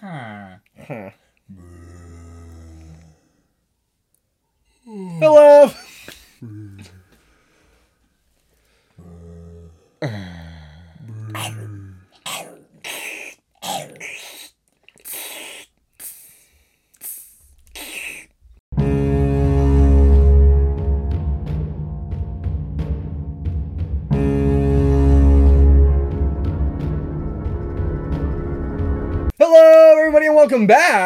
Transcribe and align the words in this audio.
Huh. 0.00 0.58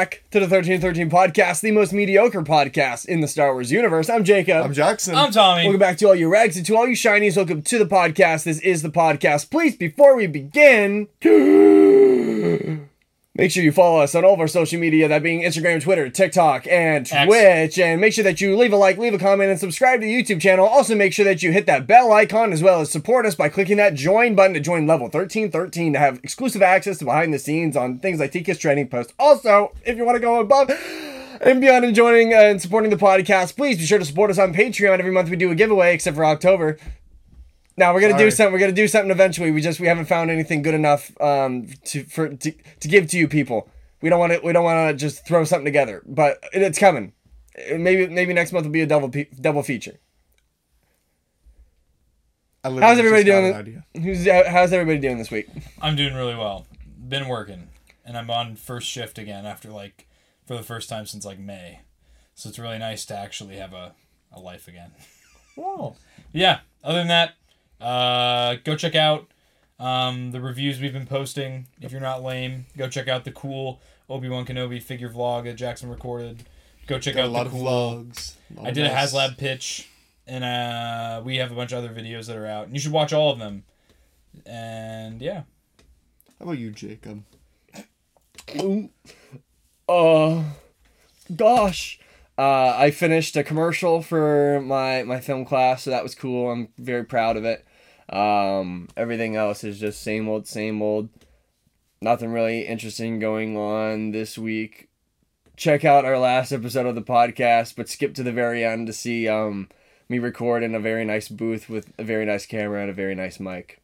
Back 0.00 0.22
to 0.30 0.40
the 0.40 0.46
1313 0.46 1.10
podcast, 1.10 1.60
the 1.60 1.72
most 1.72 1.92
mediocre 1.92 2.40
podcast 2.40 3.04
in 3.04 3.20
the 3.20 3.28
Star 3.28 3.52
Wars 3.52 3.70
universe. 3.70 4.08
I'm 4.08 4.24
Jacob. 4.24 4.64
I'm 4.64 4.72
Jackson. 4.72 5.14
I'm 5.14 5.30
Tommy. 5.30 5.64
Welcome 5.64 5.78
back 5.78 5.98
to 5.98 6.06
all 6.06 6.14
you 6.14 6.30
Regs 6.30 6.56
and 6.56 6.64
to 6.64 6.74
all 6.74 6.88
you 6.88 6.96
shinies. 6.96 7.36
Welcome 7.36 7.60
to 7.60 7.78
the 7.78 7.84
podcast. 7.84 8.44
This 8.44 8.60
is 8.60 8.80
the 8.80 8.88
podcast. 8.88 9.50
Please, 9.50 9.76
before 9.76 10.16
we 10.16 10.26
begin, 10.26 11.08
make 13.40 13.50
sure 13.50 13.62
you 13.62 13.72
follow 13.72 14.00
us 14.00 14.14
on 14.14 14.22
all 14.22 14.34
of 14.34 14.40
our 14.40 14.46
social 14.46 14.78
media, 14.78 15.08
that 15.08 15.22
being 15.22 15.40
Instagram, 15.40 15.80
Twitter, 15.80 16.10
TikTok, 16.10 16.66
and. 16.66 17.08
Twitch. 17.26 17.78
And 17.78 18.00
make 18.00 18.12
sure 18.12 18.22
that 18.24 18.40
you 18.40 18.56
leave 18.56 18.72
a 18.72 18.76
like, 18.76 18.98
leave 18.98 19.14
a 19.14 19.18
comment, 19.18 19.50
and 19.50 19.58
subscribe 19.58 20.00
to 20.00 20.06
the 20.06 20.22
YouTube 20.22 20.42
channel. 20.42 20.66
Also, 20.66 20.94
make 20.94 21.14
sure 21.14 21.24
that 21.24 21.42
you 21.42 21.50
hit 21.50 21.64
that 21.64 21.86
bell 21.86 22.12
icon 22.12 22.52
as 22.52 22.62
well 22.62 22.80
as 22.82 22.90
support 22.90 23.24
us 23.24 23.34
by 23.34 23.48
clicking 23.48 23.78
that 23.78 23.94
join 23.94 24.34
button 24.34 24.52
to 24.52 24.60
join 24.60 24.86
level 24.86 25.06
1313 25.06 25.94
to 25.94 25.98
have 25.98 26.20
exclusive 26.22 26.60
access 26.60 26.98
to 26.98 27.06
behind 27.06 27.32
the 27.32 27.38
scenes 27.38 27.76
on 27.76 27.98
things 27.98 28.20
like 28.20 28.32
TK's 28.32 28.58
training 28.58 28.88
post. 28.88 29.14
Also, 29.18 29.72
if 29.86 29.96
you 29.96 30.04
want 30.04 30.16
to 30.16 30.20
go 30.20 30.38
above 30.38 30.70
and 31.40 31.60
beyond 31.62 31.86
enjoying 31.86 32.34
uh, 32.34 32.36
and 32.36 32.60
supporting 32.60 32.90
the 32.90 32.96
podcast, 32.96 33.56
please 33.56 33.78
be 33.78 33.86
sure 33.86 33.98
to 33.98 34.04
support 34.04 34.30
us 34.30 34.38
on 34.38 34.52
Patreon. 34.52 34.98
Every 34.98 35.12
month 35.12 35.30
we 35.30 35.36
do 35.36 35.50
a 35.50 35.54
giveaway, 35.54 35.94
except 35.94 36.16
for 36.16 36.26
October. 36.26 36.76
Now 37.76 37.94
we're 37.94 38.00
gonna 38.00 38.12
do 38.14 38.18
Sorry. 38.18 38.30
something. 38.32 38.52
We're 38.52 38.58
gonna 38.60 38.72
do 38.72 38.88
something 38.88 39.10
eventually. 39.10 39.50
We 39.50 39.60
just 39.60 39.80
we 39.80 39.86
haven't 39.86 40.06
found 40.06 40.30
anything 40.30 40.62
good 40.62 40.74
enough 40.74 41.10
um 41.20 41.68
to 41.86 42.04
for 42.04 42.28
to, 42.28 42.52
to 42.52 42.88
give 42.88 43.08
to 43.08 43.18
you 43.18 43.28
people. 43.28 43.68
We 44.02 44.08
don't 44.08 44.18
want 44.18 44.32
to. 44.32 44.40
We 44.44 44.52
don't 44.52 44.64
want 44.64 44.90
to 44.90 44.96
just 44.96 45.26
throw 45.26 45.44
something 45.44 45.64
together, 45.64 46.02
but 46.06 46.38
it, 46.52 46.62
it's 46.62 46.78
coming. 46.78 47.12
Uh, 47.56 47.76
Maybe 47.78 48.06
maybe 48.08 48.32
next 48.34 48.52
month 48.52 48.64
will 48.66 48.72
be 48.72 48.80
a 48.82 48.86
double 48.86 49.08
pe- 49.08 49.28
double 49.40 49.62
feature. 49.62 49.98
I 52.62 52.70
How's 52.70 52.98
everybody 52.98 53.24
doing? 53.24 53.82
Who's 54.02 54.26
uh, 54.26 54.44
how's 54.48 54.72
everybody 54.72 54.98
doing 54.98 55.18
this 55.18 55.30
week? 55.30 55.48
I'm 55.80 55.96
doing 55.96 56.14
really 56.14 56.34
well. 56.34 56.66
Been 57.08 57.26
working, 57.28 57.68
and 58.04 58.16
I'm 58.18 58.30
on 58.30 58.56
first 58.56 58.88
shift 58.88 59.18
again 59.18 59.46
after 59.46 59.70
like 59.70 60.06
for 60.46 60.56
the 60.56 60.62
first 60.62 60.88
time 60.88 61.06
since 61.06 61.24
like 61.24 61.38
May. 61.38 61.80
So 62.34 62.48
it's 62.48 62.58
really 62.58 62.78
nice 62.78 63.04
to 63.06 63.16
actually 63.16 63.56
have 63.56 63.72
a, 63.72 63.92
a 64.32 64.40
life 64.40 64.66
again. 64.68 64.92
Oh, 65.58 65.96
Yeah. 66.32 66.60
Other 66.82 66.98
than 66.98 67.08
that, 67.08 67.34
uh, 67.80 68.56
go 68.64 68.76
check 68.76 68.94
out 68.94 69.28
um, 69.78 70.32
the 70.32 70.40
reviews 70.40 70.80
we've 70.80 70.92
been 70.92 71.06
posting. 71.06 71.66
If 71.80 71.92
you're 71.92 72.00
not 72.00 72.22
lame, 72.22 72.66
go 72.76 72.88
check 72.88 73.08
out 73.08 73.24
the 73.24 73.32
cool 73.32 73.80
Obi 74.08 74.28
Wan 74.28 74.44
Kenobi 74.44 74.82
figure 74.82 75.08
vlog 75.08 75.44
that 75.44 75.54
Jackson 75.54 75.88
recorded. 75.90 76.44
Go 76.86 76.98
check 76.98 77.14
Got 77.14 77.22
a 77.22 77.26
out 77.26 77.32
lot 77.32 77.42
the 77.44 77.50
of 77.50 77.52
cool. 77.52 77.64
vlogs. 77.64 78.34
lot 78.54 78.66
I 78.66 78.70
did 78.72 78.84
a 78.86 78.88
nice- 78.92 79.12
HasLab 79.12 79.38
pitch, 79.38 79.88
and 80.26 80.42
uh, 80.44 81.22
we 81.24 81.36
have 81.36 81.52
a 81.52 81.54
bunch 81.54 81.72
of 81.72 81.78
other 81.84 81.94
videos 81.94 82.26
that 82.26 82.36
are 82.36 82.46
out. 82.46 82.66
And 82.66 82.74
you 82.74 82.80
should 82.80 82.92
watch 82.92 83.12
all 83.12 83.30
of 83.32 83.38
them. 83.38 83.64
And 84.46 85.20
yeah, 85.22 85.42
How 86.38 86.44
about 86.44 86.58
you, 86.58 86.70
Jacob? 86.70 87.24
uh, 89.88 90.42
gosh. 91.34 91.98
Uh, 92.38 92.74
I 92.76 92.90
finished 92.90 93.36
a 93.36 93.44
commercial 93.44 94.00
for 94.02 94.60
my 94.64 95.02
my 95.02 95.20
film 95.20 95.44
class, 95.44 95.82
so 95.82 95.90
that 95.90 96.02
was 96.02 96.14
cool. 96.14 96.50
I'm 96.50 96.68
very 96.78 97.04
proud 97.04 97.36
of 97.36 97.44
it. 97.44 97.66
Um, 98.10 98.88
everything 98.96 99.36
else 99.36 99.64
is 99.64 99.78
just 99.78 100.02
same 100.02 100.28
old, 100.28 100.46
same 100.46 100.82
old. 100.82 101.08
Nothing 102.02 102.32
really 102.32 102.66
interesting 102.66 103.18
going 103.18 103.56
on 103.56 104.10
this 104.10 104.36
week. 104.36 104.88
Check 105.56 105.84
out 105.84 106.04
our 106.04 106.18
last 106.18 106.52
episode 106.52 106.86
of 106.86 106.94
the 106.94 107.02
podcast, 107.02 107.76
but 107.76 107.88
skip 107.88 108.14
to 108.14 108.22
the 108.22 108.32
very 108.32 108.64
end 108.64 108.86
to 108.86 108.92
see 108.92 109.28
um, 109.28 109.68
me 110.08 110.18
record 110.18 110.62
in 110.62 110.74
a 110.74 110.80
very 110.80 111.04
nice 111.04 111.28
booth 111.28 111.68
with 111.68 111.92
a 111.98 112.04
very 112.04 112.24
nice 112.24 112.46
camera 112.46 112.80
and 112.80 112.90
a 112.90 112.94
very 112.94 113.14
nice 113.14 113.38
mic. 113.38 113.80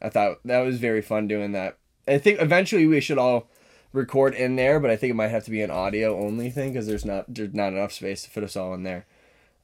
I 0.00 0.08
thought 0.08 0.38
that 0.44 0.60
was 0.60 0.78
very 0.78 1.02
fun 1.02 1.28
doing 1.28 1.52
that. 1.52 1.76
I 2.06 2.18
think 2.18 2.40
eventually 2.40 2.86
we 2.86 3.00
should 3.00 3.18
all 3.18 3.48
record 3.92 4.34
in 4.34 4.56
there, 4.56 4.80
but 4.80 4.90
I 4.90 4.96
think 4.96 5.10
it 5.10 5.16
might 5.16 5.28
have 5.28 5.44
to 5.44 5.50
be 5.50 5.60
an 5.60 5.70
audio 5.70 6.18
only 6.18 6.50
thing 6.50 6.72
because 6.72 6.86
there's 6.86 7.04
not 7.04 7.26
there's 7.32 7.54
not 7.54 7.72
enough 7.72 7.92
space 7.92 8.22
to 8.22 8.30
fit 8.30 8.44
us 8.44 8.56
all 8.56 8.74
in 8.74 8.82
there. 8.82 9.06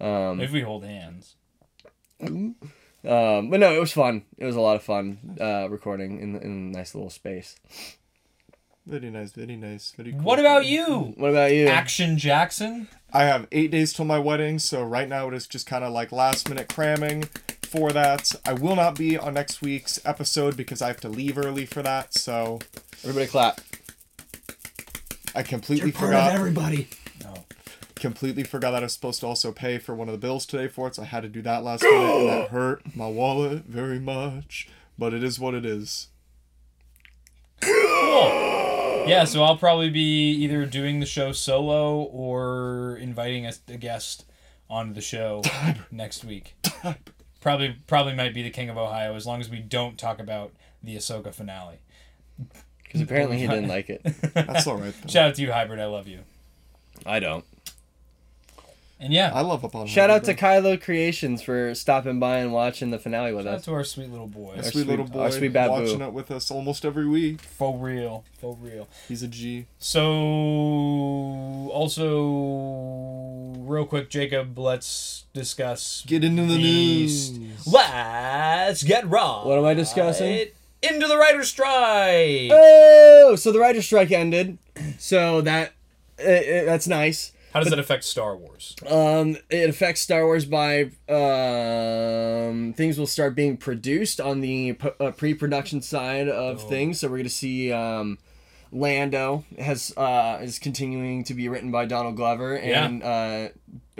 Um, 0.00 0.41
if 0.41 0.52
we 0.52 0.60
hold 0.60 0.84
hands. 0.84 1.36
Um, 3.06 3.50
but 3.50 3.60
no, 3.60 3.75
it 3.75 3.81
was 3.81 3.92
fun. 3.92 4.25
It 4.38 4.44
was 4.47 4.56
a 4.56 4.60
lot 4.60 4.76
of 4.76 4.82
fun 4.82 5.37
uh, 5.41 5.69
recording 5.70 6.20
in 6.20 6.37
in 6.37 6.50
a 6.75 6.76
nice 6.78 6.94
little 6.94 7.10
space. 7.10 7.56
Very 8.87 9.10
nice, 9.10 9.32
very 9.32 9.56
nice, 9.56 9.92
very 9.97 10.12
cool. 10.12 10.20
What 10.20 10.38
about 10.38 10.66
you, 10.66 11.14
What 11.16 11.31
about 11.31 11.53
you? 11.53 11.69
Action 11.69 12.19
Jackson? 12.19 12.88
I 13.14 13.25
have 13.25 13.47
eight 13.50 13.70
days 13.70 13.93
till 13.94 14.04
my 14.04 14.19
wedding, 14.19 14.59
so 14.59 14.82
right 14.82 15.09
now 15.09 15.28
it 15.28 15.34
is 15.34 15.47
just 15.47 15.66
kind 15.66 15.84
of 15.84 15.93
like 15.93 16.12
last 16.12 16.48
minute 16.50 16.69
cramming 16.69 17.22
for 17.62 17.93
that. 17.93 18.34
I 18.44 18.53
will 18.53 18.76
not 18.76 18.97
be 18.97 19.16
on 19.16 19.32
next 19.34 19.62
week's 19.62 19.98
episode 20.04 20.54
because 20.56 20.82
I 20.82 20.88
have 20.88 21.00
to 21.00 21.09
leave 21.09 21.38
early 21.38 21.64
for 21.64 21.82
that, 21.82 22.12
so 22.14 22.59
Everybody 23.03 23.26
clap. 23.26 23.60
I 25.34 25.43
completely 25.43 25.91
forgot. 25.91 26.32
everybody. 26.34 26.88
No. 28.04 28.10
completely 28.10 28.44
forgot 28.44 28.72
that 28.72 28.82
I 28.82 28.87
was 28.87 28.92
supposed 28.92 29.20
to 29.20 29.26
also 29.26 29.53
pay 29.53 29.78
for 29.78 29.94
one 29.94 30.09
of 30.09 30.12
the 30.12 30.19
bills 30.19 30.47
today 30.47 30.69
for 30.69 30.88
it, 30.88 30.94
so 30.94 31.03
I 31.03 31.06
had 31.06 31.22
to 31.22 31.28
do 31.28 31.42
that 31.42 31.65
last 31.65 31.82
minute, 31.82 32.16
and 32.16 32.28
that 32.28 32.48
hurt 32.50 32.97
my 32.97 33.06
wallet 33.06 33.65
very 33.65 33.98
much. 33.98 34.69
But 34.98 35.12
it 35.12 35.25
is 35.25 35.41
what 35.41 35.54
it 35.54 35.66
is. 35.66 36.09
Cool. 37.60 39.04
Yeah, 39.06 39.25
so 39.25 39.43
I'll 39.43 39.56
probably 39.56 39.91
be 39.91 40.31
either 40.31 40.64
doing 40.66 41.00
the 41.00 41.06
show 41.06 41.32
solo 41.32 42.03
or 42.03 42.97
inviting 42.97 43.47
a, 43.47 43.53
a 43.69 43.76
guest 43.76 44.25
onto 44.70 44.94
the 44.94 45.00
show 45.00 45.43
next 45.91 46.25
week. 46.25 46.54
Probably, 47.41 47.76
probably 47.87 48.14
might 48.14 48.32
be 48.32 48.43
the 48.43 48.50
King 48.50 48.70
of 48.70 48.78
Ohio 48.78 49.14
as 49.14 49.26
long 49.26 49.41
as 49.41 49.50
we 49.50 49.59
don't 49.59 49.98
talk 49.98 50.19
about 50.19 50.53
the 50.82 50.97
Ahsoka 50.97 51.34
finale. 51.34 51.78
Because 52.82 53.03
apparently 53.03 53.38
he 53.38 53.47
didn't 53.47 53.69
like 53.69 53.91
it. 53.91 54.03
That's 54.34 54.66
all 54.66 54.76
right. 54.76 54.94
Though. 55.03 55.09
Shout 55.09 55.28
out 55.28 55.34
to 55.34 55.43
you, 55.43 55.53
Hybrid. 55.53 55.81
I 55.81 55.87
love 55.87 56.09
you. 56.09 56.20
I 57.04 57.20
don't. 57.20 57.44
And 59.04 59.12
yeah, 59.12 59.31
I 59.34 59.42
love 59.42 59.62
upon. 59.65 59.87
Shout 59.87 60.09
out 60.09 60.25
to 60.25 60.34
Kylo 60.34 60.81
Creations 60.81 61.42
for 61.42 61.75
stopping 61.75 62.19
by 62.19 62.38
and 62.38 62.54
watching 62.54 62.91
the 62.91 62.98
finale 62.98 63.34
with 63.34 63.44
shout 63.44 63.53
out 63.53 63.59
us. 63.59 63.65
to 63.66 63.72
our 63.75 63.84
sweat 63.84 64.10
little 64.10 64.26
boy. 64.26 64.54
our 64.56 64.62
sweet, 64.62 64.72
sweet- 64.72 64.87
little 64.88 65.04
boy, 65.04 65.20
our 65.20 65.31
sweet 65.31 65.53
bad 65.53 65.69
watching 65.70 65.98
boo. 65.98 66.04
it 66.06 66.12
with 66.15 66.31
us 66.31 66.50
almost 66.50 66.87
every 66.87 67.06
week. 67.06 67.43
For 67.43 67.76
real, 67.76 68.25
for 68.41 68.56
real. 68.59 68.88
He's 69.06 69.22
a 69.22 69.28
G. 69.28 69.66
So, 69.78 70.00
also, 71.70 73.59
real 73.59 73.84
quick, 73.87 74.09
Jacob, 74.10 74.59
let's 74.59 75.25
discuss. 75.34 76.03
Get 76.06 76.25
into 76.25 76.44
the 76.47 76.56
Beast. 76.56 77.34
news. 77.37 77.66
Let's 77.66 78.82
get 78.84 79.06
raw. 79.09 79.47
What 79.47 79.59
am 79.59 79.64
I 79.66 79.75
discussing? 79.75 80.47
Into 80.82 81.06
the 81.06 81.16
writer's 81.19 81.48
strike. 81.48 82.50
Oh, 82.53 83.37
so 83.38 83.53
the 83.53 83.59
writer's 83.59 83.84
strike 83.84 84.10
ended. 84.12 84.59
So 84.98 85.41
that 85.43 85.72
uh, 86.19 86.25
that's 86.64 86.87
nice. 86.88 87.32
How 87.54 87.60
does 87.60 87.70
that 87.70 87.78
affect 87.78 88.03
Star 88.04 88.37
Wars? 88.37 88.75
Um, 88.87 89.37
it 89.48 89.70
affects 89.70 90.00
Star 90.00 90.25
Wars 90.26 90.44
by 90.44 90.91
um, 91.09 92.72
things 92.72 92.98
will 92.98 93.06
start 93.06 93.34
being 93.34 93.56
produced 93.56 94.20
on 94.20 94.41
the 94.41 94.72
p- 94.75 94.88
uh, 95.00 95.12
pre-production 95.12 95.81
side 95.81 96.28
of 96.28 96.64
Oh. 96.64 96.69
things. 96.69 97.00
So 97.00 97.09
we're 97.09 97.19
gonna 97.19 97.28
see 97.28 97.70
um, 97.72 98.19
Lando 98.72 99.44
has 99.59 99.93
uh, 99.97 100.38
is 100.43 100.58
continuing 100.58 101.23
to 101.25 101.34
be 101.34 101.49
written 101.49 101.70
by 101.70 101.84
Donald 101.84 102.17
Glover 102.17 102.58
and 102.58 103.02
uh, 103.05 103.49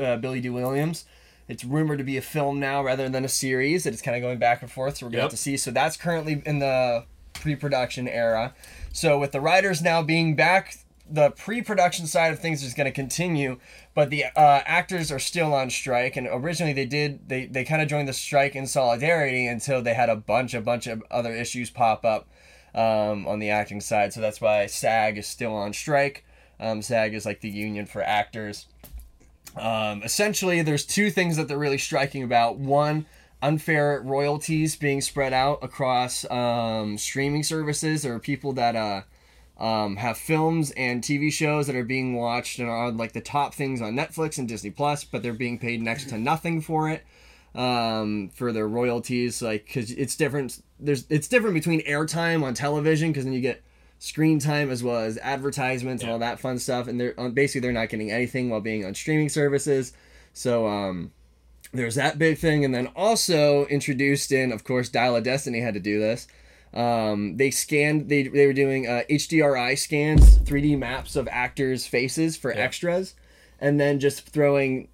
uh, 0.03 0.17
Billy 0.17 0.41
Dee 0.41 0.51
Williams. 0.51 1.05
It's 1.47 1.65
rumored 1.65 1.99
to 1.99 2.05
be 2.05 2.17
a 2.17 2.23
film 2.23 2.59
now 2.59 2.83
rather 2.83 3.09
than 3.09 3.25
a 3.25 3.29
series. 3.29 3.87
It's 3.87 4.03
kind 4.03 4.17
of 4.17 4.23
going 4.23 4.39
back 4.39 4.63
and 4.63 4.71
forth. 4.71 4.97
So 4.99 5.07
we're 5.07 5.11
gonna 5.11 5.19
Yep. 5.19 5.31
have 5.31 5.31
to 5.31 5.37
see. 5.37 5.57
So 5.57 5.71
that's 5.71 5.97
currently 5.97 6.43
in 6.45 6.59
the 6.59 7.05
pre-production 7.35 8.09
era. 8.09 8.55
So 8.93 9.19
with 9.19 9.33
the 9.33 9.41
writers 9.41 9.83
now 9.83 10.03
being 10.03 10.35
back, 10.35 10.77
the 11.09 11.31
pre-production 11.31 12.07
side 12.07 12.33
of 12.33 12.39
things 12.39 12.63
is 12.63 12.75
going 12.75 12.87
to 12.87 12.93
continue, 12.93 13.59
but 13.95 14.11
the 14.11 14.25
uh, 14.25 14.63
actors 14.65 15.13
are 15.13 15.19
still 15.19 15.55
on 15.55 15.71
strike. 15.71 16.17
And 16.17 16.29
originally 16.31 16.73
they 16.73 16.87
did 16.87 17.29
they 17.29 17.47
they 17.47 17.65
kind 17.65 17.83
of 17.83 17.89
joined 17.89 18.09
the 18.09 18.13
strike 18.13 18.57
in 18.57 18.67
solidarity 18.67 19.47
until 19.47 19.83
they 19.83 19.95
had 19.95 20.09
a 20.09 20.17
bunch 20.17 20.55
a 20.55 20.61
bunch 20.61 20.87
of 20.87 21.03
other 21.11 21.33
issues 21.33 21.71
pop 21.71 22.05
up 22.05 22.29
um, 22.75 23.27
on 23.27 23.39
the 23.39 23.51
acting 23.51 23.81
side. 23.81 24.13
So 24.13 24.21
that's 24.21 24.41
why 24.41 24.67
SAG 24.67 25.19
is 25.19 25.27
still 25.27 25.55
on 25.55 25.73
strike. 25.73 26.25
Um, 26.59 26.83
SAG 26.83 27.15
is 27.15 27.27
like 27.27 27.41
the 27.41 27.51
union 27.51 27.87
for 27.87 28.03
actors. 28.03 28.67
Um, 29.57 30.03
essentially, 30.03 30.63
there's 30.63 30.85
two 30.85 31.11
things 31.11 31.37
that 31.37 31.49
they're 31.49 31.59
really 31.59 31.79
striking 31.79 32.23
about. 32.23 32.57
One, 32.57 33.07
unfair 33.43 34.01
royalties 34.05 34.75
being 34.75 35.01
spread 35.01 35.33
out 35.33 35.59
across 35.63 36.29
um, 36.31 36.99
streaming 36.99 37.43
services 37.43 38.05
or 38.05 38.19
people 38.19 38.53
that 38.55 38.75
uh, 38.75 39.03
um, 39.59 39.97
have 39.97 40.19
films 40.19 40.73
and 40.73 41.03
TV 41.03 41.33
shows 41.33 41.67
that 41.67 41.77
are 41.77 41.85
being 41.85 42.15
watched 42.15 42.59
and 42.59 42.69
are 42.69 42.91
like 42.91 43.13
the 43.13 43.21
top 43.21 43.55
things 43.55 43.81
on 43.81 43.95
Netflix 43.95 44.39
and 44.39 44.49
Disney 44.49 44.71
Plus, 44.71 45.05
but 45.05 45.23
they're 45.23 45.33
being 45.33 45.59
paid 45.59 45.81
next 45.81 46.09
to 46.09 46.19
nothing 46.19 46.61
for 46.61 46.91
it 46.91 47.05
um, 47.55 48.31
for 48.35 48.53
their 48.53 48.67
royalties. 48.67 49.41
Like, 49.41 49.67
because 49.67 49.91
it's 49.93 50.17
different. 50.17 50.61
There's 50.81 51.07
it's 51.09 51.29
different 51.29 51.55
between 51.55 51.85
airtime 51.87 52.43
on 52.43 52.55
television 52.55 53.11
because 53.11 53.25
then 53.25 53.33
you 53.33 53.41
get 53.41 53.63
screen 54.01 54.39
time 54.39 54.71
as 54.71 54.83
well 54.83 54.99
as 54.99 55.19
advertisements 55.19 56.03
and 56.03 56.11
all 56.11 56.19
that 56.19 56.41
fun 56.41 56.59
stuff. 56.59 56.89
And 56.89 57.01
they're 57.01 57.19
um, 57.19 57.33
basically 57.33 57.61
they're 57.61 57.73
not 57.73 57.89
getting 57.89 58.11
anything 58.11 58.51
while 58.51 58.61
being 58.61 58.85
on 58.85 58.95
streaming 58.95 59.29
services. 59.29 59.93
So 60.33 60.67
um, 60.67 61.13
there's 61.73 61.95
that 61.95 62.19
big 62.19 62.39
thing, 62.39 62.65
and 62.65 62.75
then 62.75 62.89
also 62.97 63.67
introduced 63.67 64.33
in, 64.33 64.51
of 64.51 64.65
course, 64.65 64.89
Dial 64.89 65.15
of 65.15 65.23
Destiny 65.23 65.61
had 65.61 65.75
to 65.75 65.81
do 65.81 66.01
this. 66.01 66.27
Um, 66.75 67.37
they 67.37 67.51
scanned. 67.51 68.09
They 68.09 68.25
they 68.25 68.47
were 68.47 68.53
doing 68.53 68.87
uh, 68.87 69.03
HDRI 69.09 69.79
scans, 69.79 70.39
3D 70.39 70.77
maps 70.77 71.15
of 71.17 71.29
actors' 71.31 71.87
faces 71.87 72.37
for 72.37 72.53
extras, 72.53 73.15
and 73.61 73.81
then 73.81 74.01
just 74.01 74.29
throwing 74.29 74.89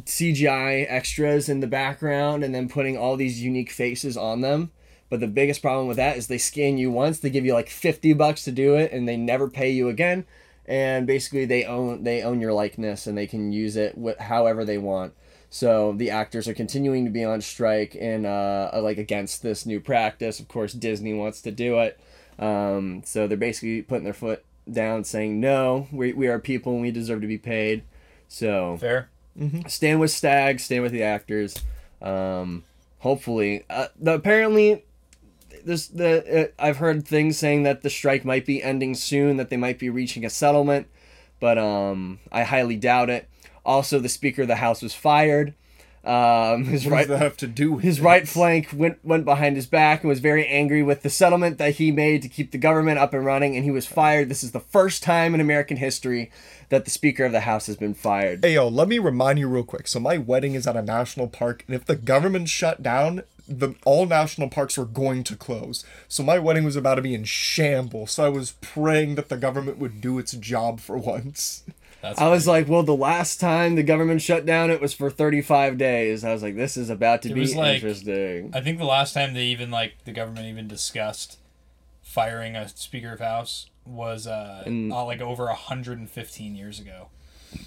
CGI 0.00 0.86
extras 0.88 1.48
in 1.48 1.60
the 1.60 1.66
background, 1.66 2.44
and 2.44 2.54
then 2.54 2.68
putting 2.68 2.96
all 2.98 3.16
these 3.16 3.42
unique 3.42 3.70
faces 3.70 4.16
on 4.16 4.42
them. 4.42 4.70
But 5.08 5.20
the 5.20 5.26
biggest 5.26 5.60
problem 5.62 5.88
with 5.88 5.98
that 5.98 6.16
is 6.16 6.26
they 6.26 6.38
scan 6.38 6.78
you 6.78 6.90
once, 6.90 7.18
they 7.18 7.28
give 7.28 7.44
you 7.44 7.52
like 7.52 7.68
50 7.68 8.14
bucks 8.14 8.44
to 8.44 8.52
do 8.52 8.76
it, 8.76 8.92
and 8.92 9.06
they 9.06 9.16
never 9.16 9.48
pay 9.48 9.70
you 9.70 9.88
again. 9.88 10.24
And 10.64 11.06
basically, 11.06 11.44
they 11.44 11.64
own 11.64 12.04
they 12.04 12.22
own 12.22 12.40
your 12.40 12.52
likeness, 12.52 13.06
and 13.06 13.16
they 13.16 13.26
can 13.26 13.52
use 13.52 13.76
it 13.76 13.96
wh- 13.96 14.20
however 14.22 14.64
they 14.64 14.78
want. 14.78 15.14
So 15.52 15.92
the 15.92 16.08
actors 16.08 16.48
are 16.48 16.54
continuing 16.54 17.04
to 17.04 17.10
be 17.10 17.24
on 17.24 17.42
strike 17.42 17.94
and 18.00 18.24
uh, 18.24 18.70
like 18.76 18.96
against 18.96 19.42
this 19.42 19.66
new 19.66 19.80
practice. 19.80 20.40
Of 20.40 20.48
course, 20.48 20.72
Disney 20.72 21.12
wants 21.12 21.42
to 21.42 21.50
do 21.50 21.78
it. 21.78 22.00
Um, 22.38 23.02
so 23.04 23.26
they're 23.26 23.36
basically 23.36 23.82
putting 23.82 24.04
their 24.04 24.14
foot 24.14 24.46
down, 24.70 25.04
saying 25.04 25.40
no, 25.40 25.88
we, 25.92 26.14
we 26.14 26.26
are 26.26 26.38
people 26.38 26.72
and 26.72 26.80
we 26.80 26.90
deserve 26.90 27.20
to 27.20 27.26
be 27.26 27.36
paid. 27.36 27.82
So 28.28 28.78
Fair. 28.78 29.10
stand 29.66 30.00
with 30.00 30.10
Stag, 30.10 30.58
stand 30.58 30.84
with 30.84 30.92
the 30.92 31.02
actors. 31.02 31.54
Um, 32.00 32.64
hopefully, 33.00 33.66
uh, 33.68 33.88
the, 34.00 34.14
apparently, 34.14 34.84
this 35.66 35.86
the 35.86 36.44
uh, 36.44 36.46
I've 36.58 36.78
heard 36.78 37.06
things 37.06 37.36
saying 37.36 37.64
that 37.64 37.82
the 37.82 37.90
strike 37.90 38.24
might 38.24 38.46
be 38.46 38.62
ending 38.62 38.94
soon, 38.94 39.36
that 39.36 39.50
they 39.50 39.58
might 39.58 39.78
be 39.78 39.90
reaching 39.90 40.24
a 40.24 40.30
settlement, 40.30 40.86
but 41.40 41.58
um, 41.58 42.20
I 42.32 42.44
highly 42.44 42.76
doubt 42.76 43.10
it. 43.10 43.28
Also, 43.64 43.98
the 43.98 44.08
Speaker 44.08 44.42
of 44.42 44.48
the 44.48 44.56
House 44.56 44.82
was 44.82 44.94
fired. 44.94 45.54
Um, 46.04 46.64
his 46.64 46.84
What 46.84 46.92
right 46.92 47.06
does 47.06 47.10
that 47.10 47.22
have 47.22 47.36
to 47.38 47.46
do 47.46 47.74
with 47.74 47.84
his 47.84 47.98
this? 47.98 48.04
right 48.04 48.26
flank 48.26 48.70
went 48.74 48.98
went 49.04 49.24
behind 49.24 49.54
his 49.54 49.66
back 49.68 50.00
and 50.02 50.08
was 50.08 50.18
very 50.18 50.44
angry 50.48 50.82
with 50.82 51.02
the 51.02 51.10
settlement 51.10 51.58
that 51.58 51.76
he 51.76 51.92
made 51.92 52.22
to 52.22 52.28
keep 52.28 52.50
the 52.50 52.58
government 52.58 52.98
up 52.98 53.14
and 53.14 53.24
running, 53.24 53.54
and 53.54 53.64
he 53.64 53.70
was 53.70 53.86
fired. 53.86 54.28
This 54.28 54.42
is 54.42 54.50
the 54.50 54.58
first 54.58 55.04
time 55.04 55.32
in 55.32 55.40
American 55.40 55.76
history 55.76 56.32
that 56.70 56.84
the 56.84 56.90
Speaker 56.90 57.24
of 57.24 57.30
the 57.30 57.42
House 57.42 57.68
has 57.68 57.76
been 57.76 57.94
fired. 57.94 58.44
Hey 58.44 58.54
yo, 58.54 58.66
let 58.66 58.88
me 58.88 58.98
remind 58.98 59.38
you 59.38 59.46
real 59.46 59.62
quick. 59.62 59.86
So 59.86 60.00
my 60.00 60.18
wedding 60.18 60.54
is 60.54 60.66
at 60.66 60.76
a 60.76 60.82
national 60.82 61.28
park, 61.28 61.62
and 61.68 61.76
if 61.76 61.84
the 61.84 61.94
government 61.94 62.48
shut 62.48 62.82
down, 62.82 63.22
the 63.46 63.74
all 63.84 64.06
national 64.06 64.48
parks 64.48 64.76
were 64.76 64.84
going 64.84 65.22
to 65.24 65.36
close. 65.36 65.84
So 66.08 66.24
my 66.24 66.40
wedding 66.40 66.64
was 66.64 66.74
about 66.74 66.96
to 66.96 67.02
be 67.02 67.14
in 67.14 67.22
shambles. 67.24 68.10
So 68.12 68.24
I 68.24 68.28
was 68.28 68.52
praying 68.60 69.14
that 69.16 69.28
the 69.28 69.36
government 69.36 69.78
would 69.78 70.00
do 70.00 70.18
its 70.18 70.32
job 70.32 70.80
for 70.80 70.96
once. 71.14 71.62
That's 72.02 72.20
I 72.20 72.28
was 72.28 72.48
like, 72.48 72.68
well, 72.68 72.82
the 72.82 72.96
last 72.96 73.38
time 73.40 73.76
the 73.76 73.82
government 73.84 74.20
shut 74.22 74.44
down, 74.44 74.70
it 74.70 74.80
was 74.80 74.92
for 74.92 75.08
35 75.08 75.78
days. 75.78 76.24
I 76.24 76.32
was 76.32 76.42
like, 76.42 76.56
this 76.56 76.76
is 76.76 76.90
about 76.90 77.22
to 77.22 77.30
It 77.30 77.34
be 77.34 77.54
like- 77.54 77.76
interesting. 77.76 78.50
I 78.52 78.60
think 78.60 78.78
the 78.78 78.84
last 78.84 79.14
time 79.14 79.34
they 79.34 79.44
even 79.44 79.70
like 79.70 79.94
the 80.04 80.10
government 80.12 80.46
even 80.46 80.66
discussed 80.66 81.38
firing 82.02 82.56
a 82.56 82.68
speaker 82.68 83.12
of 83.12 83.20
house 83.20 83.66
was 83.86 84.26
uh, 84.26 84.64
uh, 84.66 85.04
like 85.04 85.20
over 85.20 85.46
115 85.46 86.54
years 86.56 86.80
ago. 86.80 87.08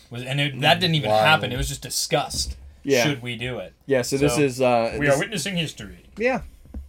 Was 0.09 0.23
and 0.23 0.39
it, 0.41 0.59
that 0.61 0.79
didn't 0.79 0.95
even 0.95 1.09
Wow. 1.11 1.23
happen. 1.23 1.51
It 1.51 1.57
was 1.57 1.69
just 1.69 1.81
discussed. 1.81 2.57
Yeah. 2.83 3.03
Should 3.03 3.21
we 3.21 3.35
do 3.35 3.57
it? 3.59 3.73
Yeah, 3.87 4.01
so, 4.03 4.17
this 4.17 4.37
is 4.37 4.61
uh, 4.61 4.95
We 4.99 5.05
this- 5.05 5.15
are 5.15 5.19
witnessing 5.19 5.55
history. 5.57 6.03
yeah, 6.17 6.41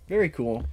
very 0.08 0.28
cool. 0.28 0.66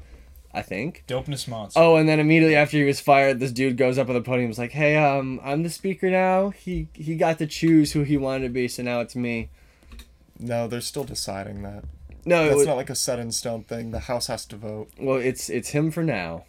I 0.54 0.62
think. 0.62 1.04
Dopeness 1.08 1.48
monster. 1.48 1.80
Oh, 1.80 1.96
and 1.96 2.08
then 2.08 2.20
immediately 2.20 2.56
after 2.56 2.78
he 2.78 2.84
was 2.84 3.00
fired, 3.00 3.40
this 3.40 3.52
dude 3.52 3.76
goes 3.76 3.98
up 3.98 4.08
on 4.08 4.14
the 4.14 4.22
podium 4.22 4.42
and 4.44 4.50
was 4.50 4.60
like, 4.60 4.72
"Hey, 4.72 4.96
um, 4.96 5.40
I'm 5.44 5.64
the 5.64 5.70
speaker 5.70 6.10
now. 6.12 6.50
He 6.52 6.88
he 6.94 7.16
got 7.16 7.40
to 7.40 7.48
choose 7.48 7.94
who 7.94 8.04
he 8.04 8.18
wanted 8.18 8.48
to 8.48 8.54
be, 8.54 8.68
so 8.68 8.84
now 8.84 9.00
it's 9.00 9.16
me." 9.16 9.50
No, 10.40 10.68
they're 10.68 10.82
still 10.82 11.04
deciding 11.04 11.64
that. 11.64 11.86
No, 12.26 12.44
it 12.44 12.50
That's 12.50 12.58
was, 12.58 12.68
not 12.68 12.78
like 12.78 12.90
a 12.90 12.96
set 12.96 13.20
in 13.20 13.32
stone 13.32 13.64
thing. 13.64 13.92
The 13.92 14.02
House 14.02 14.28
has 14.28 14.46
to 14.48 14.56
vote. 14.56 14.90
well, 15.00 15.18
it's 15.18 15.50
it's 15.50 15.70
him 15.70 15.92
for 15.92 16.04
now. 16.04 16.46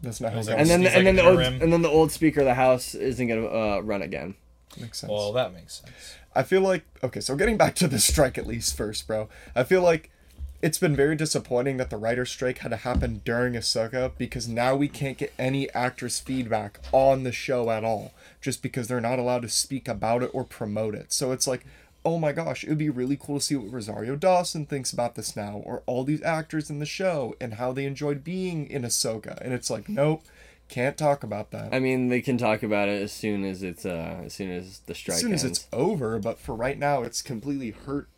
That's 0.00 0.20
not 0.20 0.30
how 0.32 0.38
Was 0.38 0.46
that 0.46 0.58
And 0.60 0.68
then 0.70 0.82
He's 0.82 0.94
and 0.94 1.04
like 1.04 1.16
then 1.16 1.16
the 1.16 1.28
old 1.28 1.40
and 1.62 1.72
then 1.72 1.82
the 1.82 1.88
old 1.88 2.12
speaker 2.12 2.40
of 2.40 2.46
the 2.46 2.54
house 2.54 2.94
isn't 2.94 3.26
gonna 3.26 3.46
uh, 3.46 3.80
run 3.80 4.02
again. 4.02 4.34
makes 4.80 4.98
sense. 5.00 5.10
well, 5.10 5.32
that 5.32 5.52
makes 5.52 5.80
sense. 5.80 5.92
I 6.34 6.44
feel 6.44 6.60
like 6.60 6.84
okay, 7.02 7.20
so 7.20 7.34
getting 7.34 7.56
back 7.56 7.74
to 7.76 7.88
the 7.88 7.98
strike 7.98 8.38
at 8.38 8.46
least 8.46 8.76
first, 8.76 9.06
bro. 9.06 9.28
I 9.56 9.64
feel 9.64 9.82
like 9.82 10.10
it's 10.60 10.78
been 10.78 10.96
very 10.96 11.14
disappointing 11.14 11.76
that 11.76 11.90
the 11.90 11.96
writer's 11.96 12.30
strike 12.30 12.58
had 12.58 12.70
to 12.70 12.76
happen 12.76 13.20
during 13.24 13.54
Ahsoka 13.54 14.12
because 14.18 14.48
now 14.48 14.74
we 14.74 14.88
can't 14.88 15.18
get 15.18 15.32
any 15.38 15.70
actors' 15.70 16.18
feedback 16.18 16.80
on 16.90 17.22
the 17.22 17.32
show 17.32 17.70
at 17.70 17.84
all, 17.84 18.12
just 18.40 18.60
because 18.62 18.88
they're 18.88 19.00
not 19.00 19.18
allowed 19.18 19.42
to 19.42 19.48
speak 19.48 19.86
about 19.86 20.22
it 20.22 20.30
or 20.32 20.44
promote 20.44 20.94
it. 20.94 21.12
So 21.12 21.30
it's 21.30 21.46
like, 21.46 21.64
oh 22.04 22.18
my 22.18 22.32
gosh, 22.32 22.64
it 22.64 22.70
would 22.70 22.78
be 22.78 22.90
really 22.90 23.16
cool 23.16 23.38
to 23.38 23.44
see 23.44 23.54
what 23.54 23.72
Rosario 23.72 24.16
Dawson 24.16 24.66
thinks 24.66 24.92
about 24.92 25.14
this 25.14 25.36
now, 25.36 25.62
or 25.64 25.82
all 25.86 26.02
these 26.02 26.22
actors 26.22 26.70
in 26.70 26.80
the 26.80 26.86
show 26.86 27.36
and 27.40 27.54
how 27.54 27.72
they 27.72 27.84
enjoyed 27.84 28.24
being 28.24 28.68
in 28.68 28.82
Ahsoka. 28.82 29.40
And 29.40 29.52
it's 29.52 29.70
like, 29.70 29.88
nope, 29.88 30.24
can't 30.68 30.96
talk 30.96 31.22
about 31.22 31.52
that. 31.52 31.72
I 31.72 31.78
mean, 31.78 32.08
they 32.08 32.20
can 32.20 32.36
talk 32.36 32.64
about 32.64 32.88
it 32.88 33.00
as 33.00 33.12
soon 33.12 33.44
as 33.44 33.62
it's 33.62 33.86
uh 33.86 34.22
as 34.24 34.34
soon 34.34 34.50
as 34.50 34.80
the 34.86 34.94
strike 34.94 35.16
as 35.16 35.20
soon 35.20 35.32
as 35.32 35.44
it's 35.44 35.68
over, 35.72 36.18
but 36.18 36.38
for 36.38 36.54
right 36.54 36.78
now, 36.78 37.02
it's 37.02 37.22
completely 37.22 37.70
hurt 37.70 38.08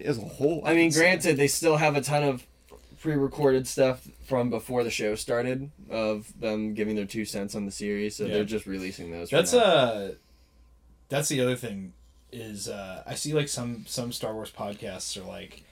as 0.00 0.18
a 0.18 0.22
whole. 0.22 0.62
I 0.64 0.74
mean, 0.74 0.86
can 0.86 0.92
say. 0.92 1.00
granted, 1.00 1.36
they 1.36 1.48
still 1.48 1.76
have 1.76 1.96
a 1.96 2.00
ton 2.00 2.22
of 2.22 2.44
pre-recorded 3.00 3.66
stuff 3.66 4.06
from 4.26 4.48
before 4.50 4.82
the 4.82 4.90
show 4.90 5.14
started 5.14 5.70
of 5.90 6.32
them 6.40 6.72
giving 6.74 6.96
their 6.96 7.04
two 7.04 7.24
cents 7.24 7.54
on 7.54 7.66
the 7.66 7.70
series, 7.70 8.16
so 8.16 8.24
Yeah. 8.24 8.34
they're 8.34 8.44
just 8.44 8.66
releasing 8.66 9.10
those. 9.10 9.30
for 9.30 9.36
That's 9.36 9.52
now. 9.52 9.58
uh 9.60 10.10
that's 11.10 11.28
the 11.28 11.40
other 11.40 11.54
thing 11.56 11.92
is 12.32 12.68
uh 12.68 13.02
I 13.06 13.14
see 13.14 13.34
like 13.34 13.48
some 13.48 13.84
some 13.86 14.10
Star 14.10 14.32
Wars 14.32 14.50
podcasts 14.50 15.16
are 15.20 15.26
like 15.26 15.62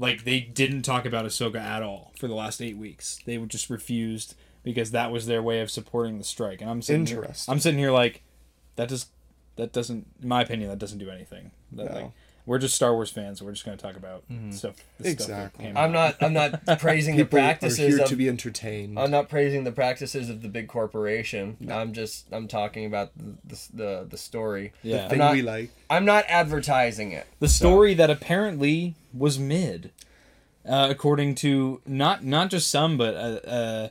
like 0.00 0.24
they 0.24 0.40
didn't 0.40 0.82
talk 0.82 1.06
about 1.06 1.24
Ahsoka 1.24 1.60
at 1.60 1.82
all 1.84 2.12
for 2.18 2.26
the 2.26 2.34
last 2.34 2.60
eight 2.60 2.76
weeks. 2.76 3.20
They 3.24 3.38
were 3.38 3.46
just 3.46 3.70
refused 3.70 4.34
because 4.64 4.90
that 4.90 5.12
was 5.12 5.26
their 5.26 5.42
way 5.42 5.60
of 5.60 5.70
supporting 5.70 6.18
the 6.18 6.24
strike. 6.24 6.60
And 6.60 6.68
I'm 6.68 6.82
sitting 6.82 7.06
here, 7.06 7.32
I'm 7.46 7.60
sitting 7.60 7.78
here 7.78 7.92
like 7.92 8.22
that 8.74 8.88
just 8.88 9.08
that 9.54 9.72
doesn't 9.72 10.08
in 10.20 10.28
my 10.28 10.42
opinion 10.42 10.68
that 10.70 10.80
doesn't 10.80 10.98
do 10.98 11.08
anything. 11.10 11.52
That, 11.70 11.86
No. 11.88 11.94
like, 12.00 12.10
we're 12.46 12.58
just 12.58 12.74
Star 12.74 12.92
Wars 12.94 13.10
fans. 13.10 13.42
We're 13.42 13.52
just 13.52 13.64
going 13.64 13.76
to 13.78 13.82
talk 13.82 13.96
about 13.96 14.24
stuff. 14.50 14.50
the 14.50 14.52
stuff 14.52 14.76
that 14.98 15.08
Exactly. 15.10 15.64
came 15.66 15.76
I'm 15.76 15.94
out. 15.96 16.20
not. 16.20 16.22
I'm 16.22 16.32
not 16.66 16.78
praising 16.80 17.16
the 17.16 17.24
People 17.24 17.38
are 17.38 17.42
practices 17.42 17.78
here 17.94 18.02
of. 18.02 18.08
to 18.08 18.16
be 18.16 18.28
entertained. 18.28 18.98
I'm 18.98 19.10
not 19.10 19.28
praising 19.28 19.64
the 19.64 19.72
practices 19.72 20.28
of 20.28 20.42
the 20.42 20.48
big 20.48 20.68
corporation. 20.68 21.56
I'm 21.70 21.92
just. 21.92 22.26
I'm 22.32 22.46
talking 22.48 22.84
about 22.84 23.12
the 23.16 23.34
the 23.44 23.68
the, 23.74 24.06
the 24.10 24.16
story. 24.18 24.72
Yeah. 24.82 25.04
I'm 25.04 25.10
thing 25.10 25.18
not, 25.18 25.32
we 25.32 25.42
like. 25.42 25.70
I'm 25.88 26.04
not 26.04 26.24
advertising 26.28 27.12
it. 27.12 27.26
the 27.40 27.48
story 27.48 27.94
that 27.94 28.10
apparently 28.10 28.94
was 29.12 29.38
mid, 29.38 29.90
uh, 30.68 30.88
according 30.90 31.34
to 31.36 31.80
not 31.86 32.24
not 32.24 32.50
just 32.50 32.70
some, 32.70 32.96
but 32.98 33.14
uh, 33.14 33.48
uh, 33.48 33.88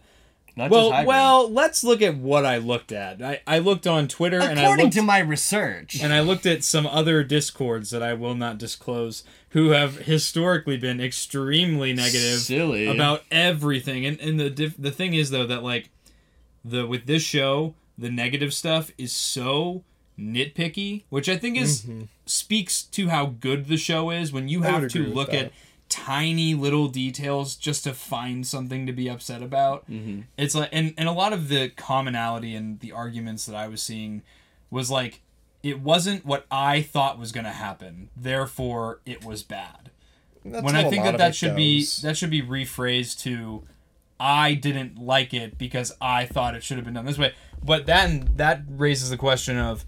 Not 0.55 0.69
well, 0.69 0.81
just 0.81 0.93
Hybrid. 0.93 1.07
well, 1.07 1.51
let's 1.51 1.83
look 1.83 2.01
at 2.03 2.15
what 2.15 2.45
I 2.45 2.57
looked 2.57 2.91
at. 2.91 3.22
I, 3.24 3.41
I 3.48 3.57
looked 3.57 3.88
on 3.88 4.07
Twitter 4.07 4.39
and 4.39 4.60
I 4.60 4.63
according 4.63 4.86
looked 4.86 4.95
to 4.98 5.01
my 5.01 5.17
research. 5.17 6.00
and 6.01 6.13
I 6.13 6.19
looked 6.22 6.45
at 6.45 6.63
some 6.63 6.86
other 6.86 7.24
discords 7.24 7.89
that 7.89 8.03
I 8.03 8.13
will 8.13 8.36
not 8.36 8.60
disclose, 8.60 9.24
who 9.50 9.69
have 9.69 10.00
historically 10.00 10.77
been 10.77 11.01
extremely 11.01 11.91
negative 11.91 12.39
Silly. 12.39 12.88
about 12.88 13.24
everything. 13.31 14.05
And 14.05 14.19
and 14.19 14.39
the 14.39 14.51
diff- 14.51 14.77
the 14.77 14.91
thing 14.91 15.15
is 15.15 15.31
though 15.31 15.48
that 15.48 15.63
like 15.63 15.89
the 16.63 16.86
with 16.86 17.07
this 17.07 17.24
show, 17.24 17.74
the 17.98 18.12
negative 18.12 18.53
stuff 18.53 18.91
is 18.95 19.12
so 19.12 19.83
nitpicky, 20.19 21.03
which 21.10 21.27
I 21.27 21.38
think 21.38 21.57
is 21.57 21.81
mm-hmm. 21.81 22.03
speaks 22.27 22.83
to 22.83 23.10
how 23.10 23.25
good 23.25 23.67
the 23.67 23.77
show 23.77 24.12
is 24.12 24.31
when 24.31 24.48
you 24.48 24.62
have 24.62 24.88
to 24.89 25.03
look 25.03 25.31
that. 25.31 25.45
at 25.45 25.51
tiny 25.93 26.55
little 26.55 26.88
details 26.88 27.55
just 27.55 27.83
to 27.83 27.93
find 27.93 28.47
something 28.47 28.88
to 28.88 28.91
be 28.91 29.07
upset 29.07 29.43
about. 29.43 29.88
Mm-hmm. 29.88 30.21
It's 30.38 30.55
like 30.55 30.69
and 30.71 30.95
and 30.97 31.07
a 31.07 31.12
lot 31.12 31.33
of 31.33 31.50
the 31.50 31.69
commonality 31.69 32.55
and 32.55 32.79
the 32.79 32.91
arguments 32.91 33.45
that 33.45 33.55
I 33.55 33.67
was 33.67 33.83
seeing 33.83 34.23
was 34.71 34.89
like 34.89 35.21
it 35.62 35.79
wasn't 35.79 36.25
what 36.25 36.47
I 36.50 36.81
thought 36.81 37.19
was 37.19 37.31
going 37.31 37.45
to 37.45 37.51
happen. 37.51 38.09
Therefore, 38.17 39.01
it 39.05 39.23
was 39.23 39.43
bad 39.43 39.91
That's 40.43 40.65
when 40.65 40.75
I 40.75 40.89
think 40.89 41.03
that 41.03 41.19
that 41.19 41.35
should 41.35 41.55
be 41.55 41.85
that 42.01 42.17
should 42.17 42.31
be 42.31 42.41
rephrased 42.41 43.21
to 43.21 43.63
I 44.19 44.55
didn't 44.55 44.97
like 44.97 45.31
it 45.31 45.59
because 45.59 45.95
I 46.01 46.25
thought 46.25 46.55
it 46.55 46.63
should 46.63 46.77
have 46.77 46.85
been 46.85 46.95
done 46.95 47.05
this 47.05 47.19
way. 47.19 47.33
But 47.63 47.85
then 47.85 48.31
that 48.38 48.63
raises 48.67 49.12
the 49.12 49.17
question 49.17 49.59
of 49.59 49.85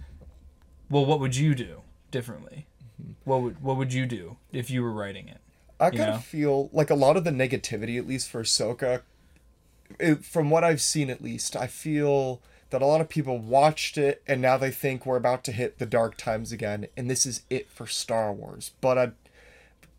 well 0.88 1.04
what 1.04 1.20
would 1.20 1.36
you 1.36 1.56
do 1.56 1.82
differently? 2.12 2.68
Mm-hmm. 3.02 3.12
What 3.24 3.42
would 3.42 3.64
what 3.64 3.78
would 3.78 3.92
you 3.92 4.06
do 4.06 4.38
if 4.52 4.70
you 4.70 4.84
were 4.84 4.92
writing 4.92 5.28
it? 5.30 5.40
I 5.80 5.90
kind 5.90 6.12
know? 6.12 6.16
of 6.16 6.24
feel 6.24 6.70
like 6.72 6.90
a 6.90 6.96
lot 6.96 7.18
of 7.18 7.24
the 7.24 7.32
negativity, 7.32 7.98
at 7.98 8.08
least 8.08 8.30
for 8.30 8.44
Ahsoka, 8.44 9.02
it, 10.00 10.24
from 10.24 10.50
what 10.50 10.64
I've 10.64 10.82
seen 10.82 11.10
at 11.10 11.22
least, 11.22 11.56
I 11.56 11.68
feel 11.68 12.42
that 12.70 12.82
a 12.82 12.86
lot 12.86 13.02
of 13.02 13.10
people 13.10 13.38
watched 13.38 13.98
it 13.98 14.22
and 14.28 14.42
now 14.42 14.58
they 14.58 14.72
think 14.72 15.06
we're 15.06 15.18
about 15.18 15.44
to 15.46 15.52
hit 15.52 15.78
the 15.78 15.86
dark 15.86 16.18
times 16.18 16.52
again 16.52 16.88
and 16.98 17.10
this 17.10 17.26
is 17.26 17.44
it 17.50 17.70
for 17.70 17.88
Star 17.88 18.34
Wars. 18.34 18.72
But 18.82 18.98
I 18.98 19.12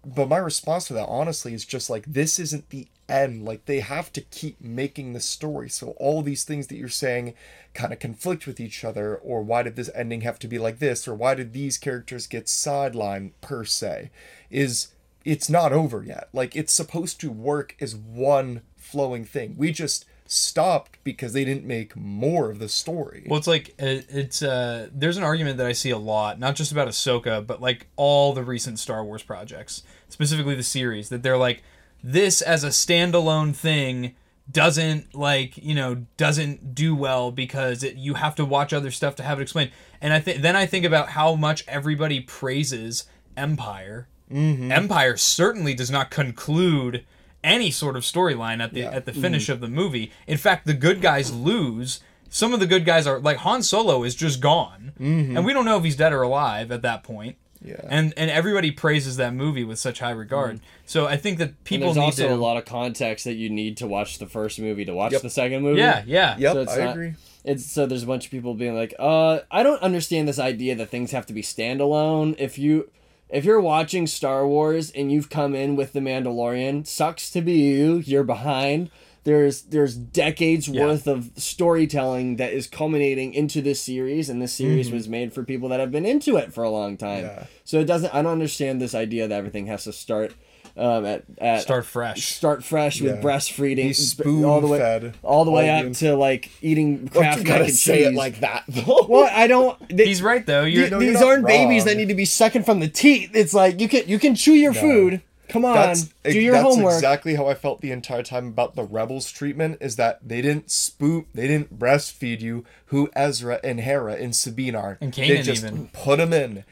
but 0.05 0.29
my 0.29 0.37
response 0.37 0.87
to 0.87 0.93
that 0.95 1.07
honestly 1.09 1.53
is 1.53 1.65
just 1.65 1.91
like 1.91 2.05
this 2.07 2.39
isn't 2.39 2.71
the 2.71 2.87
end 3.09 3.45
like 3.45 3.65
they 3.67 3.81
have 3.81 4.13
to 4.13 4.21
keep 4.21 4.61
making 4.61 5.13
the 5.13 5.21
story 5.21 5.69
so 5.69 5.91
all 5.91 6.23
these 6.23 6.45
things 6.45 6.67
that 6.67 6.77
you're 6.77 6.89
saying 6.89 7.35
kind 7.73 7.93
of 7.93 7.99
conflict 7.99 8.47
with 8.47 8.59
each 8.59 8.85
other 8.85 9.17
or 9.17 9.43
why 9.43 9.63
did 9.63 9.77
this 9.77 9.91
ending 9.95 10.23
have 10.23 10.39
to 10.39 10.49
be 10.49 10.59
like 10.59 10.81
this 10.81 11.07
or 11.07 11.15
why 11.15 11.35
did 11.35 11.53
these 11.53 11.79
characters 11.79 12.27
get 12.27 12.47
sidelined 12.47 13.31
per 13.41 13.65
se 13.65 14.11
is 14.51 14.89
it's 15.27 15.51
not 15.51 15.73
over 15.73 16.03
yet 16.03 16.29
like 16.33 16.55
it's 16.57 16.73
supposed 16.73 17.21
to 17.21 17.31
work 17.31 17.77
as 17.81 17.95
one 17.95 18.63
flowing 18.77 19.25
thing 19.25 19.55
we 19.59 19.71
just 19.73 20.05
stopped 20.29 20.99
because 21.05 21.33
they 21.33 21.45
didn't 21.45 21.65
make 21.65 21.95
more 21.97 22.51
of 22.51 22.59
the 22.59 22.69
story 22.69 23.27
Well, 23.29 23.39
it's 23.39 23.47
like 23.47 23.75
it- 23.79 24.07
it's 24.09 24.43
uh, 24.43 24.89
there's 24.93 25.17
an 25.17 25.23
argument 25.23 25.57
that 25.59 25.67
I 25.67 25.73
see 25.73 25.91
a 25.91 25.99
lot, 25.99 26.41
not 26.41 26.57
just 26.57 26.73
about 26.73 26.89
Ahsoka, 26.89 27.47
but 27.47 27.61
like 27.63 27.87
all 27.95 28.33
the 28.33 28.43
recent 28.43 28.79
Star 28.81 29.05
Wars 29.05 29.23
projects, 29.23 29.85
specifically 30.09 30.57
the 30.57 30.65
series, 30.65 31.11
that 31.11 31.23
they're 31.23 31.37
like 31.37 31.63
this 32.03 32.43
as 32.43 32.65
a 32.65 32.69
standalone 32.71 33.55
thing 33.55 34.17
doesn't 34.51 35.15
like 35.15 35.57
you 35.59 35.75
know 35.77 36.07
doesn't 36.17 36.75
do 36.75 36.95
well 36.97 37.31
because 37.31 37.83
it, 37.85 37.95
you 37.97 38.15
have 38.15 38.35
to 38.37 38.45
watch 38.45 38.73
other 38.73 38.91
stuff 38.91 39.15
to 39.17 39.23
have 39.23 39.39
it 39.39 39.43
explained. 39.43 39.71
And 40.01 40.13
I 40.13 40.19
think 40.19 40.43
then 40.43 40.57
I 40.57 40.67
think 40.67 40.85
about 40.85 41.11
how 41.11 41.37
much 41.37 41.65
everybody 41.69 42.19
praises 42.21 43.05
Empire. 43.37 44.09
Mm-hmm. 44.33 44.73
Empire 44.73 45.17
certainly 45.17 45.75
does 45.75 45.91
not 45.91 46.11
conclude 46.11 47.05
any 47.45 47.71
sort 47.71 47.97
of 47.97 48.03
storyline 48.03 48.61
at 48.63 48.73
the 48.73 48.81
Yeah. 48.81 48.91
at 48.91 49.07
the 49.07 49.13
finish 49.13 49.49
of 49.49 49.61
the 49.61 49.69
movie. 49.69 50.11
In 50.27 50.37
fact, 50.39 50.67
the 50.67 50.75
good 50.75 51.01
guys 51.01 51.33
lose. 51.33 52.01
Some 52.29 52.53
of 52.53 52.59
the 52.61 52.67
good 52.67 52.85
guys 52.85 53.07
are 53.07 53.21
like 53.21 53.39
Han 53.39 53.63
Solo 53.63 54.03
is 54.03 54.15
just 54.17 54.41
gone, 54.41 54.93
and 54.99 55.45
we 55.45 55.53
don't 55.53 55.65
know 55.65 55.77
if 55.79 55.85
he's 55.85 55.97
dead 55.97 56.13
or 56.13 56.23
alive 56.23 56.73
at 56.73 56.83
that 56.83 57.03
point. 57.05 57.37
Yeah. 57.65 57.77
And 57.89 58.13
and 58.17 58.31
everybody 58.31 58.71
praises 58.73 59.17
that 59.17 59.33
movie 59.33 59.65
with 59.65 59.79
such 59.79 60.01
high 60.01 60.11
regard. 60.11 60.61
So 60.85 61.07
I 61.07 61.17
think 61.17 61.39
that 61.39 61.49
And 61.49 61.65
people 61.65 61.87
there's 61.87 61.97
need 61.97 62.03
also 62.03 62.29
to. 62.29 62.35
a 62.35 62.37
lot 62.37 62.57
of 62.57 62.65
context 62.65 63.25
that 63.25 63.35
you 63.35 63.49
need 63.49 63.77
to 63.79 63.87
watch 63.87 64.19
the 64.19 64.27
first 64.27 64.59
movie 64.61 64.85
to 64.85 64.93
watch 64.95 65.13
Yep. 65.13 65.23
the 65.23 65.31
second 65.31 65.63
movie. 65.63 65.81
yeah, 65.81 66.03
yeah. 66.07 66.37
yep 66.39 66.53
so 66.53 66.61
it's 66.63 66.73
i 66.77 66.85
not- 66.85 66.91
agree 66.91 67.15
It's 67.45 67.65
so 67.65 67.87
there's 67.87 68.03
a 68.03 68.07
bunch 68.07 68.25
of 68.27 68.31
people 68.31 68.55
being 68.55 68.75
like, 68.77 68.93
uh, 68.99 69.39
I 69.51 69.63
don't 69.63 69.81
understand 69.83 70.29
this 70.29 70.39
idea 70.39 70.75
that 70.75 70.91
things 70.91 71.13
have 71.13 71.27
to 71.27 71.33
be 71.33 71.43
standalone. 71.43 72.35
If 72.39 72.59
you 72.59 72.91
if 73.29 73.45
you're 73.45 73.61
watching 73.61 74.07
Star 74.07 74.47
Wars 74.47 74.91
and 74.91 75.11
you've 75.11 75.31
come 75.31 75.55
in 75.55 75.77
with 75.77 75.93
The 75.93 76.01
Mandalorian, 76.01 76.87
sucks 76.87 77.31
to 77.31 77.41
be 77.41 77.55
you. 77.55 77.97
You're 77.99 78.25
behind. 78.25 78.91
There's 79.25 79.63
there's 79.63 79.97
decades 79.97 80.69
Yeah. 80.69 80.85
worth 80.87 81.09
of 81.09 81.31
storytelling 81.37 82.37
that 82.37 82.53
is 82.53 82.69
culminating 82.69 83.35
into 83.35 83.61
this 83.61 83.81
series, 83.83 84.29
and 84.31 84.41
this 84.41 84.53
series 84.53 84.87
Mm-hmm. 84.87 84.97
was 84.97 85.09
made 85.09 85.33
for 85.33 85.43
people 85.43 85.69
that 85.71 85.81
have 85.81 85.91
been 85.91 86.07
into 86.07 86.37
it 86.37 86.55
for 86.55 86.63
a 86.63 86.71
long 86.71 86.97
time. 86.97 87.25
Yeah. 87.25 87.47
So 87.65 87.81
it 87.81 87.87
doesn't. 87.87 88.15
I 88.15 88.23
don't 88.23 88.31
understand 88.33 88.81
this 88.81 88.95
idea 88.95 89.27
that 89.27 89.37
everything 89.37 89.67
has 89.67 89.83
to 89.85 89.93
start 89.93 90.35
um, 90.77 91.05
at 91.07 91.25
at 91.39 91.63
Start 91.63 91.87
fresh. 91.87 92.35
start 92.35 92.63
fresh 92.65 93.01
with 93.01 93.17
Yeah. 93.17 93.21
breastfeeding 93.23 93.77
Be 93.77 93.93
sp- 93.95 94.27
all 94.45 94.61
the 94.61 94.67
way 94.67 94.79
spoon-fed 94.79 95.15
all 95.23 95.45
the 95.45 95.51
way 95.51 95.71
up 95.71 95.93
to 95.95 96.17
like 96.17 96.51
eating 96.63 97.05
you 97.05 97.09
Kraft 97.11 97.39
mac 97.39 97.47
gotta 97.47 97.65
and 97.65 97.73
say 97.75 97.99
cheese. 97.99 98.07
it 98.09 98.15
like 98.15 98.41
that 98.41 98.65
though 98.69 99.07
well, 99.09 99.31
I 99.33 99.47
don't. 99.47 99.79
They, 99.89 100.07
He's 100.07 100.23
right 100.23 100.45
though. 100.45 100.65
You're, 100.65 100.91
No, 100.91 100.99
these 100.99 101.13
you're 101.13 101.21
not 101.21 101.25
aren't 101.29 101.47
babies 101.47 101.85
that 101.85 101.97
need 101.97 102.09
to 102.09 102.15
be 102.15 102.25
sucking 102.25 102.65
from 102.65 102.81
the 102.81 102.89
teeth. 102.89 103.31
It's 103.35 103.55
like 103.55 103.81
you 103.81 103.89
can 103.89 104.07
you 104.07 104.19
can 104.19 104.35
chew 104.35 104.53
your 104.55 104.75
food. 104.75 105.23
Come 105.49 105.65
on, 105.65 105.75
that's 105.77 106.11
do 106.25 106.41
your 106.41 106.55
that's 106.55 106.65
homework. 106.65 106.95
exactly 106.95 107.37
how 107.37 107.47
I 107.47 107.55
felt 107.55 107.81
the 107.81 107.93
entire 107.93 108.25
time 108.25 108.49
about 108.49 108.75
the 108.75 108.83
rebels 108.83 109.31
treatment 109.31 109.79
is 109.81 109.95
that 109.95 110.19
they 110.27 110.43
didn't 110.43 110.73
spoon 110.73 111.27
they 111.35 111.47
didn't 111.47 111.79
breastfeed 111.79 112.41
you 112.41 112.65
who 112.87 113.09
Ezra 113.15 113.61
and 113.63 113.79
Hera 113.81 114.15
and 114.15 114.35
Sabine 114.35 114.75
are 114.75 114.99
And 115.01 115.13
they 115.15 115.41
just 115.43 115.63
even. 115.65 115.87
put 115.93 116.17
them 116.19 116.33
in 116.33 116.65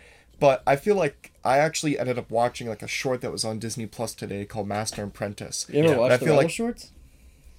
but 0.44 0.62
I 0.66 0.76
feel 0.76 0.94
like 0.96 1.32
I 1.42 1.56
actually 1.58 1.98
ended 1.98 2.18
up 2.18 2.30
watching 2.30 2.68
like 2.68 2.82
a 2.82 2.86
short 2.88 3.20
that 3.22 3.32
was 3.32 3.44
on 3.44 3.58
Disney 3.58 3.86
Plus 3.86 4.12
today 4.14 4.44
called 4.44 4.68
Master 4.68 5.02
and 5.02 5.10
Apprentice 5.10 5.66
you 5.70 5.78
ever 5.80 5.88
Yeah, 5.88 5.94
I 5.94 5.98
watch 5.98 6.10
the 6.12 6.18
feel 6.18 6.26
Rebel 6.28 6.42
like- 6.42 6.50
shorts? 6.50 6.90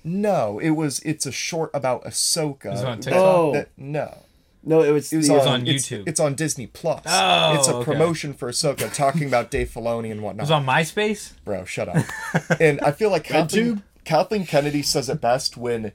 no 0.04 0.60
it 0.60 0.72
was 0.72 1.00
it's 1.00 1.26
a 1.26 1.32
short 1.32 1.72
about 1.74 2.04
Ahsoka 2.04 2.72
Is 2.74 2.82
it 2.82 2.86
on 2.88 2.98
that- 3.00 3.04
TikTok? 3.04 3.24
Oh. 3.24 3.54
that- 3.54 3.70
no 3.78 4.18
No, 4.64 4.82
it 4.84 4.92
was. 4.92 5.12
it 5.14 5.18
was 5.18 5.28
the, 5.28 5.40
on, 5.40 5.48
on 5.48 5.62
it's- 5.68 5.88
YouTube. 5.90 6.04
It's, 6.08 6.20
on 6.20 6.34
Disney 6.36 6.68
Plus. 6.68 7.02
Oh, 7.06 7.56
it's 7.58 7.68
a 7.68 7.76
okay. 7.76 7.86
promotion 7.92 8.34
for 8.34 8.50
Ahsoka, 8.50 8.92
talking 8.94 9.28
about 9.28 9.52
Dave 9.52 9.70
Filoni 9.70 10.10
and 10.12 10.20
it 10.22 10.24
whatnot. 10.26 10.44
was 10.44 10.52
on 10.52 10.66
MySpace. 10.66 11.34
Bro, 11.46 11.66
shut 11.66 11.88
up. 11.90 12.04
and 12.60 12.80
I 12.82 12.92
feel 12.92 13.10
like 13.12 13.24
Kathleen, 13.34 13.84
Kathleen 14.06 14.46
Kennedy 14.46 14.82
says 14.82 15.08
it 15.10 15.22
best 15.22 15.56
when 15.56 15.92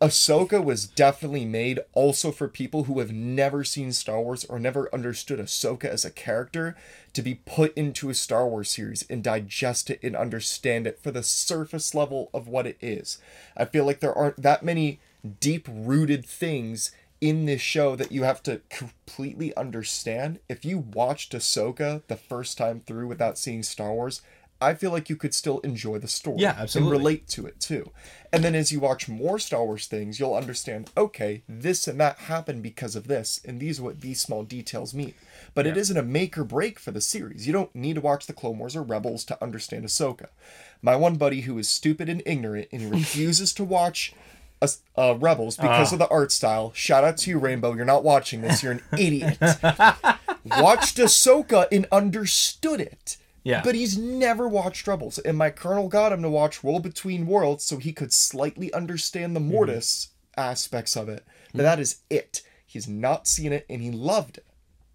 Ahsoka 0.00 0.64
was 0.64 0.86
definitely 0.86 1.44
made 1.44 1.78
also 1.92 2.32
for 2.32 2.48
people 2.48 2.84
who 2.84 3.00
have 3.00 3.12
never 3.12 3.64
seen 3.64 3.92
Star 3.92 4.18
Wars 4.18 4.44
or 4.46 4.58
never 4.58 4.92
understood 4.94 5.38
Ahsoka 5.38 5.84
as 5.84 6.06
a 6.06 6.10
character 6.10 6.74
to 7.12 7.20
be 7.20 7.34
put 7.34 7.76
into 7.76 8.08
a 8.08 8.14
Star 8.14 8.48
Wars 8.48 8.70
series 8.70 9.04
and 9.10 9.22
digest 9.22 9.90
it 9.90 10.00
and 10.02 10.16
understand 10.16 10.86
it 10.86 10.98
for 11.02 11.10
the 11.10 11.22
surface 11.22 11.94
level 11.94 12.30
of 12.32 12.48
what 12.48 12.66
it 12.66 12.78
is. 12.80 13.18
I 13.56 13.66
feel 13.66 13.84
like 13.84 14.00
there 14.00 14.16
aren't 14.16 14.40
that 14.40 14.62
many 14.62 15.00
deep 15.40 15.68
rooted 15.70 16.24
things 16.24 16.90
in 17.20 17.44
this 17.44 17.60
show 17.60 17.94
that 17.94 18.12
you 18.12 18.22
have 18.22 18.42
to 18.44 18.62
completely 18.70 19.54
understand. 19.54 20.38
If 20.48 20.64
you 20.64 20.78
watched 20.78 21.32
Ahsoka 21.32 22.02
the 22.08 22.16
first 22.16 22.56
time 22.56 22.80
through 22.80 23.06
without 23.08 23.38
seeing 23.38 23.62
Star 23.62 23.92
Wars, 23.92 24.22
I 24.64 24.74
feel 24.74 24.90
like 24.90 25.08
you 25.10 25.16
could 25.16 25.34
still 25.34 25.58
enjoy 25.60 25.98
the 25.98 26.08
story. 26.08 26.38
Yeah, 26.40 26.56
absolutely. 26.58 26.92
And 26.96 26.98
relate 27.04 27.28
to 27.28 27.46
it 27.46 27.60
too. 27.60 27.90
And 28.32 28.42
then 28.42 28.54
as 28.54 28.72
you 28.72 28.80
watch 28.80 29.08
more 29.08 29.38
Star 29.38 29.64
Wars 29.64 29.86
things, 29.86 30.18
you'll 30.18 30.34
understand, 30.34 30.90
okay, 30.96 31.42
this 31.48 31.86
and 31.86 32.00
that 32.00 32.18
happened 32.18 32.62
because 32.62 32.96
of 32.96 33.06
this, 33.06 33.40
and 33.44 33.60
these 33.60 33.78
are 33.78 33.84
what 33.84 34.00
these 34.00 34.20
small 34.20 34.42
details 34.42 34.92
mean. 34.92 35.14
But 35.54 35.66
it 35.68 35.76
isn't 35.76 35.96
a 35.96 36.02
make 36.02 36.36
or 36.36 36.42
break 36.44 36.80
for 36.80 36.90
the 36.90 37.00
series. 37.00 37.46
You 37.46 37.52
don't 37.52 37.72
need 37.76 37.94
to 37.94 38.00
watch 38.00 38.26
the 38.26 38.32
Clone 38.32 38.58
Wars 38.58 38.74
or 38.74 38.82
Rebels 38.82 39.24
to 39.26 39.40
understand 39.42 39.84
Ahsoka. 39.84 40.26
My 40.82 40.96
one 40.96 41.14
buddy 41.14 41.42
who 41.42 41.56
is 41.58 41.68
stupid 41.68 42.08
and 42.08 42.22
ignorant 42.26 42.68
and 42.72 42.90
refuses 42.94 43.52
to 43.54 43.62
watch 43.64 44.12
uh, 44.60 44.66
uh, 44.96 45.14
Rebels 45.18 45.56
because 45.56 45.92
Ah. 45.92 45.94
of 45.94 45.98
the 46.00 46.08
art 46.08 46.32
style. 46.32 46.72
Shout 46.74 47.04
out 47.04 47.16
to 47.18 47.30
you, 47.30 47.38
Rainbow. 47.38 47.72
You're 47.74 47.84
not 47.84 48.02
watching 48.02 48.40
this. 48.40 48.62
You're 48.64 48.72
an 48.72 48.82
idiot. 48.98 49.38
Watched 49.40 50.96
Ahsoka 50.98 51.66
and 51.72 51.86
understood 51.92 52.80
it. 52.80 53.16
Yeah. 53.44 53.60
But 53.62 53.74
he's 53.74 53.96
never 53.98 54.48
watched 54.48 54.86
Rebels. 54.88 55.18
And 55.18 55.36
my 55.38 55.50
colonel 55.50 55.88
got 55.88 56.12
him 56.12 56.22
to 56.22 56.30
watch 56.30 56.64
World 56.64 56.82
Between 56.82 57.26
Worlds 57.26 57.62
so 57.62 57.76
he 57.76 57.92
could 57.92 58.12
slightly 58.12 58.72
understand 58.72 59.36
the 59.36 59.40
Mm-hmm. 59.40 59.50
Mortis 59.52 60.08
aspects 60.36 60.96
of 60.96 61.08
it. 61.08 61.24
But 61.52 61.62
that 61.62 61.78
is 61.78 61.98
it. 62.10 62.42
He's 62.66 62.88
not 62.88 63.28
seen 63.28 63.52
it 63.52 63.66
and 63.70 63.80
he 63.82 63.90
loved 63.90 64.38
it. 64.38 64.46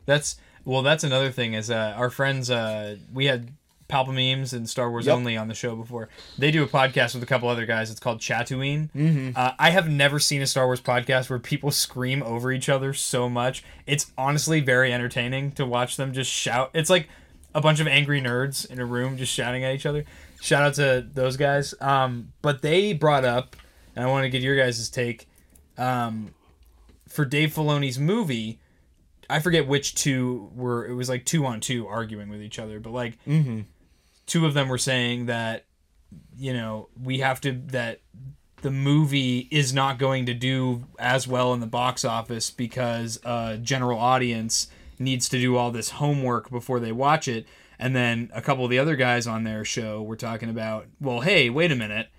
That's 0.05 0.35
well. 0.65 0.81
That's 0.81 1.03
another 1.03 1.31
thing 1.31 1.53
is 1.53 1.69
uh, 1.71 1.93
our 1.95 2.09
friends. 2.09 2.49
Uh, 2.51 2.97
we 3.13 3.25
had 3.27 3.51
Palpa 3.87 4.13
memes 4.13 4.51
and 4.53 4.67
Star 4.69 4.89
Wars 4.89 5.05
Yep. 5.05 5.15
only 5.15 5.37
on 5.37 5.47
the 5.47 5.53
show 5.53 5.75
before. 5.75 6.09
They 6.37 6.51
do 6.51 6.63
a 6.63 6.67
podcast 6.67 7.13
with 7.13 7.23
a 7.23 7.27
couple 7.27 7.47
other 7.47 7.65
guys. 7.65 7.89
It's 7.91 7.99
called 7.99 8.19
Chatooine. 8.19 8.89
Mm-hmm. 8.93 9.29
Uh, 9.35 9.51
I 9.59 9.69
have 9.69 9.87
never 9.87 10.19
seen 10.19 10.41
a 10.41 10.47
Star 10.47 10.65
Wars 10.65 10.81
podcast 10.81 11.29
where 11.29 11.39
people 11.39 11.71
scream 11.71 12.21
over 12.23 12.51
each 12.51 12.67
other 12.69 12.93
so 12.93 13.29
much. 13.29 13.63
It's 13.87 14.11
honestly 14.17 14.59
very 14.59 14.91
entertaining 14.91 15.51
to 15.53 15.65
watch 15.65 15.95
them 15.95 16.11
just 16.11 16.31
shout. 16.31 16.71
It's 16.73 16.89
like 16.89 17.07
a 17.53 17.61
bunch 17.61 17.79
of 17.79 17.87
angry 17.87 18.21
nerds 18.21 18.69
in 18.69 18.79
a 18.79 18.85
room 18.85 19.17
just 19.17 19.33
shouting 19.33 19.63
at 19.63 19.73
each 19.73 19.85
other. 19.85 20.05
Shout 20.41 20.63
out 20.63 20.73
to 20.75 21.05
those 21.13 21.37
guys. 21.37 21.73
Um, 21.81 22.31
but 22.41 22.61
they 22.61 22.93
brought 22.93 23.25
up, 23.25 23.55
and 23.95 24.05
I 24.05 24.07
want 24.09 24.23
to 24.23 24.29
get 24.29 24.41
your 24.41 24.55
guys' 24.55 24.89
take. 24.89 25.27
Um, 25.77 26.33
for 27.07 27.25
Dave 27.25 27.53
Filoni's 27.53 27.97
movie, 27.99 28.59
I 29.29 29.39
forget 29.39 29.67
which 29.67 29.95
two 29.95 30.51
were. 30.55 30.85
It 30.85 30.93
was 30.93 31.09
like 31.09 31.25
two 31.25 31.45
on 31.45 31.59
two 31.59 31.87
arguing 31.87 32.29
with 32.29 32.41
each 32.41 32.59
other, 32.59 32.79
but 32.79 32.91
like 32.91 33.17
two 34.25 34.45
of 34.45 34.53
them 34.53 34.69
were 34.69 34.77
saying 34.77 35.25
that 35.27 35.65
you 36.37 36.53
know 36.53 36.89
we 37.01 37.19
have 37.19 37.41
to 37.41 37.51
that 37.67 38.01
the 38.61 38.71
movie 38.71 39.47
is 39.51 39.73
not 39.73 39.97
going 39.97 40.25
to 40.25 40.33
do 40.33 40.85
as 40.97 41.27
well 41.27 41.53
in 41.53 41.59
the 41.61 41.67
box 41.67 42.03
office 42.03 42.49
because 42.51 43.19
a 43.23 43.57
general 43.61 43.97
audience 43.99 44.67
needs 44.99 45.29
to 45.29 45.39
do 45.39 45.55
all 45.55 45.71
this 45.71 45.91
homework 45.91 46.49
before 46.49 46.79
they 46.79 46.91
watch 46.91 47.27
it. 47.27 47.47
And 47.79 47.95
then 47.95 48.29
a 48.33 48.41
couple 48.41 48.65
of 48.65 48.69
the 48.69 48.79
other 48.79 48.97
guys 48.97 49.25
on 49.25 49.45
their 49.45 49.63
show 49.63 50.03
were 50.03 50.17
talking 50.17 50.49
about, 50.49 50.87
well, 50.99 51.21
hey, 51.21 51.49
wait 51.49 51.71
a 51.71 51.75
minute. 51.75 52.09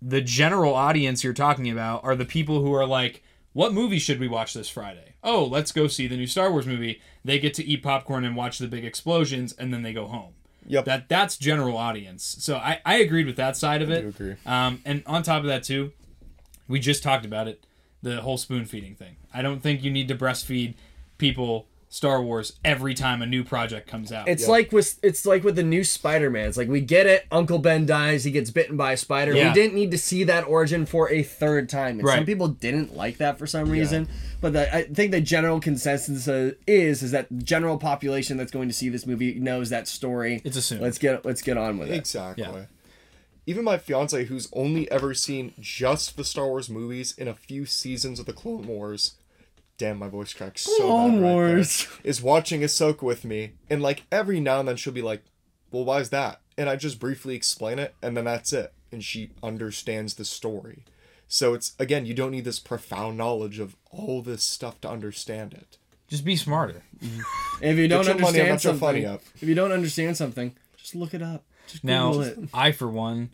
The 0.00 0.20
general 0.20 0.74
audience 0.74 1.24
you're 1.24 1.32
talking 1.32 1.68
about 1.68 2.04
are 2.04 2.14
the 2.14 2.24
people 2.24 2.62
who 2.62 2.72
are 2.72 2.86
like, 2.86 3.22
what 3.52 3.72
movie 3.72 3.98
should 3.98 4.20
we 4.20 4.28
watch 4.28 4.54
this 4.54 4.68
Friday? 4.68 5.14
Oh, 5.22 5.44
let's 5.44 5.72
go 5.72 5.88
see 5.88 6.06
the 6.06 6.16
new 6.16 6.26
Star 6.26 6.50
Wars 6.50 6.66
movie. 6.66 7.00
They 7.24 7.38
get 7.38 7.54
to 7.54 7.64
eat 7.64 7.82
popcorn 7.82 8.24
and 8.24 8.36
watch 8.36 8.58
the 8.58 8.68
big 8.68 8.84
explosions, 8.84 9.52
and 9.52 9.72
then 9.72 9.82
they 9.82 9.92
go 9.92 10.06
home. 10.06 10.34
Yep. 10.66 10.84
That 10.84 11.08
that's 11.08 11.36
general 11.36 11.76
audience. 11.76 12.36
So 12.40 12.56
I, 12.56 12.80
I 12.84 12.96
agreed 12.96 13.26
with 13.26 13.36
that 13.36 13.56
side 13.56 13.82
of 13.82 13.90
it. 13.90 14.02
do 14.02 14.08
agree. 14.08 14.36
Um, 14.46 14.80
and 14.84 15.02
on 15.06 15.22
top 15.22 15.40
of 15.40 15.46
that 15.46 15.62
too, 15.62 15.92
we 16.68 16.78
just 16.80 17.02
talked 17.02 17.24
about 17.24 17.48
it, 17.48 17.66
the 18.02 18.22
whole 18.22 18.38
spoon 18.38 18.64
feeding 18.64 18.94
thing. 18.94 19.16
I 19.32 19.42
don't 19.42 19.60
think 19.60 19.82
you 19.82 19.90
need 19.90 20.08
to 20.08 20.14
breastfeed 20.14 20.74
people 21.18 21.66
Star 21.94 22.20
Wars 22.20 22.54
every 22.64 22.92
time 22.92 23.22
a 23.22 23.26
new 23.26 23.44
project 23.44 23.86
comes 23.88 24.10
out. 24.10 24.26
It's 24.26 24.48
like 24.48 24.72
with 24.72 24.98
it's 25.04 25.24
like 25.24 25.44
with 25.44 25.54
the 25.54 25.62
new 25.62 25.84
Spider-Man. 25.84 26.48
It's 26.48 26.56
like 26.56 26.66
we 26.68 26.80
get 26.80 27.06
it. 27.06 27.24
Uncle 27.30 27.60
Ben 27.60 27.86
dies. 27.86 28.24
He 28.24 28.32
gets 28.32 28.50
bitten 28.50 28.76
by 28.76 28.94
a 28.94 28.96
spider. 28.96 29.32
Yeah. 29.32 29.46
We 29.50 29.54
didn't 29.54 29.76
need 29.76 29.92
to 29.92 29.98
see 29.98 30.24
that 30.24 30.42
origin 30.48 30.86
for 30.86 31.08
a 31.08 31.22
third 31.22 31.68
time. 31.68 32.00
And 32.00 32.02
Right. 32.08 32.16
some 32.16 32.26
people 32.26 32.48
didn't 32.48 32.96
like 32.96 33.18
that 33.18 33.38
for 33.38 33.46
some 33.46 33.70
reason. 33.70 34.08
But 34.40 34.54
the, 34.54 34.74
I 34.74 34.82
think 34.82 35.12
the 35.12 35.20
general 35.20 35.60
consensus 35.60 36.26
uh, 36.26 36.54
is 36.66 37.04
is 37.04 37.12
that 37.12 37.28
general 37.44 37.78
population 37.78 38.38
that's 38.38 38.50
going 38.50 38.66
to 38.66 38.74
see 38.74 38.88
this 38.88 39.06
movie 39.06 39.34
knows 39.38 39.70
that 39.70 39.86
story. 39.86 40.42
It's 40.44 40.56
assumed. 40.56 40.82
Let's 40.82 40.98
get 40.98 41.24
let's 41.24 41.42
get 41.42 41.56
on 41.56 41.78
with 41.78 41.92
it. 41.92 41.94
Exactly. 41.94 42.42
Yeah. 42.42 42.64
Even 43.46 43.62
my 43.64 43.78
fiance, 43.78 44.24
who's 44.24 44.48
only 44.52 44.90
ever 44.90 45.14
seen 45.14 45.52
just 45.60 46.16
the 46.16 46.24
Star 46.24 46.46
Wars 46.48 46.68
movies 46.68 47.14
in 47.16 47.28
a 47.28 47.34
few 47.34 47.66
seasons 47.66 48.18
of 48.18 48.26
the 48.26 48.32
Clone 48.32 48.66
Wars, 48.66 49.14
damn, 49.78 49.98
my 49.98 50.08
voice 50.08 50.32
cracks 50.32 50.62
so 50.62 50.76
Clone 50.76 51.12
bad 51.12 51.22
right 51.22 51.28
there, 51.28 51.34
Wars. 51.34 51.88
is 52.04 52.22
watching 52.22 52.60
Ahsoka 52.60 53.02
with 53.02 53.24
me, 53.24 53.52
and 53.68 53.82
like 53.82 54.04
every 54.10 54.40
now 54.40 54.60
and 54.60 54.68
then 54.68 54.76
she'll 54.76 54.92
be 54.92 55.02
like, 55.02 55.22
"Well, 55.70 55.84
why 55.84 56.00
is 56.00 56.10
that?" 56.10 56.40
And 56.56 56.68
I 56.68 56.76
just 56.76 57.00
briefly 57.00 57.34
explain 57.34 57.78
it, 57.78 57.94
and 58.02 58.16
then 58.16 58.24
that's 58.24 58.52
it, 58.52 58.72
and 58.92 59.02
she 59.02 59.30
understands 59.42 60.14
the 60.14 60.24
story. 60.24 60.84
So 61.26 61.54
it's 61.54 61.74
again, 61.78 62.06
you 62.06 62.14
don't 62.14 62.30
need 62.30 62.44
this 62.44 62.60
profound 62.60 63.16
knowledge 63.16 63.58
of 63.58 63.76
all 63.90 64.22
this 64.22 64.42
stuff 64.42 64.80
to 64.82 64.90
understand 64.90 65.52
it. 65.54 65.78
just 66.08 66.24
be 66.24 66.36
smarter. 66.36 66.82
If 67.60 67.76
you 67.76 67.88
don't 67.88 68.06
your 68.06 68.14
money 68.16 68.40
understand 68.40 68.50
on 68.50 68.58
something, 68.58 68.80
funny 68.80 69.06
up. 69.06 69.22
if 69.36 69.44
you 69.44 69.54
don't 69.54 69.72
understand 69.72 70.16
something, 70.16 70.54
just 70.76 70.94
look 70.94 71.14
it 71.14 71.22
up. 71.22 71.44
Just 71.66 71.82
Now, 71.82 72.20
it. 72.20 72.38
I 72.52 72.72
for 72.72 72.88
one 72.88 73.30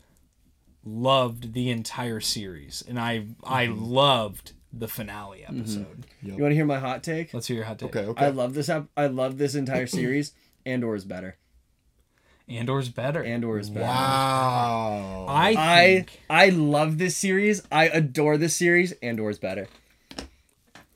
loved 0.85 1.53
the 1.53 1.71
entire 1.71 2.21
series, 2.21 2.83
and 2.87 2.99
I 2.99 3.27
I 3.45 3.67
mm-hmm. 3.67 3.85
loved 3.85 4.53
the 4.73 4.89
finale 4.89 5.41
mm-hmm. 5.41 5.61
episode. 5.61 6.07
You 6.23 6.33
want 6.33 6.53
to 6.53 6.55
hear 6.55 6.65
my 6.65 6.79
hot 6.79 7.03
take? 7.03 7.35
Let's 7.35 7.47
hear 7.47 7.57
your 7.57 7.67
hot 7.67 7.79
take. 7.79 7.95
Okay, 7.95 8.07
okay. 8.07 8.27
I 8.27 8.29
love 8.29 8.55
this. 8.55 8.69
ep- 8.69 8.89
I 8.97 9.07
love 9.07 9.39
this 9.39 9.55
entire 9.55 9.87
series. 9.89 10.33
Andor 10.65 10.95
is 10.95 11.05
better. 11.05 11.37
Andor's 12.49 12.89
better. 12.89 13.23
Andor 13.23 13.59
is 13.59 13.71
better. 13.71 13.87
Wow. 13.87 15.27
I 15.29 15.55
I 15.57 15.87
think 15.95 16.21
I 16.29 16.49
love 16.49 16.99
this 16.99 17.17
series. 17.17 17.63
I 17.71 17.87
adore 17.87 18.37
this 18.37 18.57
series. 18.57 18.93
Andor's 19.03 19.39
better. 19.39 19.69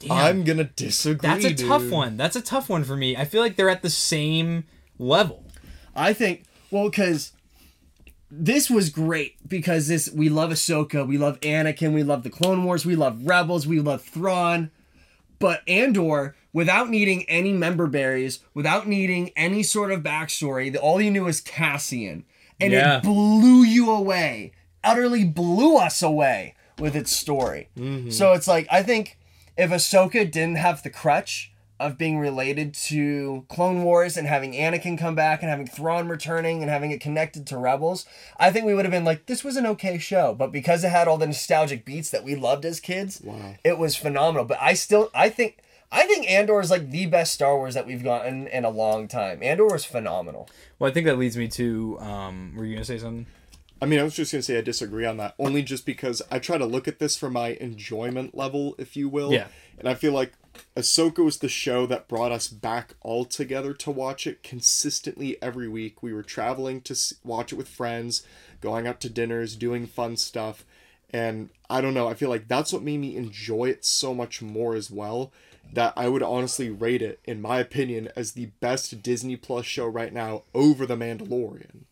damn, 0.00 0.10
I'm 0.10 0.44
gonna 0.44 0.64
disagree. 0.64 1.28
that's 1.28 1.44
a 1.44 1.54
tough 1.54 1.88
one. 1.90 2.16
That's 2.16 2.34
a 2.34 2.40
tough 2.40 2.68
one 2.68 2.82
for 2.82 2.96
me. 2.96 3.16
I 3.16 3.24
feel 3.24 3.40
like 3.40 3.54
they're 3.54 3.70
at 3.70 3.82
the 3.82 3.90
same 3.90 4.64
level. 4.98 5.44
I 5.94 6.12
think 6.12 6.42
well 6.72 6.90
because 6.90 7.32
this 8.36 8.68
was 8.68 8.90
great 8.90 9.36
because 9.48 9.88
this 9.88 10.10
we 10.12 10.28
love 10.28 10.50
Ahsoka, 10.50 11.06
we 11.06 11.18
love 11.18 11.38
Anakin, 11.40 11.92
we 11.92 12.02
love 12.02 12.22
the 12.22 12.30
Clone 12.30 12.64
Wars, 12.64 12.84
we 12.84 12.96
love 12.96 13.26
Rebels, 13.26 13.66
we 13.66 13.80
love 13.80 14.02
Thrawn, 14.02 14.70
but 15.38 15.62
Andor 15.68 16.34
without 16.52 16.88
needing 16.88 17.24
any 17.28 17.52
member 17.52 17.86
berries, 17.86 18.40
without 18.54 18.86
needing 18.86 19.30
any 19.36 19.62
sort 19.62 19.90
of 19.90 20.02
backstory, 20.02 20.76
all 20.80 21.00
you 21.00 21.10
knew 21.10 21.24
was 21.24 21.40
Cassian, 21.40 22.24
and 22.60 22.72
Yeah. 22.72 22.98
it 22.98 23.02
blew 23.02 23.62
you 23.64 23.90
away, 23.90 24.52
utterly 24.82 25.24
blew 25.24 25.76
us 25.76 26.02
away 26.02 26.54
with 26.78 26.96
its 26.96 27.14
story. 27.14 27.68
Mm-hmm. 27.76 28.10
So 28.10 28.32
it's 28.32 28.48
like 28.48 28.66
I 28.70 28.82
think 28.82 29.18
if 29.56 29.70
Ahsoka 29.70 30.30
didn't 30.30 30.56
have 30.56 30.82
the 30.82 30.90
crutch 30.90 31.52
of 31.80 31.98
being 31.98 32.18
related 32.18 32.72
to 32.72 33.44
Clone 33.48 33.82
Wars 33.82 34.16
and 34.16 34.28
having 34.28 34.52
Anakin 34.52 34.96
come 34.96 35.14
back 35.14 35.42
and 35.42 35.50
having 35.50 35.66
Thrawn 35.66 36.08
returning 36.08 36.62
and 36.62 36.70
having 36.70 36.92
it 36.92 37.00
connected 37.00 37.46
to 37.48 37.58
Rebels, 37.58 38.06
I 38.38 38.52
think 38.52 38.64
we 38.64 38.74
would 38.74 38.84
have 38.84 38.92
been 38.92 39.04
like, 39.04 39.26
this 39.26 39.42
was 39.42 39.56
an 39.56 39.66
okay 39.66 39.98
show. 39.98 40.34
But 40.34 40.52
because 40.52 40.84
it 40.84 40.90
had 40.90 41.08
all 41.08 41.18
the 41.18 41.26
nostalgic 41.26 41.84
beats 41.84 42.10
that 42.10 42.24
we 42.24 42.36
loved 42.36 42.64
as 42.64 42.78
kids, 42.78 43.22
it 43.64 43.78
was 43.78 43.96
phenomenal. 43.96 44.44
But 44.44 44.58
I 44.60 44.74
still, 44.74 45.10
I 45.14 45.28
think, 45.28 45.58
I 45.90 46.06
think 46.06 46.30
Andor 46.30 46.60
is 46.60 46.70
like 46.70 46.90
the 46.90 47.06
best 47.06 47.34
Star 47.34 47.56
Wars 47.56 47.74
that 47.74 47.86
we've 47.86 48.04
gotten 48.04 48.46
in 48.46 48.64
a 48.64 48.70
long 48.70 49.08
time. 49.08 49.42
Andor 49.42 49.66
was 49.66 49.84
phenomenal. 49.84 50.48
Well, 50.78 50.90
I 50.90 50.94
think 50.94 51.06
that 51.06 51.18
leads 51.18 51.36
me 51.36 51.48
to. 51.48 51.98
Um, 52.00 52.54
were 52.56 52.64
you 52.64 52.74
gonna 52.74 52.84
say 52.84 52.98
something? 52.98 53.26
I 53.82 53.86
mean, 53.86 54.00
I 54.00 54.02
was 54.02 54.14
just 54.14 54.32
gonna 54.32 54.42
say 54.42 54.58
I 54.58 54.60
disagree 54.60 55.04
on 55.04 55.18
that, 55.18 55.34
only 55.38 55.62
just 55.62 55.86
because 55.86 56.22
I 56.30 56.38
try 56.38 56.56
to 56.56 56.66
look 56.66 56.88
at 56.88 56.98
this 56.98 57.16
from 57.16 57.34
my 57.34 57.48
enjoyment 57.60 58.34
level, 58.34 58.74
if 58.78 58.96
you 58.96 59.08
will. 59.08 59.32
Yeah. 59.32 59.48
And 59.78 59.88
I 59.88 59.94
feel 59.94 60.12
like 60.12 60.32
Ahsoka 60.76 61.25
was 61.25 61.38
the 61.38 61.49
show 61.49 61.87
that 61.87 62.08
brought 62.08 62.32
us 62.32 62.49
back 62.49 62.94
all 63.00 63.25
together 63.25 63.73
to 63.75 63.90
watch 63.90 64.26
it 64.26 64.42
consistently 64.42 65.37
every 65.40 65.68
week. 65.68 66.02
We 66.02 66.12
were 66.12 66.22
traveling 66.22 66.81
to 66.83 66.96
watch 67.22 67.52
it 67.52 67.57
with 67.57 67.68
friends, 67.68 68.26
going 68.61 68.87
out 68.87 69.00
to 69.02 69.09
dinners, 69.09 69.57
doing 69.57 69.87
fun 69.87 70.16
stuff, 70.16 70.64
and 71.12 71.50
I 71.70 71.81
don't 71.81 71.94
know. 71.94 72.09
I 72.09 72.14
feel 72.14 72.28
like 72.28 72.48
that's 72.48 72.72
what 72.72 72.83
made 72.83 72.98
me 72.98 73.16
enjoy 73.16 73.66
it 73.66 73.85
so 73.85 74.14
much 74.14 74.42
more 74.42 74.74
as 74.74 74.90
well. 74.90 75.33
That 75.72 75.92
I 75.96 76.09
would 76.09 76.22
honestly 76.22 76.70
rate 76.70 77.02
it, 77.02 77.20
in 77.24 77.40
my 77.40 77.59
opinion, 77.59 78.11
as 78.14 78.33
the 78.33 78.46
best 78.61 79.02
Disney 79.02 79.37
Plus 79.37 79.64
show 79.64 79.87
right 79.87 80.12
now 80.12 80.42
over 80.55 80.87
The 80.87 80.96
Mandalorian. 80.96 81.85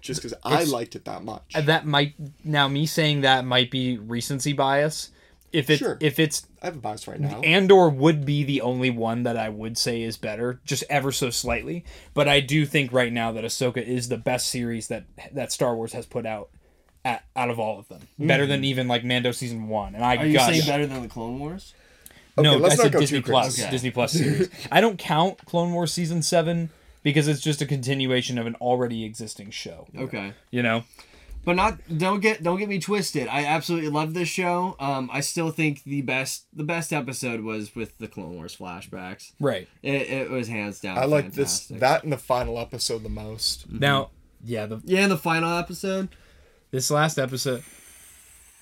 Just 0.00 0.22
because 0.22 0.36
I 0.44 0.64
liked 0.64 0.94
it 0.94 1.04
that 1.04 1.24
much. 1.24 1.52
And 1.54 1.66
that 1.68 1.86
might 1.86 2.14
now 2.44 2.68
me 2.68 2.86
saying 2.86 3.22
that 3.22 3.44
might 3.44 3.70
be 3.70 3.96
recency 3.96 4.52
bias. 4.52 5.10
If 5.52 5.70
it's 5.70 5.78
Sure. 5.78 5.96
if 6.00 6.18
it's 6.18 6.46
I 6.60 6.66
have 6.66 6.76
a 6.76 6.80
bias 6.80 7.06
right 7.08 7.20
now. 7.20 7.40
Andor 7.40 7.88
would 7.88 8.24
be 8.26 8.42
the 8.44 8.60
only 8.60 8.90
one 8.90 9.22
that 9.22 9.36
I 9.36 9.48
would 9.48 9.78
say 9.78 10.02
is 10.02 10.16
better, 10.16 10.60
just 10.64 10.84
ever 10.90 11.12
so 11.12 11.30
slightly. 11.30 11.84
But 12.14 12.28
I 12.28 12.40
do 12.40 12.66
think 12.66 12.92
right 12.92 13.12
now 13.12 13.32
that 13.32 13.44
Ahsoka 13.44 13.78
is 13.82 14.08
the 14.08 14.18
best 14.18 14.48
series 14.48 14.88
that 14.88 15.04
that 15.32 15.52
Star 15.52 15.74
Wars 15.76 15.92
has 15.92 16.04
put 16.06 16.26
out, 16.26 16.50
at, 17.04 17.24
out 17.36 17.48
of 17.50 17.58
all 17.60 17.78
of 17.78 17.88
them. 17.88 18.02
Hmm. 18.18 18.26
Better 18.26 18.46
than 18.46 18.64
even 18.64 18.88
like 18.88 19.04
Mando 19.04 19.30
season 19.32 19.68
one. 19.68 19.94
And 19.94 20.04
I 20.04 20.16
Are 20.16 20.26
you 20.26 20.32
gush. 20.34 20.50
saying 20.52 20.66
better 20.66 20.86
than 20.86 21.02
the 21.02 21.08
Clone 21.08 21.38
Wars? 21.38 21.72
no, 22.38 22.54
Okay, 22.54 22.60
let's 22.60 22.74
I 22.74 22.76
not 22.76 22.82
said 22.82 22.92
go 22.92 23.00
Disney 23.00 23.22
Plus. 23.22 23.54
crazy. 23.54 23.70
Disney 23.70 23.90
Plus 23.92 24.12
series. 24.12 24.50
I 24.72 24.80
don't 24.80 24.98
count 24.98 25.38
Clone 25.46 25.72
Wars 25.72 25.92
season 25.92 26.20
seven 26.22 26.68
because 27.02 27.28
it's 27.28 27.40
just 27.40 27.62
a 27.62 27.66
continuation 27.66 28.36
of 28.36 28.46
an 28.46 28.56
already 28.56 29.04
existing 29.04 29.50
show. 29.50 29.86
Okay. 29.96 30.32
You 30.50 30.62
know. 30.62 30.82
But 31.46 31.56
not 31.56 31.78
don't 31.96 32.20
get 32.20 32.42
don't 32.42 32.58
get 32.58 32.68
me 32.68 32.78
twisted. 32.80 33.28
I 33.28 33.44
absolutely 33.44 33.88
love 33.88 34.12
this 34.12 34.28
show. 34.28 34.76
Um, 34.78 35.08
I 35.12 35.20
still 35.20 35.50
think 35.50 35.84
the 35.84 36.02
best 36.02 36.46
the 36.52 36.64
best 36.64 36.92
episode 36.92 37.40
was 37.40 37.74
with 37.74 37.96
the 37.98 38.08
Clone 38.08 38.34
Wars 38.34 38.54
flashbacks. 38.54 39.32
Right. 39.40 39.68
It, 39.82 40.10
it 40.10 40.30
was 40.30 40.48
hands 40.48 40.80
down. 40.80 40.98
I 40.98 41.04
like 41.04 41.32
this 41.32 41.68
that 41.68 42.04
in 42.04 42.10
the 42.10 42.18
final 42.18 42.58
episode 42.58 43.02
the 43.04 43.08
most. 43.08 43.70
Now, 43.70 44.10
yeah, 44.44 44.66
the 44.66 44.82
Yeah, 44.84 45.04
in 45.04 45.08
the 45.08 45.16
final 45.16 45.56
episode. 45.56 46.08
this 46.72 46.90
last 46.90 47.16
episode 47.16 47.62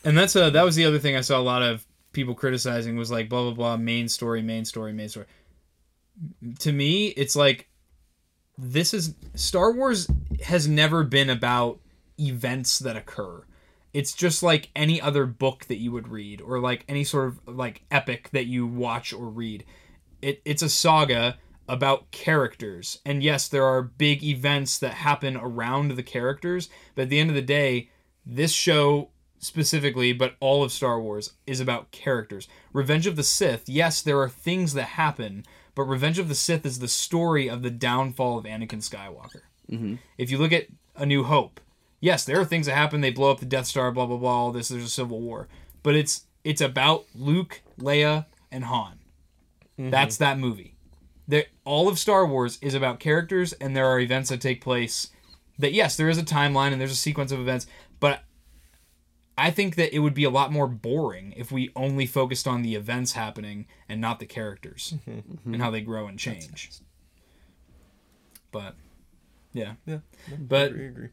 and 0.05 0.17
that's 0.17 0.37
a 0.37 0.51
that 0.51 0.63
was 0.63 0.77
the 0.77 0.85
other 0.85 0.99
thing 0.99 1.17
i 1.17 1.21
saw 1.23 1.39
a 1.39 1.43
lot 1.43 1.63
of 1.63 1.87
people 2.13 2.35
criticizing 2.35 2.97
was 2.97 3.11
like 3.11 3.29
blah 3.29 3.43
blah 3.43 3.55
blah 3.55 3.77
main 3.77 4.09
story 4.09 4.43
main 4.43 4.65
story 4.65 4.93
main 4.93 5.09
story 5.09 5.27
to 6.59 6.71
me 6.71 7.07
it's 7.09 7.35
like 7.35 7.69
this 8.59 8.93
is 8.95 9.15
star 9.35 9.73
wars 9.73 10.07
has 10.43 10.69
never 10.69 11.03
been 11.03 11.31
about 11.31 11.81
events 12.19 12.79
that 12.81 12.97
occur. 12.97 13.45
It's 13.93 14.13
just 14.13 14.43
like 14.43 14.71
any 14.75 15.01
other 15.01 15.25
book 15.25 15.67
that 15.67 15.79
you 15.79 15.93
would 15.93 16.09
read 16.09 16.41
or 16.41 16.59
like 16.59 16.85
any 16.89 17.05
sort 17.05 17.29
of 17.29 17.57
like 17.57 17.83
epic 17.91 18.31
that 18.33 18.47
you 18.47 18.67
watch 18.67 19.13
or 19.13 19.29
read. 19.29 19.65
It, 20.21 20.43
it's 20.45 20.63
a 20.63 20.69
saga 20.69 21.39
about 21.69 22.11
characters. 22.11 22.99
And 23.07 23.23
yes 23.23 23.49
there 23.49 23.65
are 23.65 23.83
big 23.83 24.23
events 24.23 24.79
that 24.79 24.95
happen 24.95 25.37
around 25.37 25.93
the 25.93 26.03
characters 26.03 26.69
but 26.95 27.03
at 27.03 27.09
the 27.09 27.21
end 27.21 27.31
of 27.31 27.37
the 27.37 27.43
day 27.43 27.91
this 28.27 28.53
show 28.53 29.11
specifically 29.39 30.13
but 30.13 30.37
all 30.41 30.65
of 30.65 30.73
star 30.73 31.01
wars 31.01 31.35
is 31.47 31.61
about 31.61 31.91
characters. 31.91 32.49
Revenge 32.73 33.07
of 33.07 33.17
the 33.17 33.23
sith 33.23 33.69
yes 33.69 34.03
there 34.03 34.21
are 34.21 34.29
things 34.29 34.75
that 34.75 34.83
happen 34.83 35.45
but 35.75 35.85
revenge 35.85 36.19
of 36.19 36.29
the 36.29 36.35
sith 36.35 36.67
is 36.67 36.81
the 36.81 36.89
story 36.89 37.49
of 37.49 37.63
the 37.63 37.71
downfall 37.71 38.39
of 38.39 38.45
anakin 38.45 38.83
skywalker. 38.83 39.43
Mm-hmm. 39.71 39.97
If 40.19 40.31
you 40.31 40.39
look 40.39 40.53
at 40.53 40.67
a 40.97 41.07
new 41.07 41.25
hope 41.25 41.61
yes 42.05 42.25
there 42.25 42.39
are 42.39 42.45
things 42.45 42.67
that 42.67 42.75
happen. 42.75 43.01
They 43.01 43.11
blow 43.11 43.31
up 43.31 43.41
the 43.41 43.47
death 43.47 43.67
star 43.67 43.91
blah 43.91 44.07
blah 44.07 44.19
blah 44.19 44.31
all 44.31 44.53
this. 44.53 44.69
There's 44.69 44.85
a 44.85 44.89
civil 44.89 45.21
war. 45.21 45.49
But 45.83 45.97
it's 45.97 46.27
it's 46.45 46.61
about 46.61 47.07
luke 47.15 47.63
leia 47.79 48.27
and 48.53 48.65
han. 48.65 48.99
Mm-hmm. 49.79 49.91
That's 49.91 50.19
that 50.19 50.39
movie. 50.39 50.77
That 51.27 51.47
all 51.65 51.89
of 51.89 51.99
Star 51.99 52.27
Wars 52.27 52.59
is 52.61 52.75
about 52.75 53.01
characters 53.01 53.55
and 53.55 53.75
there 53.75 53.87
are 53.87 53.99
events 53.99 54.29
that 54.29 54.41
take 54.41 54.61
place 54.61 55.11
that 55.59 55.73
yes, 55.73 55.97
there 55.97 56.09
is 56.09 56.19
a 56.19 56.23
timeline 56.23 56.73
and 56.73 56.81
there's 56.81 56.93
a 56.93 56.97
sequence 56.97 57.33
of 57.33 57.41
events, 57.41 57.67
but 57.99 58.25
I 59.37 59.51
think 59.51 59.77
that 59.77 59.95
it 59.95 60.01
would 60.01 60.15
be 60.15 60.25
a 60.25 60.31
lot 60.31 60.53
more 60.53 60.69
boring 60.69 61.33
if 61.37 61.51
we 61.51 61.71
only 61.75 62.07
focused 62.07 62.47
on 62.47 62.63
the 62.63 62.75
events 62.75 63.13
happening 63.13 63.67
and 63.89 64.01
not 64.01 64.21
the 64.21 64.27
characters 64.27 64.95
mm-hmm. 64.97 65.33
Mm-hmm. 65.33 65.55
and 65.55 65.63
how 65.63 65.71
they 65.71 65.81
grow 65.81 66.07
and 66.07 66.19
change. 66.19 66.71
But 68.53 68.77
yeah. 69.53 69.75
Yeah. 69.87 69.99
But 70.39 70.71
agree, 70.71 70.87
agree. 70.87 71.09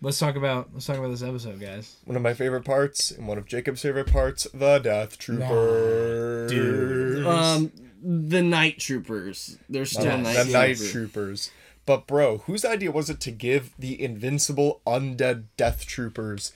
Let's 0.00 0.18
talk 0.18 0.36
about 0.36 0.70
let's 0.72 0.86
talk 0.86 0.98
about 0.98 1.10
this 1.10 1.22
episode, 1.22 1.60
guys. 1.60 1.96
One 2.04 2.16
of 2.16 2.22
my 2.22 2.34
favorite 2.34 2.64
parts 2.64 3.10
and 3.10 3.26
one 3.26 3.38
of 3.38 3.46
Jacob's 3.46 3.82
favorite 3.82 4.10
parts, 4.10 4.46
the 4.52 4.78
Death 4.78 5.18
Trooper. 5.18 6.46
dude. 6.48 7.26
Um, 7.26 7.72
the 8.02 8.42
Night 8.42 8.78
Troopers. 8.78 9.58
They're 9.68 9.84
still 9.84 10.04
the 10.04 10.18
Night, 10.18 10.46
Night 10.48 10.76
Troopers. 10.76 10.92
Troopers. 10.92 11.50
But 11.86 12.06
bro, 12.06 12.38
whose 12.38 12.64
idea 12.64 12.92
was 12.92 13.10
it 13.10 13.20
to 13.20 13.30
give 13.30 13.74
the 13.78 14.00
invincible 14.02 14.80
undead 14.86 15.44
Death 15.56 15.86
Troopers 15.86 16.52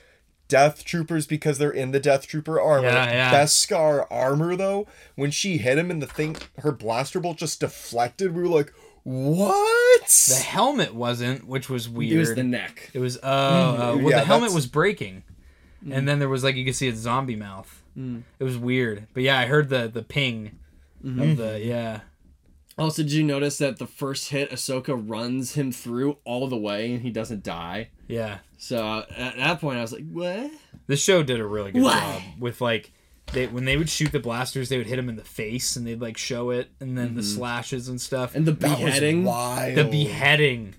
Death 0.49 0.85
Troopers 0.85 1.27
because 1.27 1.59
they're 1.59 1.71
in 1.71 1.93
the 1.93 2.01
Death 2.01 2.27
Trooper 2.27 2.61
armor. 2.61 2.89
Yeah, 2.89 3.11
yeah. 3.11 3.33
Beskar 3.33 4.07
armor 4.11 4.57
though, 4.57 4.87
when 5.15 5.31
she 5.31 5.59
hit 5.59 5.79
him 5.79 5.91
and 5.91 6.03
the 6.03 6.07
thing, 6.07 6.37
her 6.59 6.73
blaster 6.73 7.19
bolt 7.19 7.39
just 7.39 7.61
deflected. 7.61 8.35
We 8.35 8.43
were 8.43 8.49
like, 8.49 8.73
"What?" 9.05 10.07
The 10.29 10.35
helmet 10.35 10.95
wasn't, 10.95 11.47
which 11.47 11.69
was 11.71 11.89
weird. 11.89 12.13
It 12.13 12.19
was 12.19 12.35
the 12.35 12.43
neck. 12.45 12.91
It 12.93 12.99
was 12.99 13.19
oh, 13.23 13.29
uh, 13.31 13.97
well, 13.97 14.11
Yeah, 14.11 14.21
the 14.21 14.25
helmet 14.27 14.43
that's- 14.49 14.55
was 14.55 14.67
breaking, 14.67 15.23
and 15.91 16.07
then 16.09 16.19
there 16.19 16.29
was 16.29 16.43
like 16.45 16.57
you 16.57 16.65
could 16.65 16.75
see 16.75 16.89
its 16.89 16.99
zombie 16.99 17.37
mouth. 17.37 17.83
It 17.97 18.43
was 18.45 18.59
weird, 18.59 19.07
but 19.15 19.23
yeah, 19.23 19.39
I 19.39 19.47
heard 19.47 19.69
the 19.69 19.87
the 19.89 20.03
ping 20.03 20.59
of 21.05 21.37
the 21.37 21.61
yeah. 21.63 22.01
Also, 22.77 23.03
did 23.05 23.13
you 23.13 23.23
notice 23.23 23.59
that 23.59 23.79
the 23.79 23.87
first 23.87 24.31
hit, 24.31 24.51
Ahsoka 24.51 25.01
runs 25.09 25.55
him 25.55 25.71
through 25.71 26.19
all 26.25 26.49
the 26.49 26.57
way 26.57 26.93
and 26.93 27.03
he 27.03 27.11
doesn't 27.13 27.45
die? 27.45 27.91
Yeah, 28.09 28.39
So 28.59 28.85
uh, 28.85 29.07
at 29.17 29.37
that 29.37 29.61
point, 29.61 29.79
I 29.79 29.83
was 29.83 29.93
like, 29.93 30.05
what? 30.11 30.51
this 30.89 31.01
show 31.01 31.23
did 31.23 31.39
a 31.39 31.47
really 31.47 31.71
good 31.71 31.83
Why? 31.85 31.93
job 32.01 32.41
with 32.41 32.61
like 32.61 32.91
they 33.33 33.47
when 33.47 33.65
they 33.65 33.77
would 33.77 33.89
shoot 33.89 34.13
the 34.13 34.21
blasters, 34.21 34.69
they 34.69 34.79
would 34.79 34.87
hit 34.87 34.99
him 34.99 35.09
in 35.09 35.17
the 35.17 35.25
face 35.25 35.77
and 35.77 35.87
they'd 35.87 36.01
like 36.01 36.17
show 36.17 36.51
it, 36.51 36.71
and 36.81 36.97
then 36.97 37.15
the 37.15 37.21
mm-hmm. 37.21 37.37
slashes 37.37 37.89
and 37.89 38.01
stuff. 38.01 38.35
And 38.35 38.47
the 38.47 38.53
beheading. 38.53 39.25
wild. 39.25 39.77
the 39.77 39.85
beheading, 39.85 40.75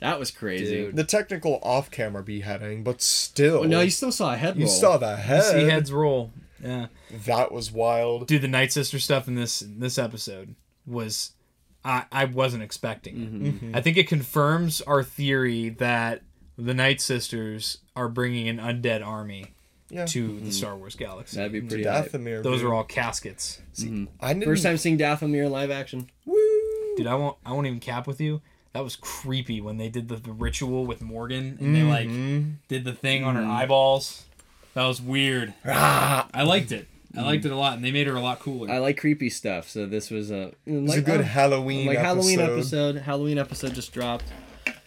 That 0.00 0.18
was 0.18 0.30
crazy. 0.30 0.84
Dude. 0.84 0.96
The 0.96 1.04
technical 1.04 1.60
off-camera 1.62 2.22
beheading, 2.22 2.82
but 2.82 3.02
still. 3.02 3.58
Oh, 3.58 3.64
no, 3.64 3.80
you 3.80 3.90
still 3.90 4.12
saw 4.12 4.32
a 4.32 4.36
head 4.36 4.56
you 4.56 4.64
roll. 4.64 4.74
saw 4.74 4.96
the 4.96 5.10
you 5.10 5.16
head. 5.16 5.42
see 5.44 5.64
heads 5.64 5.92
roll. 5.92 6.32
Yeah, 6.62 6.86
That 7.26 7.52
was 7.52 7.72
wild. 7.72 8.26
dude, 8.26 8.42
the 8.42 8.48
Night 8.48 8.72
Sister 8.72 8.98
stuff 8.98 9.28
in 9.28 9.34
this 9.34 9.64
this 9.66 9.96
episode 9.96 10.54
was 10.86 11.32
I 11.84 12.04
I 12.10 12.24
wasn't 12.26 12.62
expecting. 12.62 13.16
Mm-hmm. 13.16 13.46
Mm-hmm. 13.46 13.76
I 13.76 13.80
think 13.80 13.96
it 13.96 14.08
confirms 14.08 14.80
our 14.82 15.02
theory 15.02 15.70
that 15.70 16.22
the 16.58 16.74
Night 16.74 17.00
Sisters 17.00 17.78
are 17.96 18.08
bringing 18.08 18.48
an 18.48 18.58
undead 18.58 19.06
army 19.06 19.54
Yeah. 19.90 20.06
to 20.06 20.26
the 20.26 20.32
mm-hmm. 20.32 20.50
Star 20.50 20.76
Wars 20.76 20.94
galaxy. 20.94 21.36
That'd 21.36 21.52
be 21.52 21.58
mm-hmm. 21.58 21.68
pretty 21.68 21.84
hype. 21.84 22.10
Dathomir. 22.12 22.42
Those 22.42 22.62
are 22.62 22.72
all 22.72 22.84
caskets. 22.84 23.60
Mm-hmm. 23.76 24.04
I 24.20 24.32
didn't, 24.32 24.44
First 24.44 24.62
time 24.62 24.76
seeing 24.76 24.98
Dathomir 24.98 25.46
in 25.46 25.52
live 25.52 25.70
action. 25.70 26.08
Woo! 26.24 26.36
Dude, 26.96 27.06
I 27.06 27.14
won't 27.14 27.36
I 27.44 27.52
won't 27.52 27.66
even 27.66 27.80
cap 27.80 28.06
with 28.06 28.20
you. 28.20 28.40
That 28.72 28.84
was 28.84 28.94
creepy 28.94 29.60
when 29.60 29.78
they 29.78 29.88
did 29.88 30.08
the, 30.08 30.16
the 30.16 30.32
ritual 30.32 30.86
with 30.86 31.02
Morgan 31.02 31.58
and 31.60 31.74
they 31.74 31.82
like 31.82 32.08
did 32.68 32.84
the 32.84 32.92
thing 32.92 33.24
on 33.24 33.34
her 33.34 33.44
eyeballs. 33.44 34.26
That 34.74 34.86
was 34.86 35.00
weird. 35.00 35.54
Ah. 35.66 36.28
I 36.32 36.44
liked 36.44 36.70
it. 36.70 36.86
I 37.16 37.22
liked 37.22 37.44
it 37.44 37.50
a 37.50 37.56
lot, 37.56 37.74
and 37.74 37.84
they 37.84 37.90
made 37.90 38.06
her 38.06 38.14
a 38.14 38.20
lot 38.20 38.38
cooler. 38.38 38.70
I 38.70 38.78
like 38.78 38.98
creepy 38.98 39.30
stuff, 39.30 39.68
so 39.68 39.86
this 39.86 40.10
was 40.10 40.30
a 40.30 40.52
It 40.64 40.80
was 40.80 40.90
like, 40.90 40.98
a 41.00 41.02
good 41.02 41.20
oh, 41.20 41.24
Halloween 41.24 41.86
like 41.86 41.98
episode. 41.98 42.14
Halloween 42.14 42.40
episode. 42.40 42.96
Halloween 42.98 43.38
episode 43.38 43.74
just 43.74 43.92
dropped. 43.92 44.26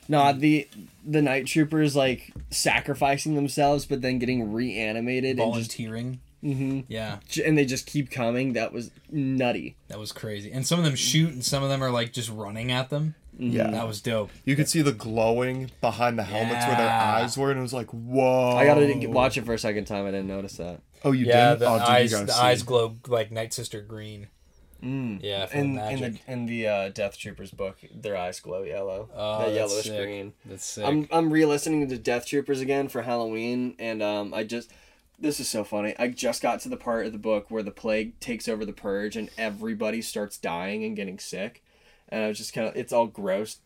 No, 0.07 0.33
the 0.33 0.67
the 1.05 1.21
night 1.21 1.45
troopers 1.47 1.95
like 1.95 2.33
sacrificing 2.49 3.35
themselves, 3.35 3.85
but 3.85 4.01
then 4.01 4.19
getting 4.19 4.53
reanimated 4.53 5.39
and 5.39 5.53
just 5.53 5.71
Volunteering. 5.75 6.19
hmm 6.41 6.81
Yeah, 6.87 7.19
and 7.45 7.57
they 7.57 7.65
just 7.65 7.85
keep 7.85 8.09
coming. 8.11 8.53
That 8.53 8.73
was 8.73 8.91
nutty. 9.11 9.75
that 9.87 9.99
was 9.99 10.11
crazy. 10.11 10.51
And 10.51 10.65
some 10.67 10.79
of 10.79 10.85
them 10.85 10.95
shoot, 10.95 11.31
and 11.33 11.43
some 11.43 11.63
of 11.63 11.69
them 11.69 11.83
are 11.83 11.91
like 11.91 12.13
just 12.13 12.29
running 12.29 12.71
at 12.71 12.89
them. 12.89 13.15
Yeah. 13.37 13.71
That 13.71 13.87
was 13.87 13.99
dope. 13.99 14.29
You 14.45 14.55
could 14.55 14.69
see 14.69 14.83
the 14.83 14.91
glowing 14.91 15.71
behind 15.81 16.19
the 16.19 16.23
helmets 16.23 16.67
where 16.67 16.75
their 16.77 16.89
eyes 16.89 17.35
were, 17.37 17.49
and 17.49 17.59
it 17.59 17.63
was 17.63 17.73
like, 17.73 17.89
whoa. 17.89 18.55
I 18.55 18.65
gotta 18.65 18.93
get- 18.93 19.09
watch 19.09 19.37
it 19.37 19.45
for 19.45 19.53
a 19.53 19.59
second 19.59 19.85
time. 19.85 20.05
I 20.05 20.11
didn't 20.11 20.27
notice 20.27 20.57
that. 20.57 20.81
Oh, 21.03 21.11
you 21.11 21.25
yeah, 21.25 21.51
did? 21.51 21.59
the 21.59 21.67
oh, 21.67 21.79
dude, 21.79 21.87
eyes 21.87 22.11
the 22.11 22.27
see. 22.27 22.39
eyes 22.39 22.63
glow 22.63 22.95
like 23.07 23.31
Night 23.31 23.51
Sister 23.51 23.81
green. 23.81 24.27
Mm. 24.83 25.19
Yeah, 25.23 25.45
from 25.45 25.59
In, 25.59 25.77
in 25.77 25.99
the 26.01 26.19
in 26.27 26.45
the 26.45 26.67
uh, 26.67 26.89
Death 26.89 27.17
Troopers 27.17 27.51
book, 27.51 27.77
their 27.93 28.17
eyes 28.17 28.39
glow 28.39 28.63
yellow. 28.63 29.09
Oh, 29.15 29.39
that 29.39 29.53
yellowish 29.53 29.85
sick. 29.85 30.01
green. 30.01 30.33
That's 30.45 30.65
sick. 30.65 30.85
I'm 30.85 31.07
I'm 31.11 31.31
re-listening 31.31 31.87
to 31.87 31.97
Death 31.97 32.25
Troopers 32.25 32.59
again 32.59 32.89
for 32.89 33.03
Halloween, 33.03 33.75
and 33.79 34.03
um, 34.03 34.33
I 34.33 34.43
just 34.43 34.71
this 35.17 35.39
is 35.39 35.47
so 35.47 35.63
funny. 35.63 35.95
I 35.97 36.09
just 36.09 36.41
got 36.41 36.59
to 36.61 36.69
the 36.69 36.75
part 36.75 37.05
of 37.05 37.13
the 37.13 37.17
book 37.17 37.49
where 37.49 37.63
the 37.63 37.71
plague 37.71 38.19
takes 38.19 38.49
over 38.49 38.65
the 38.65 38.73
purge, 38.73 39.15
and 39.15 39.29
everybody 39.37 40.01
starts 40.01 40.37
dying 40.37 40.83
and 40.83 40.97
getting 40.97 41.17
sick, 41.17 41.63
and 42.09 42.23
I 42.23 42.27
was 42.27 42.37
just 42.37 42.53
kind 42.53 42.67
of 42.67 42.75
it's 42.75 42.91
all 42.91 43.07
gross, 43.07 43.59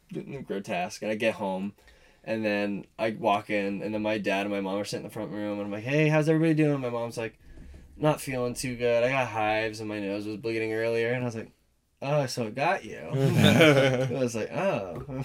grotesque. 0.45 1.01
And 1.01 1.11
I 1.11 1.15
get 1.15 1.35
home, 1.35 1.73
and 2.23 2.45
then 2.45 2.85
I 2.99 3.15
walk 3.17 3.49
in, 3.49 3.81
and 3.81 3.91
then 3.91 4.03
my 4.03 4.19
dad 4.19 4.41
and 4.41 4.51
my 4.51 4.61
mom 4.61 4.77
are 4.77 4.85
sitting 4.85 5.03
in 5.03 5.09
the 5.09 5.13
front 5.13 5.31
room, 5.31 5.53
and 5.53 5.63
I'm 5.63 5.71
like, 5.71 5.83
"Hey, 5.83 6.09
how's 6.09 6.29
everybody 6.29 6.53
doing?" 6.53 6.79
My 6.79 6.91
mom's 6.91 7.17
like, 7.17 7.39
"Not 7.99 8.21
feeling 8.21 8.53
too 8.53 8.75
good. 8.75 9.03
I 9.03 9.09
got 9.09 9.27
hives, 9.27 9.79
and 9.79 9.89
my 9.89 9.99
nose 9.99 10.25
was 10.25 10.37
bleeding 10.37 10.73
earlier," 10.73 11.11
and 11.13 11.23
I 11.23 11.25
was 11.25 11.35
like, 11.35 11.51
"Oh, 12.01 12.25
so 12.25 12.43
it 12.43 12.55
got 12.55 12.85
you." 12.85 12.99
I 13.13 14.07
was 14.11 14.35
like, 14.35 14.51
"Oh." 14.51 15.23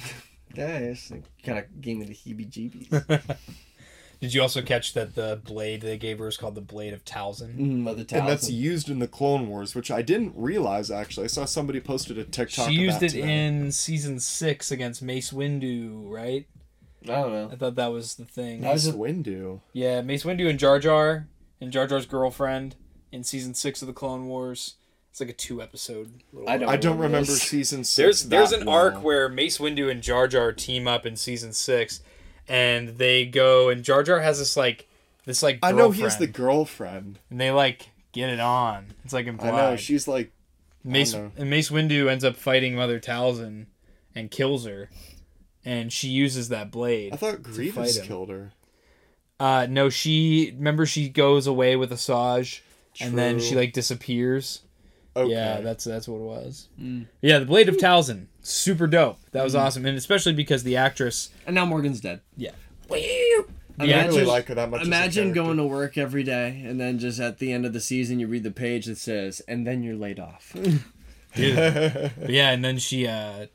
Nice. 0.57 1.11
It 1.11 1.25
kind 1.43 1.59
of 1.59 1.81
gave 1.81 1.97
me 1.99 2.05
the 2.05 2.15
heebie-jeebies. 2.15 3.37
Did 4.21 4.35
you 4.35 4.43
also 4.43 4.63
catch 4.63 4.93
that 4.93 5.17
the 5.17 5.41
blade 5.43 5.81
they 5.81 5.97
gave 5.99 6.21
her 6.21 6.29
is 6.29 6.37
called 6.37 6.55
the 6.55 6.61
Blade 6.61 6.93
of 6.93 7.05
Talzin? 7.05 7.57
Mm, 7.57 7.79
Mother 7.81 8.05
and 8.13 8.29
that's 8.29 8.49
used 8.49 8.89
in 8.89 9.01
the 9.01 9.09
Clone 9.09 9.49
Wars, 9.49 9.75
which 9.75 9.91
I 9.91 10.01
didn't 10.03 10.35
realize 10.37 10.93
actually. 10.93 11.25
I 11.25 11.29
saw 11.29 11.45
somebody 11.45 11.81
posted 11.81 12.19
a 12.19 12.25
TikTok. 12.25 12.69
She 12.69 12.75
used 12.77 13.01
that 13.01 13.07
it 13.07 13.11
today. 13.23 13.47
in 13.47 13.73
season 13.73 14.21
six 14.21 14.71
against 14.71 15.03
Mace 15.03 15.33
Windu, 15.33 16.09
right? 16.09 16.47
I 17.05 17.07
don't 17.07 17.33
know. 17.33 17.49
I 17.51 17.57
thought 17.57 17.75
that 17.75 17.89
was 17.89 18.15
the 18.15 18.25
thing. 18.25 18.61
That 18.61 18.75
was 18.75 18.87
Mace 18.87 18.95
a- 18.95 18.99
Windu. 18.99 19.61
Yeah, 19.73 20.03
Mace 20.03 20.23
Windu 20.23 20.49
and 20.49 20.57
Jar 20.59 20.79
Jar 20.79 21.27
and 21.63 21.73
Jar 21.73 21.87
Jar's 21.87 22.07
girlfriend 22.07 22.77
in 23.11 23.25
season 23.25 23.55
six 23.55 23.81
of 23.83 23.87
the 23.89 23.95
Clone 23.95 24.27
Wars. 24.27 24.75
It's 25.11 25.21
like 25.21 25.29
a 25.29 25.35
two 25.35 25.61
episode. 25.63 26.23
I 26.47 26.57
don't 26.57 26.69
I 26.69 26.77
don't 26.77 26.93
remember 26.97 27.03
remember 27.05 27.27
this. 27.27 27.43
season 27.43 27.85
six. 27.85 27.97
There's 27.97 28.23
there's 28.29 28.51
that 28.51 28.63
an 28.63 28.69
arc 28.69 29.03
where 29.03 29.29
Mace 29.29 29.59
Windu 29.59 29.91
and 29.91 30.03
Jar 30.03 30.27
Jar 30.27 30.53
team 30.53 30.89
up 30.89 31.05
in 31.07 31.17
season 31.17 31.53
six, 31.53 32.01
and 32.49 32.91
they 32.97 33.27
go 33.27 33.69
and 33.69 33.83
Jar 33.85 34.03
Jar 34.03 34.21
has 34.21 34.39
this 34.39 34.57
like 34.57 34.89
this 35.27 35.43
like 35.43 35.61
Girlfriend. 35.61 35.79
I 35.81 35.83
know 35.85 35.91
he's 35.91 36.17
the 36.17 36.27
girlfriend, 36.27 36.35
girlfriend. 36.35 37.19
and 37.31 37.41
they 37.41 37.51
like 37.51 37.91
get 38.13 38.31
it 38.31 38.41
on. 38.41 38.87
It's 39.05 39.13
like 39.13 39.27
I 39.27 39.29
implied. 39.29 39.51
know 39.53 39.77
she's 39.77 40.09
like 40.09 40.33
Mace 40.83 41.13
and 41.15 41.51
Mace 41.51 41.71
Windu 41.71 42.11
ends 42.11 42.25
up 42.25 42.37
fighting 42.37 42.75
Mother 42.75 42.99
Talzin 42.99 43.67
and 44.15 44.31
kills 44.31 44.65
her, 44.65 44.89
and 45.63 45.93
she 45.93 46.09
uses 46.09 46.49
that 46.49 46.71
blade. 46.71 47.13
I 47.13 47.17
thought 47.17 47.35
fight 47.35 47.43
Grievous 47.43 47.99
him. 47.99 48.07
killed 48.07 48.31
her. 48.31 48.53
Uh, 49.41 49.67
no, 49.69 49.89
she 49.89 50.53
remember 50.57 50.87
she 50.87 51.09
goes 51.09 51.47
away 51.47 51.75
with 51.77 51.91
Asajj, 51.91 52.61
and 53.01 53.19
then 53.19 53.41
she 53.41 53.55
like 53.57 53.73
disappears. 53.73 54.63
Okay. 55.15 55.31
Yeah, 55.33 55.61
that's 55.61 55.85
that's 55.85 56.09
what 56.09 56.17
it 56.19 56.23
was. 56.23 56.69
Mm. 56.81 57.07
Yeah, 57.21 57.39
the 57.41 57.45
Blade 57.47 57.69
of 57.69 57.77
Talzin, 57.77 58.27
super 58.41 58.87
dope. 58.87 59.19
That 59.33 59.45
was 59.45 59.55
awesome, 59.55 59.85
and 59.85 59.99
especially 59.99 60.33
because 60.33 60.63
the 60.63 60.77
actress. 60.77 61.31
And 61.47 61.55
now 61.55 61.67
Morgan's 61.67 62.01
dead. 62.01 62.21
Yeah, 62.37 62.53
I 62.91 62.95
Yeah, 62.95 63.37
don't 63.77 63.79
really 63.79 63.93
Imagine- 64.23 64.27
like 64.27 64.47
her 64.49 64.55
that 64.55 64.71
much. 64.71 64.81
as 64.83 64.87
a 64.87 64.89
Imagine 64.89 65.33
going 65.33 65.57
to 65.59 65.65
work 65.65 65.99
every 65.99 66.23
day 66.23 66.63
and 66.65 66.81
then 66.81 66.99
just 66.99 67.19
at 67.21 67.39
the 67.39 67.53
end 67.53 67.67
of 67.67 67.73
the 67.73 67.81
season 67.81 68.21
you 68.21 68.27
read 68.27 68.43
the 68.45 68.51
page 68.51 68.87
that 68.87 68.97
says, 68.99 69.41
and 69.49 69.67
then 69.67 69.83
you're 69.83 69.97
laid 69.97 70.19
off. 70.21 70.53
dude. 71.35 72.13
Yeah, 72.29 72.51
and 72.53 72.65
then 72.65 72.79
she, 72.79 73.07
uh, 73.07 73.47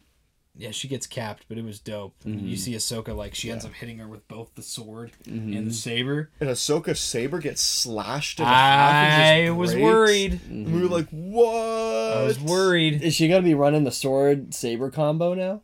yeah, 0.58 0.72
she 0.72 0.88
gets 0.88 1.06
capped, 1.08 1.46
but 1.48 1.58
it 1.58 1.64
was 1.64 1.80
dope. 1.80 2.16
Mm-hmm. 2.26 2.48
You 2.48 2.58
see 2.58 2.74
Ahsoka 2.74 3.16
like 3.16 3.36
she 3.36 3.52
ends 3.52 3.64
up 3.66 3.74
hitting 3.74 4.00
her 4.00 4.08
with 4.08 4.28
both 4.28 4.56
the 4.56 4.62
sword 4.62 5.12
Mm-hmm. 5.26 5.56
and 5.58 5.68
the 5.68 5.74
saber. 5.74 6.32
and 6.40 6.50
Ahsoka's 6.50 7.00
saber 7.00 7.40
gets 7.40 7.62
slashed 7.62 8.40
in 8.40 8.46
half 8.46 9.12
and 9.12 9.48
I 9.48 9.52
was 9.52 9.72
breaks. 9.74 9.84
worried. 9.84 10.40
And 10.50 10.74
we 10.74 10.82
were 10.82 10.88
like, 10.88 11.08
what? 11.10 12.18
I 12.18 12.24
was 12.24 12.40
worried. 12.40 13.02
Is 13.02 13.14
she 13.16 13.28
gonna 13.28 13.42
be 13.42 13.54
running 13.54 13.84
the 13.84 13.92
sword 13.92 14.54
saber 14.54 14.90
combo 14.90 15.34
now? 15.34 15.62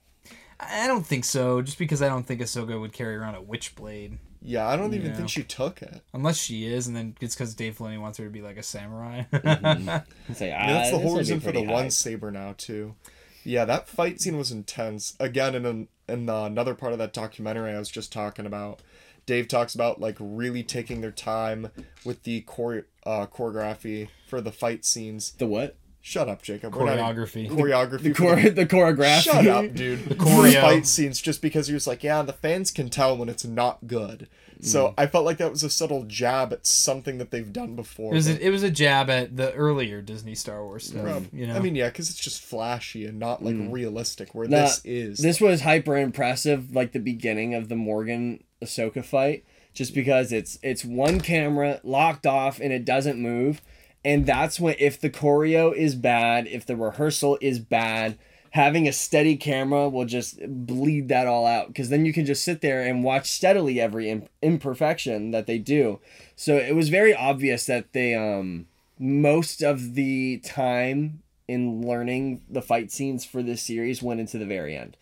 I 0.60 0.88
don't 0.88 1.06
think 1.06 1.26
so. 1.26 1.62
Just 1.62 1.78
because 1.78 2.02
I 2.02 2.08
don't 2.08 2.26
think 2.26 2.40
Ahsoka 2.40 2.80
would 2.80 2.94
carry 2.94 3.16
around 3.16 3.36
a 3.36 3.42
witch 3.42 3.76
blade. 3.76 4.20
Yeah, 4.46 4.68
I 4.68 4.76
don't 4.76 4.94
even 4.94 5.08
Yeah. 5.12 5.16
think 5.18 5.30
she 5.30 5.44
took 5.44 5.82
it. 5.82 6.02
Unless 6.14 6.38
she 6.38 6.66
is, 6.66 6.86
and 6.88 6.96
then 6.96 7.16
it's 7.22 7.34
because 7.36 7.54
Dave 7.56 7.78
Filoni 7.78 8.00
wants 8.00 8.18
her 8.18 8.26
to 8.26 8.30
be 8.30 8.42
like 8.42 8.58
a 8.58 8.64
samurai. 8.64 9.24
It's 9.34 10.40
like, 10.42 10.50
Yeah, 10.50 10.74
that's 10.74 10.90
ah, 10.94 10.98
the 10.98 11.00
whole 11.04 11.18
reason 11.18 11.40
for 11.40 11.48
the 11.48 11.60
pretty 11.62 11.68
one 11.68 11.90
saber 11.92 12.32
now 12.32 12.54
too. 12.58 12.96
Yeah, 13.44 13.66
that 13.66 13.88
fight 13.88 14.22
scene 14.22 14.38
was 14.38 14.52
intense. 14.52 15.16
Again, 15.20 15.56
in 15.56 15.66
an, 15.66 15.88
in 16.08 16.26
the, 16.26 16.44
another 16.44 16.76
part 16.76 16.94
of 16.94 17.00
that 17.00 17.14
documentary 17.14 17.72
I 17.72 17.80
was 17.80 17.90
just 17.90 18.12
talking 18.14 18.46
about, 18.46 18.82
Dave 19.26 19.48
talks 19.48 19.74
about 19.76 20.00
like 20.02 20.18
really 20.20 20.64
taking 20.64 21.02
their 21.02 21.12
time 21.12 21.70
with 22.04 22.24
the 22.24 22.42
chore- 22.42 22.88
uh, 23.06 23.26
choreography 23.28 24.10
for 24.28 24.42
the 24.42 24.52
fight 24.52 24.86
scenes. 24.86 25.32
The 25.32 25.46
what? 25.48 25.76
Shut 26.02 26.28
up, 26.28 26.42
Jacob. 26.42 26.76
We're 26.76 26.86
not- 26.96 27.16
Choreography. 27.16 27.50
choreography. 27.50 28.02
The 28.04 28.14
for 28.14 28.36
chore 28.36 28.50
the 28.50 28.66
choreography. 28.66 29.22
Shut 29.22 29.48
up, 29.48 29.74
dude. 29.74 30.04
The 30.04 30.16
choreo. 30.16 30.60
fight 30.60 30.86
scenes, 30.86 31.22
just 31.22 31.42
because 31.42 31.68
he 31.68 31.74
was 31.74 31.88
like, 31.88 32.04
yeah, 32.04 32.22
the 32.24 32.34
fans 32.34 32.72
can 32.72 32.90
tell 32.90 33.16
when 33.16 33.30
it's 33.30 33.46
not 33.46 33.88
good. 33.88 34.28
So 34.64 34.88
Mm. 34.88 34.94
I 34.98 35.08
felt 35.08 35.26
like 35.26 35.38
that 35.38 35.52
was 35.52 35.62
a 35.64 35.70
subtle 35.70 36.04
jab 36.06 36.54
at 36.54 36.66
something 36.66 37.18
that 37.18 37.32
they've 37.32 37.52
done 37.52 37.76
before. 37.76 38.14
It 38.14 38.16
was 38.16 38.28
but- 38.30 38.40
a, 38.42 38.48
it 38.48 38.50
was 38.50 38.64
a 38.64 38.72
jab 38.72 39.10
at 39.10 39.36
the 39.36 39.52
earlier 39.54 40.02
Disney 40.02 40.36
Star 40.36 40.64
Wars 40.66 40.88
stuff. 40.88 41.04
Prob- 41.04 41.28
You 41.34 41.48
know, 41.48 41.56
I 41.56 41.60
mean, 41.60 41.76
yeah, 41.76 41.90
because 41.90 42.10
it's 42.10 42.20
just 42.20 42.42
flashy 42.42 43.06
and 43.06 43.20
not 43.20 43.44
like 43.44 43.56
realistic. 43.60 44.34
Where 44.34 44.48
Nah, 44.48 44.62
this 44.62 44.82
is, 44.86 45.20
This 45.20 45.42
was 45.42 45.62
hyper 45.62 45.98
impressive, 45.98 46.74
like 46.74 46.94
the 46.94 47.00
beginning 47.00 47.54
of 47.54 47.68
the 47.70 47.76
Morgan 47.76 48.44
Ahsoka 48.64 49.04
fight, 49.04 49.44
just 49.74 49.94
because 49.94 50.32
it's 50.32 50.58
it's 50.64 50.86
one 50.86 51.20
camera 51.20 51.82
locked 51.84 52.26
off 52.26 52.60
and 52.62 52.72
it 52.72 52.86
doesn't 52.86 53.20
move, 53.20 53.62
and 54.06 54.26
that's 54.26 54.60
when 54.60 54.76
if 54.80 55.00
the 55.00 55.10
choreo 55.10 55.76
is 55.76 55.96
bad, 55.96 56.48
if 56.48 56.66
the 56.66 56.76
rehearsal 56.78 57.38
is 57.42 57.60
bad, 57.60 58.18
having 58.54 58.88
a 58.88 58.94
steady 58.94 59.36
camera 59.36 59.90
will 59.90 60.06
just 60.06 60.40
bleed 60.48 61.08
that 61.08 61.26
all 61.26 61.48
out 61.48 61.68
because 61.68 61.90
then 61.90 62.06
you 62.06 62.14
can 62.14 62.24
just 62.24 62.44
sit 62.44 62.62
there 62.62 62.82
and 62.82 63.04
watch 63.04 63.28
steadily 63.28 63.82
every 63.82 64.12
imp- 64.12 64.30
imperfection 64.44 65.32
that 65.32 65.48
they 65.48 65.58
do. 65.58 66.00
So 66.36 66.58
it 66.58 66.76
was 66.76 66.90
very 66.90 67.16
obvious 67.16 67.66
that 67.66 67.94
they 67.94 68.14
um 68.14 68.68
most 69.00 69.64
of 69.64 69.96
the 69.96 70.38
time 70.46 71.24
in 71.48 71.82
learning 71.82 72.42
the 72.48 72.62
fight 72.62 72.92
scenes 72.92 73.26
for 73.26 73.42
this 73.42 73.64
series 73.64 74.04
went 74.04 74.20
into 74.20 74.38
the 74.38 74.46
very 74.46 74.78
end. 74.78 74.98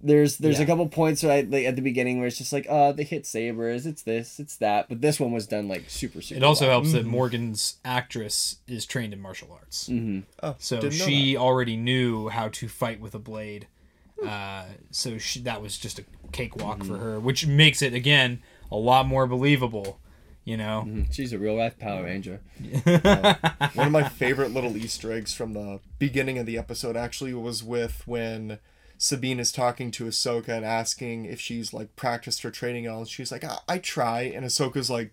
There's 0.00 0.36
there's 0.38 0.60
a 0.60 0.66
couple 0.66 0.86
points 0.88 1.24
right 1.24 1.48
like, 1.50 1.64
at 1.64 1.74
the 1.76 1.82
beginning 1.82 2.18
where 2.18 2.26
it's 2.28 2.38
just 2.38 2.52
like 2.52 2.66
uh 2.68 2.92
they 2.92 3.02
hit 3.02 3.26
sabers 3.26 3.86
it's 3.86 4.02
this 4.02 4.38
it's 4.38 4.56
that 4.58 4.88
but 4.90 5.00
this 5.00 5.18
one 5.18 5.32
was 5.32 5.46
done 5.46 5.68
like 5.68 5.84
super 5.88 6.20
super 6.20 6.36
It 6.36 6.44
also 6.44 6.66
well. 6.66 6.72
helps 6.72 6.92
that 6.92 7.06
Morgan's 7.06 7.76
actress 7.84 8.56
is 8.68 8.84
trained 8.86 9.12
in 9.14 9.20
martial 9.20 9.48
arts. 9.52 9.88
Mhm. 9.88 10.24
Oh, 10.42 10.54
So 10.58 10.90
she 10.90 11.36
already 11.36 11.76
knew 11.76 12.28
how 12.28 12.48
to 12.50 12.68
fight 12.68 13.00
with 13.00 13.14
a 13.14 13.18
blade. 13.18 13.66
Uh, 14.24 14.64
so 14.90 15.18
she, 15.18 15.40
that 15.40 15.60
was 15.60 15.76
just 15.78 15.98
a 15.98 16.04
cakewalk 16.32 16.78
Mm-hmm. 16.78 16.88
for 16.92 16.98
her, 16.98 17.20
which 17.20 17.46
makes 17.46 17.82
it 17.82 17.92
again 17.94 18.42
a 18.70 18.76
lot 18.76 19.06
more 19.06 19.26
believable. 19.26 19.98
You 20.44 20.56
know, 20.56 20.84
Mm-hmm. 20.86 21.10
she's 21.10 21.32
a 21.32 21.38
real 21.38 21.54
life 21.56 21.78
Power 21.78 22.04
Ranger 22.04 22.40
that. 22.84 23.70
One 23.74 23.86
of 23.88 23.92
my 23.92 24.08
favorite 24.08 24.52
little 24.52 24.76
Easter 24.76 25.10
eggs 25.10 25.34
from 25.34 25.54
the 25.54 25.80
beginning 25.98 26.38
of 26.38 26.46
the 26.46 26.56
episode 26.58 26.96
actually 26.96 27.34
was 27.34 27.64
with 27.64 28.06
when 28.06 28.58
Sabine 28.98 29.40
is 29.40 29.52
talking 29.52 29.90
to 29.92 30.04
Ahsoka 30.04 30.48
and 30.48 30.64
asking 30.64 31.26
if 31.26 31.40
she's 31.40 31.72
like 31.72 31.94
practiced 31.96 32.42
her 32.42 32.50
training 32.50 32.86
and 32.86 32.94
all. 32.94 33.00
And 33.00 33.08
she's 33.08 33.30
like, 33.30 33.44
I, 33.44 33.58
I 33.68 33.78
try. 33.78 34.22
And 34.22 34.44
Ahsoka's 34.44 34.90
like, 34.90 35.12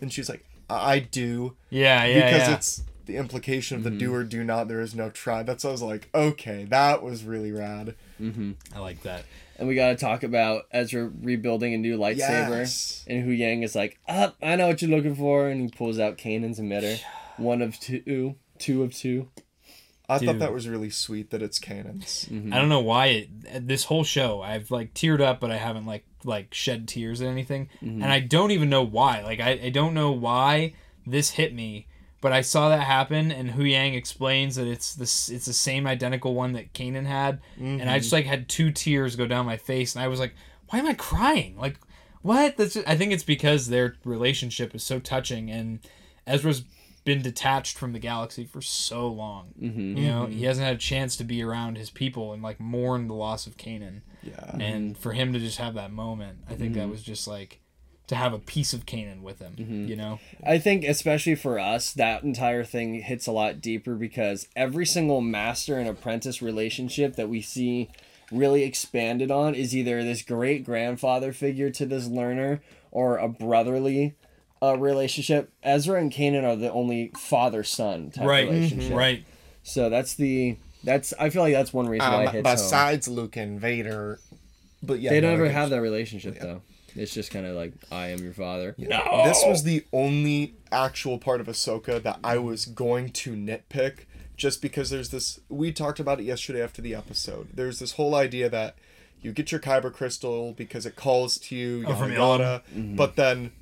and 0.00 0.12
she's 0.12 0.28
like, 0.28 0.44
I, 0.68 0.92
I 0.94 0.98
do. 1.00 1.56
yeah, 1.70 2.04
yeah, 2.04 2.30
because 2.30 2.48
yeah. 2.48 2.54
it's 2.54 2.82
the 3.06 3.16
implication 3.16 3.76
of 3.76 3.82
the 3.82 3.90
mm-hmm. 3.90 3.98
do 3.98 4.14
or 4.14 4.24
do 4.24 4.44
not, 4.44 4.68
there 4.68 4.80
is 4.80 4.94
no 4.94 5.10
try. 5.10 5.42
That's 5.42 5.64
why 5.64 5.70
I 5.70 5.72
was 5.72 5.82
like, 5.82 6.08
okay, 6.14 6.64
that 6.64 7.02
was 7.02 7.24
really 7.24 7.50
rad. 7.52 7.96
Mm-hmm. 8.20 8.52
I 8.74 8.78
like 8.78 9.02
that. 9.02 9.24
and 9.58 9.68
we 9.68 9.74
got 9.74 9.88
to 9.88 9.96
talk 9.96 10.22
about 10.22 10.66
Ezra 10.70 11.10
rebuilding 11.20 11.74
a 11.74 11.78
new 11.78 11.98
lightsaber 11.98 12.60
Yes. 12.60 13.04
and 13.06 13.28
Huyang 13.28 13.62
is 13.62 13.74
like 13.74 13.98
up 14.08 14.36
I 14.42 14.56
know 14.56 14.68
what 14.68 14.80
you're 14.80 14.90
looking 14.90 15.14
for 15.14 15.48
and 15.48 15.60
he 15.60 15.68
pulls 15.68 15.98
out 15.98 16.16
Kanan's 16.16 16.58
emitter 16.58 17.00
one 17.36 17.60
of 17.62 17.78
two 17.78 18.36
two 18.58 18.82
of 18.82 18.94
two 18.94 19.28
I 20.10 20.18
thought 20.18 20.38
that 20.38 20.52
was 20.52 20.68
really 20.68 20.90
sweet 20.90 21.30
that 21.30 21.42
it's 21.42 21.58
Kanan's. 21.58 22.26
Mm-hmm. 22.30 22.52
I 22.52 22.58
don't 22.58 22.68
know 22.68 22.80
why 22.80 23.06
it 23.06 23.68
this 23.68 23.84
whole 23.84 24.04
show 24.04 24.42
I've 24.42 24.70
like 24.70 24.92
teared 24.94 25.20
up, 25.20 25.40
but 25.40 25.50
I 25.50 25.56
haven't 25.56 25.86
like 25.86 26.04
like 26.24 26.52
shed 26.52 26.88
tears 26.88 27.22
or 27.22 27.28
anything, 27.28 27.68
mm-hmm. 27.82 28.02
and 28.02 28.12
I 28.12 28.20
don't 28.20 28.50
even 28.50 28.68
know 28.68 28.82
why. 28.82 29.22
Like 29.22 29.40
I, 29.40 29.50
I 29.64 29.70
don't 29.70 29.94
know 29.94 30.10
why 30.10 30.74
this 31.06 31.30
hit 31.30 31.54
me, 31.54 31.86
but 32.20 32.32
I 32.32 32.40
saw 32.40 32.68
that 32.68 32.82
happen, 32.82 33.30
and 33.30 33.50
Huyang 33.50 33.94
explains 33.94 34.56
that 34.56 34.66
it's 34.66 34.94
this 34.94 35.28
it's 35.28 35.46
the 35.46 35.52
same 35.52 35.86
identical 35.86 36.34
one 36.34 36.52
that 36.52 36.72
Kanan 36.72 37.06
had, 37.06 37.40
and 37.58 37.88
I 37.88 37.98
just 37.98 38.08
mm-hmm. 38.08 38.16
like 38.16 38.26
had 38.26 38.48
two 38.48 38.70
tears 38.70 39.16
go 39.16 39.26
down 39.26 39.46
my 39.46 39.56
face, 39.56 39.94
and 39.94 40.04
I 40.04 40.08
was 40.08 40.20
like, 40.20 40.34
why 40.68 40.78
am 40.78 40.86
I 40.86 40.94
crying? 40.94 41.56
Like 41.56 41.76
what? 42.22 42.56
That's 42.56 42.74
just, 42.74 42.88
I 42.88 42.96
think 42.96 43.12
it's 43.12 43.24
because 43.24 43.68
their 43.68 43.96
relationship 44.04 44.74
is 44.74 44.82
so 44.82 44.98
touching, 44.98 45.50
and 45.50 45.80
Ezra's 46.26 46.64
been 47.10 47.22
detached 47.22 47.76
from 47.76 47.92
the 47.92 47.98
galaxy 47.98 48.44
for 48.44 48.62
so 48.62 49.08
long. 49.08 49.52
Mm-hmm. 49.60 49.96
You 49.96 50.08
know, 50.08 50.26
he 50.26 50.36
mm-hmm. 50.36 50.44
hasn't 50.44 50.66
had 50.66 50.76
a 50.76 50.78
chance 50.78 51.16
to 51.16 51.24
be 51.24 51.42
around 51.42 51.76
his 51.76 51.90
people 51.90 52.32
and 52.32 52.40
like 52.40 52.60
mourn 52.60 53.08
the 53.08 53.14
loss 53.14 53.48
of 53.48 53.56
Kanan. 53.56 54.02
Yeah. 54.22 54.56
And 54.60 54.96
for 54.96 55.12
him 55.12 55.32
to 55.32 55.40
just 55.40 55.58
have 55.58 55.74
that 55.74 55.90
moment, 55.90 56.38
I 56.48 56.54
think 56.54 56.74
that 56.74 56.82
mm-hmm. 56.82 56.90
was 56.90 57.02
just 57.02 57.26
like 57.26 57.58
to 58.06 58.14
have 58.14 58.32
a 58.32 58.38
piece 58.38 58.72
of 58.72 58.86
Kanan 58.86 59.22
with 59.22 59.40
him. 59.40 59.56
Mm-hmm. 59.56 59.86
You 59.86 59.96
know, 59.96 60.20
I 60.46 60.58
think 60.58 60.84
especially 60.84 61.34
for 61.34 61.58
us, 61.58 61.92
that 61.94 62.22
entire 62.22 62.62
thing 62.62 62.94
hits 62.94 63.26
a 63.26 63.32
lot 63.32 63.60
deeper 63.60 63.96
because 63.96 64.46
every 64.54 64.86
single 64.86 65.20
master 65.20 65.78
and 65.78 65.88
apprentice 65.88 66.40
relationship 66.40 67.16
that 67.16 67.28
we 67.28 67.42
see 67.42 67.88
really 68.30 68.62
expanded 68.62 69.32
on 69.32 69.56
is 69.56 69.74
either 69.74 70.04
this 70.04 70.22
great 70.22 70.64
grandfather 70.64 71.32
figure 71.32 71.70
to 71.70 71.86
this 71.86 72.06
learner 72.06 72.62
or 72.92 73.16
a 73.16 73.28
brotherly 73.28 74.14
uh, 74.62 74.76
relationship. 74.78 75.50
Ezra 75.62 75.98
and 76.00 76.12
Kanan 76.12 76.44
are 76.44 76.56
the 76.56 76.70
only 76.72 77.12
father 77.18 77.62
son 77.64 78.10
type 78.10 78.26
relationship. 78.26 78.92
right. 78.96 79.24
So 79.62 79.88
that's 79.90 80.14
the 80.14 80.56
that's 80.84 81.12
I 81.18 81.30
feel 81.30 81.42
like 81.42 81.52
that's 81.52 81.72
one 81.72 81.86
reason 81.88 82.10
why 82.10 82.22
it 82.24 82.26
Um, 82.28 82.32
hits 82.34 82.46
home. 82.48 82.54
besides 82.56 83.08
Luke 83.08 83.36
and 83.36 83.60
Vader, 83.60 84.18
but 84.82 85.00
yeah, 85.00 85.10
They 85.10 85.20
don't 85.20 85.30
I 85.30 85.34
ever 85.34 85.48
have 85.50 85.70
that 85.70 85.80
relationship 85.82 86.38
though. 86.40 86.62
It's 86.96 87.14
just 87.14 87.30
kind 87.30 87.46
of 87.46 87.54
like 87.54 87.72
I 87.92 88.08
am 88.08 88.18
your 88.18 88.32
father. 88.32 88.74
no 88.78 89.22
This 89.24 89.42
was 89.46 89.62
the 89.62 89.84
only 89.92 90.54
actual 90.72 91.18
part 91.18 91.40
of 91.40 91.46
Ahsoka 91.46 92.02
that 92.02 92.18
I 92.24 92.38
was 92.38 92.64
going 92.66 93.10
to 93.10 93.34
nitpick, 93.34 94.06
just 94.36 94.60
because 94.60 94.90
there's 94.90 95.10
this. 95.10 95.38
We 95.48 95.70
talked 95.72 96.00
about 96.00 96.18
it 96.20 96.24
yesterday 96.24 96.60
after 96.62 96.82
the 96.82 96.94
episode. 96.94 97.48
There's 97.54 97.78
this 97.78 97.92
whole 97.92 98.14
idea 98.16 98.48
that 98.48 98.74
you 99.22 99.32
get 99.32 99.52
your 99.52 99.60
kyber 99.60 99.92
crystal 99.92 100.52
because 100.52 100.84
it 100.84 100.96
calls 100.96 101.38
to 101.38 101.54
you, 101.54 101.82
yada 101.82 101.94
from 101.96 102.12
yada. 102.12 102.62
But 102.74 103.14
then, 103.16 103.52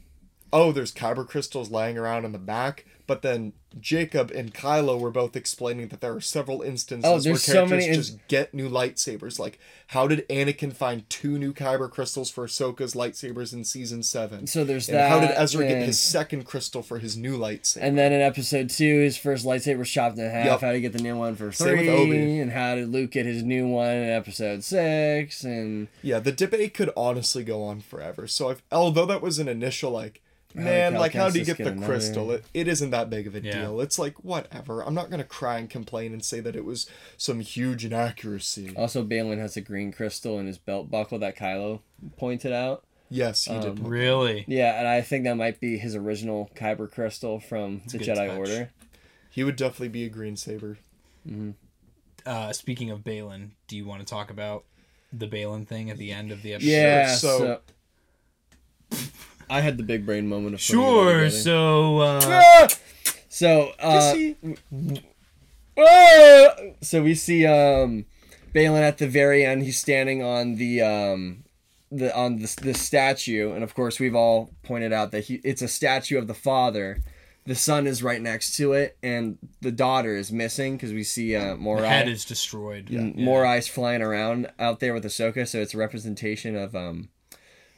oh, 0.53 0.73
there's 0.73 0.93
kyber 0.93 1.27
crystals 1.27 1.71
lying 1.71 1.99
around 1.99 2.25
in 2.25 2.33
the 2.33 2.39
back. 2.39 2.85
But 3.07 3.23
then 3.23 3.55
Jacob 3.81 4.31
and 4.33 4.53
Kylo 4.53 5.01
were 5.01 5.11
both 5.11 5.35
explaining 5.35 5.89
that 5.89 6.03
there 6.03 6.13
are 6.15 6.21
several 6.21 6.61
instances 6.61 7.09
Oh, 7.09 7.13
where 7.15 7.21
there's 7.23 7.43
so 7.43 7.53
characters 7.55 7.71
many 7.87 7.95
just 7.95 8.29
get 8.29 8.53
new 8.53 8.69
lightsabers. 8.69 9.39
Like, 9.39 9.59
how 9.87 10.07
did 10.07 10.29
Anakin 10.29 10.75
find 10.75 11.09
two 11.09 11.39
new 11.39 11.55
kyber 11.55 11.91
crystals 11.91 12.31
for 12.31 12.47
Ahsoka's 12.47 12.93
lightsabers 12.93 13.55
in 13.55 13.65
season 13.65 14.03
seven? 14.03 14.47
So 14.47 14.63
there's 14.63 14.91
and 14.91 14.99
how 14.99 15.21
did 15.21 15.31
that, 15.31 15.41
Ezra 15.41 15.67
get 15.67 15.87
his 15.87 15.99
second 15.99 16.45
crystal 16.45 16.83
for 16.83 16.99
his 16.99 17.17
new 17.17 17.39
lightsaber? 17.39 17.79
And 17.81 17.97
then 17.97 18.13
in 18.13 18.21
episode 18.21 18.69
two, 18.69 19.01
his 19.01 19.17
first 19.17 19.47
lightsaber 19.47 19.79
was 19.79 19.91
chopped 19.91 20.19
in 20.19 20.31
half. 20.31 20.45
Yep. 20.45 20.61
How 20.61 20.73
he 20.75 20.83
get 20.83 20.93
the 20.93 21.03
new 21.03 21.17
one 21.17 21.35
for 21.35 21.51
Same 21.51 21.79
with 21.79 21.79
three, 21.79 21.89
Obi. 21.89 22.41
and 22.41 22.53
how 22.53 22.75
did 22.75 22.91
Luke 22.91 23.13
get 23.13 23.25
his 23.25 23.43
new 23.43 23.67
one 23.69 23.89
in 23.89 24.11
episode 24.11 24.63
six? 24.65 25.45
And 25.45 25.89
yeah, 26.03 26.19
the 26.19 26.33
debate 26.33 26.75
could 26.75 26.91
honestly 26.95 27.43
go 27.43 27.63
on 27.63 27.81
forever. 27.81 28.27
So, 28.27 28.51
if, 28.51 28.63
although 28.71 29.07
that 29.07 29.23
was 29.23 29.39
an 29.39 29.49
initial 29.49 29.91
like, 29.93 30.21
man, 30.59 30.94
like 30.94 31.12
how 31.14 31.31
do 31.31 31.38
you 31.38 31.44
get 31.44 31.57
get 31.59 31.64
the 31.64 31.71
another- 31.73 31.87
crystal? 31.87 32.31
It, 32.33 32.44
it 32.55 32.68
isn't 32.68 32.90
that 32.90 33.09
big 33.11 33.27
of 33.27 33.35
a 33.35 33.40
Yeah. 33.40 33.61
deal. 33.62 33.81
It's 33.81 33.99
like 33.99 34.23
whatever. 34.25 34.83
I'm 34.83 34.94
not 34.94 35.11
gonna 35.11 35.25
cry 35.25 35.59
and 35.59 35.68
complain 35.71 36.12
and 36.12 36.25
say 36.25 36.40
that 36.40 36.55
it 36.57 36.64
was 36.64 36.88
some 37.16 37.40
huge 37.40 37.85
inaccuracy. 37.85 38.73
also, 38.77 39.05
Baylan 39.05 39.38
has 39.38 39.57
a 39.57 39.61
green 39.61 39.92
crystal 39.92 40.38
in 40.38 40.47
his 40.47 40.59
belt 40.59 40.90
buckle 40.90 41.18
that 41.21 41.37
Kylo 41.37 41.81
pointed 42.16 42.53
out. 42.53 42.85
yes, 43.11 43.44
he 43.47 43.53
Um, 43.55 43.61
did. 43.62 43.79
Really? 43.87 44.44
Yeah, 44.47 44.79
and 44.79 44.87
I 44.87 45.01
think 45.01 45.25
that 45.25 45.35
might 45.37 45.61
be 45.61 45.79
his 45.79 45.94
original 45.94 46.51
Kyber 46.55 46.90
crystal 46.90 47.40
from 47.40 47.81
the 47.90 47.99
Jedi 47.99 48.27
touch. 48.29 48.38
Order. 48.38 48.71
He 49.31 49.44
would 49.44 49.57
definitely 49.57 49.88
be 49.88 50.05
a 50.05 50.09
green 50.11 50.37
saber. 50.37 50.79
Uh, 52.27 52.53
speaking 52.53 52.90
of 52.90 53.01
Baylan, 53.01 53.51
do 53.68 53.77
you 53.77 53.87
want 53.87 54.01
to 54.01 54.07
talk 54.07 54.31
about 54.31 54.64
the 55.12 55.27
Baylan 55.27 55.66
thing 55.66 55.88
at 55.90 55.97
the 55.97 56.12
end 56.12 56.31
of 56.33 56.42
the 56.42 56.55
episode? 56.55 56.68
Yeah, 56.68 57.14
so- 57.14 57.38
so. 57.38 57.61
I 59.51 59.61
had 59.61 59.77
the 59.79 59.83
big 59.83 60.05
brain 60.07 60.29
moment 60.29 60.55
of 60.55 60.61
putting 60.61 60.81
it 60.81 60.85
all 60.85 60.95
Sure. 61.05 61.31
So, 61.31 61.99
uh, 62.01 62.21
Ah! 62.25 62.69
So, 63.29 63.73
uh, 63.79 64.13
See? 64.13 64.37
Ah! 65.79 66.55
so 66.81 67.03
we 67.03 67.15
see 67.15 67.47
um 67.47 68.05
Baylan 68.55 68.81
at 68.83 68.99
the 68.99 69.07
very 69.07 69.45
end 69.45 69.63
he's 69.63 69.79
standing 69.79 70.23
on 70.23 70.57
the 70.57 70.83
um 70.83 71.45
the 71.93 72.15
on 72.17 72.37
the, 72.37 72.55
the 72.63 72.75
statue 72.75 73.53
and 73.53 73.63
of 73.63 73.75
course 73.75 74.01
we've 74.01 74.15
all 74.15 74.51
pointed 74.63 74.93
out 74.93 75.11
that 75.13 75.25
he 75.25 75.37
it's 75.45 75.63
a 75.63 75.69
statue 75.69 76.19
of 76.19 76.27
the 76.27 76.35
father 76.35 77.01
the 77.47 77.55
son 77.55 77.87
is 77.87 78.03
right 78.03 78.21
next 78.21 78.57
to 78.57 78.73
it 78.73 78.99
and 79.03 79.39
the 79.61 79.71
daughter 79.73 80.17
is 80.17 80.33
missing 80.33 80.77
because 80.77 80.93
we 80.93 81.05
see 81.05 81.37
uh 81.37 81.55
more 81.57 81.81
the 81.81 81.89
head 81.89 82.09
is 82.09 82.25
destroyed. 82.25 82.93
m- 82.93 83.15
Morai 83.17 83.61
flying 83.61 84.03
around 84.03 84.51
out 84.59 84.81
there 84.81 84.93
with 84.95 85.05
Ahsoka, 85.05 85.47
so 85.47 85.61
it's 85.61 85.75
a 85.75 85.79
representation 85.79 86.57
of 86.57 86.75
um 86.75 87.09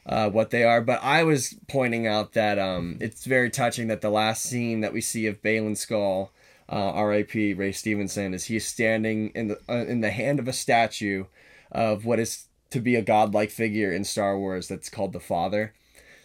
uh, 0.05 0.29
what 0.29 0.49
they 0.49 0.63
are. 0.63 0.81
But 0.81 1.01
I 1.03 1.23
was 1.23 1.55
pointing 1.67 2.07
out 2.07 2.33
that 2.33 2.57
um 2.59 2.97
it's 3.01 3.25
very 3.25 3.49
touching 3.49 3.87
that 3.87 4.01
the 4.01 4.09
last 4.09 4.43
scene 4.43 4.81
that 4.81 4.93
we 4.93 5.01
see 5.01 5.27
of 5.27 5.41
Baylan 5.41 5.73
Skoll, 5.77 6.29
uh, 6.69 6.91
R.I.P. 6.91 7.53
Ray 7.53 7.71
Stevenson, 7.71 8.33
is 8.33 8.45
he's 8.45 8.65
standing 8.67 9.29
in 9.35 9.47
the 9.49 9.59
uh, 9.69 9.85
in 9.85 10.01
the 10.01 10.11
hand 10.11 10.39
of 10.39 10.47
a 10.47 10.53
statue 10.53 11.25
of 11.71 12.05
what 12.05 12.19
is 12.19 12.45
to 12.71 12.79
be 12.79 12.95
a 12.95 13.01
godlike 13.01 13.49
figure 13.51 13.91
in 13.91 14.03
Star 14.03 14.37
Wars 14.37 14.67
that's 14.67 14.89
called 14.89 15.13
the 15.13 15.19
Father. 15.19 15.73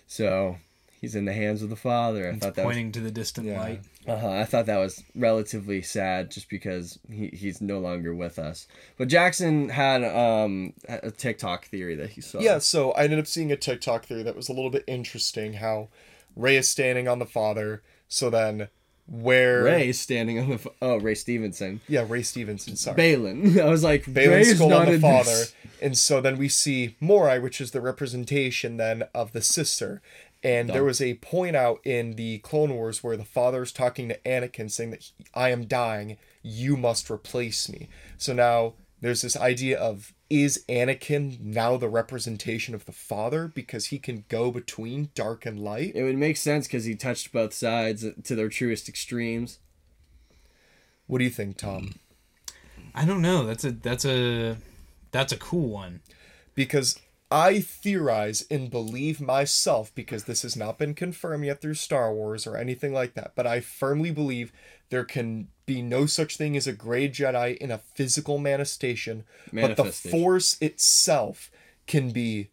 So 0.07 0.59
he's 1.01 1.15
in 1.15 1.25
the 1.25 1.33
hands 1.33 1.63
of 1.63 1.71
the 1.71 1.77
Father. 1.77 2.27
I 2.29 2.31
It's 2.31 2.45
thought 2.45 2.55
that 2.55 2.67
was 2.67 2.75
pointing 2.75 2.93
to 2.93 3.01
the 3.01 3.11
distant 3.11 3.47
Yeah. 3.49 3.59
light. 3.61 3.81
Uh-huh. 4.07 4.29
I 4.29 4.45
thought 4.45 4.67
that 4.67 4.79
was 4.79 5.03
relatively 5.15 5.83
sad 5.83 6.31
just 6.31 6.49
because 6.49 6.99
he, 7.11 7.29
he's 7.29 7.61
no 7.61 7.79
longer 7.79 8.15
with 8.15 8.39
us. 8.39 8.69
But 8.97 9.09
Jackson 9.09 9.69
had 9.69 10.05
um, 10.05 10.75
a 10.89 11.11
TikTok 11.11 11.67
theory 11.67 11.97
that 11.97 12.11
he 12.11 12.21
saw. 12.21 12.41
Yeah, 12.41 12.59
so 12.59 12.93
I 12.93 13.05
ended 13.05 13.19
up 13.19 13.27
seeing 13.27 13.51
a 13.51 13.57
TikTok 13.57 14.05
theory 14.05 14.23
that 14.23 14.37
was 14.37 14.49
a 14.49 14.53
little 14.53 14.71
bit 14.71 14.85
interesting. 14.87 15.55
How 15.55 15.89
Ray 16.37 16.57
is 16.57 16.69
standing 16.69 17.09
on 17.09 17.19
the 17.19 17.27
father. 17.27 17.83
So 18.09 18.31
then, 18.31 18.69
where 19.09 19.65
Ray 19.65 19.89
is 19.89 20.01
standing 20.01 20.39
on 20.39 20.49
the. 20.49 20.55
F- 20.55 20.67
oh, 20.83 20.97
Ray 20.99 21.15
Stevenson. 21.15 21.81
Yeah, 21.89 22.05
Ray 22.07 22.23
Stevenson. 22.23 22.77
Sorry. 22.77 22.97
Baylan. 22.97 23.61
I 23.63 23.69
was 23.69 23.83
like, 23.83 24.05
Baylan's 24.05 24.49
Ray's 24.49 24.61
not 24.61 24.87
on 24.87 24.93
the 24.93 25.01
father, 25.01 25.31
this. 25.31 25.55
and 25.81 25.97
so 25.97 26.21
then 26.21 26.37
we 26.37 26.49
see 26.49 26.97
Morai, 27.01 27.39
which 27.39 27.61
is 27.61 27.71
the 27.71 27.81
representation 27.81 28.77
then 28.77 29.05
of 29.15 29.33
the 29.33 29.43
sister. 29.43 30.03
And 30.47 30.71
there 30.71 30.85
was 30.85 31.01
a 31.01 31.15
point 31.15 31.57
out 31.57 31.81
in 31.85 32.13
the 32.15 32.39
Clone 32.39 32.73
Wars 32.73 33.03
where 33.03 33.17
the 33.17 33.25
father 33.25 33.63
is 33.63 33.73
talking 33.73 34.09
to 34.09 34.19
Anakin, 34.21 34.71
saying 34.71 34.91
that 34.91 35.03
he- 35.03 35.13
I 35.35 35.51
am 35.51 35.67
dying, 35.67 36.19
you 36.43 36.77
must 36.77 37.11
replace 37.11 37.69
me. 37.69 37.89
So 38.17 38.33
now 38.33 38.75
there's 39.01 39.23
this 39.23 39.37
idea 39.37 39.77
of 39.77 40.15
is 40.31 40.65
Anakin 40.69 41.41
now 41.41 41.77
the 41.77 41.89
representation 41.89 42.75
of 42.75 42.85
the 42.85 42.93
father 42.93 43.49
because 43.49 43.87
he 43.87 43.99
can 43.99 44.25
go 44.29 44.51
between 44.53 45.11
dark 45.15 45.47
and 45.47 45.59
light? 45.59 45.93
It 45.95 46.03
would 46.05 46.17
make 46.17 46.37
sense 46.37 46.67
because 46.67 46.85
he 46.85 46.95
touched 46.95 47.33
both 47.33 47.53
sides 47.53 48.05
to 48.25 48.35
their 48.35 48.49
truest 48.49 48.89
extremes. 48.89 49.59
What 51.07 51.19
do 51.19 51.25
you 51.25 51.31
think, 51.31 51.57
Tom? 51.57 51.95
I 52.95 53.05
don't 53.05 53.23
know. 53.23 53.47
That's 53.47 53.65
a 53.65 53.73
that's 53.73 54.05
a 54.05 54.59
that's 55.11 55.33
a 55.33 55.37
cool 55.37 55.69
one. 55.69 56.03
Because 56.55 56.99
I 57.31 57.61
theorize 57.61 58.47
and 58.51 58.71
believe 58.71 59.21
myself, 59.21 59.93
because 59.95 60.25
this 60.25 60.43
has 60.43 60.57
not 60.57 60.79
been 60.79 60.95
confirmed 60.95 61.45
yet 61.45 61.61
through 61.61 61.75
Star 61.75 62.15
Wars 62.15 62.47
or 62.47 62.57
anything 62.57 62.93
like 62.93 63.15
that, 63.15 63.33
but 63.35 63.47
I 63.47 63.61
firmly 63.61 64.11
believe 64.13 64.53
there 64.91 65.05
can 65.05 65.49
be 65.67 65.83
no 65.83 66.07
such 66.07 66.37
thing 66.37 66.57
as 66.57 66.69
a 66.69 66.73
gray 66.73 67.09
Jedi 67.09 67.57
in 67.57 67.73
a 67.73 67.79
physical 67.79 68.39
manifestation, 68.39 69.25
but 69.53 69.77
the 69.77 69.85
Force 69.85 70.57
itself 70.61 71.51
can 71.89 72.11
be 72.11 72.51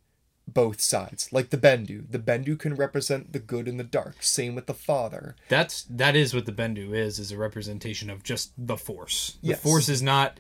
both 0.48 0.82
sides. 0.82 1.32
Like 1.32 1.52
the 1.52 1.58
Bendu. 1.58 2.10
The 2.10 2.20
Bendu 2.20 2.58
can 2.58 2.76
represent 2.76 3.32
the 3.32 3.40
good 3.40 3.68
and 3.68 3.80
the 3.80 3.84
dark. 3.84 4.22
Same 4.22 4.56
with 4.56 4.66
the 4.66 4.74
Father. 4.74 5.36
That's 5.50 5.84
that 5.84 6.16
is 6.16 6.34
what 6.34 6.46
the 6.46 6.52
Bendu 6.52 6.94
is 6.94 7.20
is 7.20 7.32
a 7.32 7.38
representation 7.38 8.10
of 8.10 8.24
just 8.24 8.52
the 8.58 8.78
Force. 8.78 9.38
The 9.42 9.50
Yes. 9.50 9.62
Force 9.62 9.88
is 9.88 10.02
not 10.02 10.40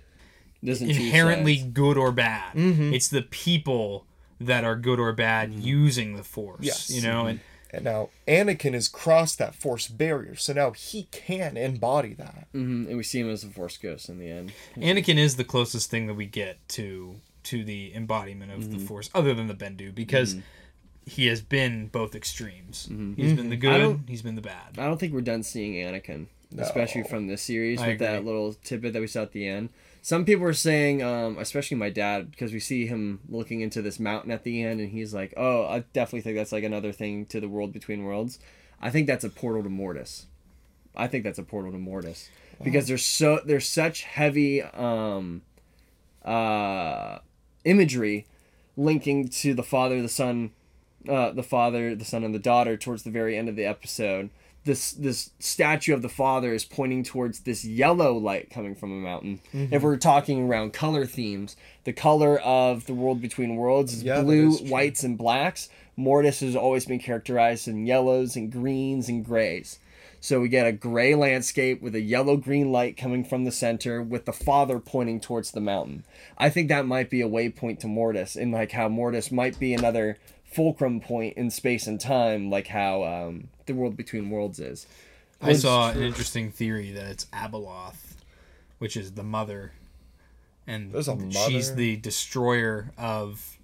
Doesn't 0.64 0.90
inherently 0.90 1.58
good 1.58 1.98
or 1.98 2.12
bad. 2.12 2.56
Mm-hmm. 2.56 2.94
It's 2.94 3.08
the 3.08 3.22
people 3.22 4.08
that 4.46 4.64
are 4.64 4.76
good 4.76 5.00
or 5.00 5.12
bad 5.14 5.54
using 5.54 6.16
the 6.16 6.24
Force. 6.24 6.60
Yes. 6.62 6.90
You 6.90 7.02
know, 7.02 7.26
and 7.28 7.40
And 7.72 7.86
now 7.86 8.10
Anakin 8.28 8.74
has 8.74 8.88
crossed 8.88 9.40
that 9.40 9.56
Force 9.56 9.88
barrier, 9.88 10.36
so 10.36 10.54
now 10.54 10.72
he 10.72 11.08
can 11.12 11.58
embody 11.58 12.14
that. 12.14 12.48
Mhm, 12.54 12.88
and 12.88 12.98
we 12.98 13.02
see 13.04 13.20
him 13.20 13.30
as 13.32 13.44
a 13.44 13.48
Force 13.50 13.78
ghost 13.78 14.10
in 14.10 14.20
the 14.20 14.30
end. 14.30 14.52
Anakin 14.76 15.18
is 15.18 15.38
the 15.38 15.44
closest 15.44 15.90
thing 15.90 16.06
that 16.08 16.14
we 16.14 16.26
get 16.28 16.58
to 16.70 17.16
to 17.46 17.64
the 17.64 17.94
embodiment 17.96 18.52
of 18.52 18.60
Mm-hmm. 18.66 18.78
the 18.78 18.86
Force, 18.86 19.10
other 19.14 19.34
than 19.34 19.48
the 19.48 19.56
Bendu, 19.56 19.94
because 19.94 20.36
he 21.06 21.26
has 21.28 21.42
been 21.42 21.88
both 21.88 22.16
extremes. 22.16 22.88
Mm-hmm. 22.92 23.14
He's 23.22 23.34
been 23.34 23.50
the 23.50 23.58
good, 23.58 24.00
he's 24.08 24.22
been 24.22 24.36
the 24.36 24.42
bad. 24.42 24.78
I 24.78 24.86
don't 24.86 24.98
think 25.00 25.12
we're 25.14 25.22
done 25.22 25.44
seeing 25.44 25.74
Anakin, 25.74 26.28
especially 26.58 27.04
from 27.04 27.28
this 27.28 27.42
series 27.42 27.82
I 27.82 27.88
with 27.90 28.00
that 28.00 28.24
little 28.24 28.54
tidbit 28.64 28.94
that 28.94 29.02
we 29.02 29.08
saw 29.08 29.24
at 29.24 29.32
the 29.34 29.46
end. 29.48 29.70
Some 30.04 30.26
people 30.26 30.46
are 30.46 30.52
saying, 30.52 31.02
um, 31.02 31.38
especially 31.38 31.78
my 31.78 31.90
dad, 31.90 32.30
because 32.30 32.52
we 32.52 32.60
see 32.60 32.88
him 32.88 33.22
looking 33.30 33.62
into 33.62 33.82
this 33.82 34.02
mountain 34.02 34.32
at 34.32 34.44
the 34.44 34.62
end, 34.62 34.82
and 34.82 34.92
he's 34.92 35.14
like, 35.14 35.34
"Oh, 35.38 35.66
I 35.66 35.86
definitely 35.94 36.20
think 36.20 36.36
that's 36.36 36.52
like 36.52 36.66
another 36.66 36.92
thing 36.92 37.26
to 37.28 37.40
the 37.40 37.48
world 37.48 37.72
between 37.72 38.04
worlds." 38.04 38.38
I 38.82 38.90
think 38.90 39.08
that's 39.08 39.24
a 39.24 39.30
portal 39.30 39.64
to 39.64 39.70
Mortis. 39.70 40.26
I 40.94 41.08
think 41.08 41.24
that's 41.24 41.40
a 41.40 41.44
portal 41.44 41.72
to 41.72 41.78
Mortis 41.78 42.30
because 42.62 42.90
there's 42.90 43.06
so 43.06 43.40
there's 43.46 43.66
such 43.66 44.04
heavy 44.04 44.62
um, 44.62 45.42
uh, 46.26 47.20
imagery 47.64 48.28
linking 48.76 49.30
to 49.30 49.54
the 49.54 49.64
father, 49.64 50.02
the 50.02 50.10
son, 50.10 50.52
uh, 51.08 51.32
the 51.32 51.44
father, 51.44 51.96
the 51.96 52.04
son, 52.04 52.26
and 52.26 52.36
the 52.36 52.40
daughter 52.40 52.76
towards 52.76 53.04
the 53.04 53.10
very 53.10 53.38
end 53.38 53.48
of 53.48 53.56
the 53.56 53.66
episode. 53.66 54.30
This 54.66 54.92
this 54.92 55.32
statue 55.40 55.94
of 55.94 56.02
the 56.02 56.10
father 56.10 56.54
is 56.54 56.64
pointing 56.64 57.04
towards 57.04 57.42
this 57.42 57.66
yellow 57.66 58.18
light 58.18 58.50
coming 58.50 58.76
from 58.76 58.92
a 58.92 58.96
mountain. 58.96 59.42
If 59.52 59.72
mm-hmm. 59.72 59.86
we're 59.86 59.98
talking 59.98 60.48
around 60.48 60.72
color 60.72 61.06
themes, 61.06 61.58
the 61.84 61.94
color 61.94 62.40
of 62.40 62.86
the 62.86 62.94
world 62.94 63.22
between 63.22 63.58
worlds 63.58 63.94
is 63.94 64.04
Yeah, 64.04 64.22
blue, 64.22 64.50
is 64.50 64.62
whites, 64.62 65.04
and 65.04 65.18
blacks. 65.18 65.70
Mortis 65.96 66.40
has 66.40 66.56
always 66.56 66.86
been 66.86 67.00
characterized 67.00 67.68
in 67.68 67.86
yellows 67.86 68.36
and 68.36 68.52
greens 68.52 69.10
and 69.10 69.24
grays. 69.24 69.80
So 70.24 70.40
we 70.40 70.48
get 70.48 70.66
a 70.66 70.72
gray 70.72 71.16
landscape 71.16 71.82
with 71.82 71.94
a 71.96 72.00
yellow 72.00 72.38
green 72.38 72.72
light 72.72 72.96
coming 72.96 73.26
from 73.26 73.44
the 73.44 73.52
center 73.52 74.02
with 74.02 74.24
the 74.24 74.32
father 74.32 74.80
pointing 74.80 75.20
towards 75.20 75.52
the 75.52 75.60
mountain. 75.60 76.06
I 76.38 76.50
think 76.50 76.70
that 76.70 76.86
might 76.86 77.10
be 77.10 77.20
a 77.20 77.28
waypoint 77.28 77.80
to 77.80 77.88
Mortis 77.88 78.38
and 78.38 78.54
like 78.54 78.72
how 78.72 78.88
Mortis 78.88 79.34
might 79.34 79.60
be 79.60 79.74
another 79.74 80.18
fulcrum 80.46 81.02
point 81.02 81.36
in 81.36 81.50
space 81.50 81.88
and 81.88 82.00
time, 82.00 82.50
like 82.50 82.68
how 82.68 83.04
um, 83.04 83.50
the 83.66 83.74
world 83.74 83.98
between 83.98 84.30
worlds 84.30 84.62
is. 84.62 84.88
I 85.42 85.52
saw 85.52 85.92
an 85.92 86.02
interesting 86.02 86.52
theory 86.52 86.92
that 86.92 87.06
it's 87.08 87.26
Abeloth, 87.34 88.16
which 88.80 88.96
is 88.96 89.12
the 89.12 89.24
mother, 89.24 89.74
and 90.66 90.94
There's 90.94 91.10
a 91.10 91.18
she's 91.32 91.76
the 91.76 91.98
destroyer 91.98 92.94
of. 92.98 93.58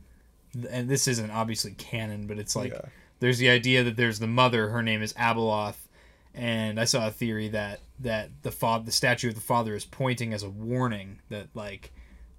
And 0.69 0.89
this 0.89 1.07
isn't 1.07 1.31
obviously 1.31 1.71
canon, 1.71 2.27
but 2.27 2.37
it's 2.37 2.57
like 2.57 2.73
Yeah. 2.73 2.81
there's 3.21 3.37
the 3.37 3.49
idea 3.49 3.81
that 3.85 3.95
there's 3.95 4.19
the 4.19 4.27
mother. 4.27 4.71
Her 4.71 4.83
name 4.83 5.01
is 5.01 5.13
Abeloth, 5.13 5.75
and 6.33 6.79
I 6.79 6.85
saw 6.85 7.07
a 7.07 7.11
theory 7.11 7.49
that 7.49 7.79
that 7.99 8.29
the 8.43 8.51
father, 8.51 8.85
the 8.85 8.91
statue 8.91 9.29
of 9.29 9.35
the 9.35 9.41
father, 9.41 9.75
is 9.75 9.85
pointing 9.85 10.33
as 10.33 10.43
a 10.43 10.49
warning 10.49 11.19
that 11.29 11.47
like 11.53 11.91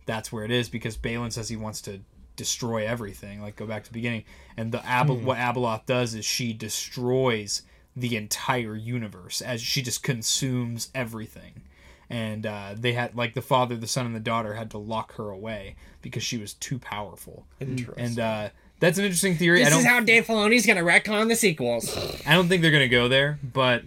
that's 0.06 0.32
where 0.32 0.44
it 0.44 0.50
is 0.50 0.68
because 0.68 0.96
Baylan 0.96 1.32
says 1.32 1.48
he 1.48 1.56
wants 1.56 1.80
to 1.82 2.00
destroy 2.36 2.86
everything, 2.86 3.42
like 3.42 3.56
go 3.56 3.66
back 3.66 3.84
to 3.84 3.90
the 3.90 3.94
beginning. 3.94 4.24
And 4.56 4.72
the 4.72 4.82
Abel, 4.88 5.16
what 5.16 5.38
Abeloth 5.38 5.86
does 5.86 6.14
is 6.14 6.24
she 6.24 6.52
destroys 6.52 7.62
the 7.94 8.16
entire 8.16 8.74
universe 8.76 9.42
as 9.42 9.60
she 9.60 9.82
just 9.82 10.02
consumes 10.02 10.90
everything. 10.94 11.62
And 12.08 12.46
uh, 12.46 12.74
they 12.76 12.94
had 12.94 13.14
like 13.14 13.34
the 13.34 13.42
father, 13.42 13.76
the 13.76 13.86
son, 13.86 14.06
and 14.06 14.14
the 14.14 14.20
daughter 14.20 14.54
had 14.54 14.70
to 14.72 14.78
lock 14.78 15.14
her 15.16 15.30
away 15.30 15.76
because 16.02 16.22
she 16.22 16.38
was 16.38 16.54
too 16.54 16.78
powerful. 16.78 17.46
Interesting. 17.60 18.04
And 18.04 18.18
uh, 18.18 18.48
that's 18.80 18.98
an 18.98 19.04
interesting 19.04 19.36
theory. 19.36 19.64
I 19.64 19.70
don't, 19.70 20.04
Dave 20.04 20.26
Filoni's 20.26 20.66
gonna 20.66 20.82
retcon 20.82 21.28
the 21.28 21.36
sequels. 21.36 21.96
I 22.26 22.34
don't 22.34 22.48
think 22.48 22.62
they're 22.62 22.70
gonna 22.72 22.88
go 22.88 23.06
there, 23.08 23.38
but 23.42 23.84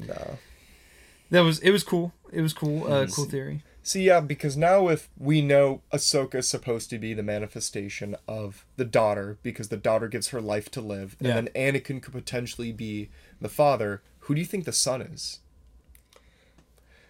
that 1.30 1.42
was 1.42 1.60
it 1.60 1.72
was 1.72 1.84
cool. 1.84 2.14
It 2.32 2.42
was 2.42 2.54
cool. 2.54 2.92
Uh, 2.92 3.06
cool 3.08 3.26
theory. 3.26 3.64
See, 3.86 4.04
yeah, 4.04 4.22
because 4.22 4.56
now 4.56 4.88
if 4.88 5.10
we 5.18 5.42
know 5.42 5.82
Ahsoka's 5.92 6.48
supposed 6.48 6.90
to 6.92 6.98
be 6.98 7.14
the 7.14 7.22
manifestation 7.22 8.16
of 8.30 8.66
the 8.78 8.86
daughter, 8.86 9.38
because 9.44 9.68
the 9.68 9.76
daughter 9.76 10.08
gives 10.08 10.30
her 10.30 10.40
life 10.40 10.72
to 10.72 10.80
live, 10.82 11.18
and 11.20 11.28
Yeah. 11.28 11.34
then 11.42 11.48
Anakin 11.54 12.02
could 12.02 12.14
potentially 12.14 12.72
be 12.72 13.10
the 13.42 13.50
father, 13.50 14.02
who 14.20 14.36
do 14.36 14.40
you 14.40 14.48
think 14.48 14.64
the 14.64 14.72
son 14.72 15.02
is? 15.02 15.40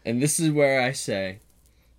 And 0.04 0.22
this 0.22 0.40
is 0.40 0.50
where 0.52 0.82
I 0.82 0.94
say 0.94 1.40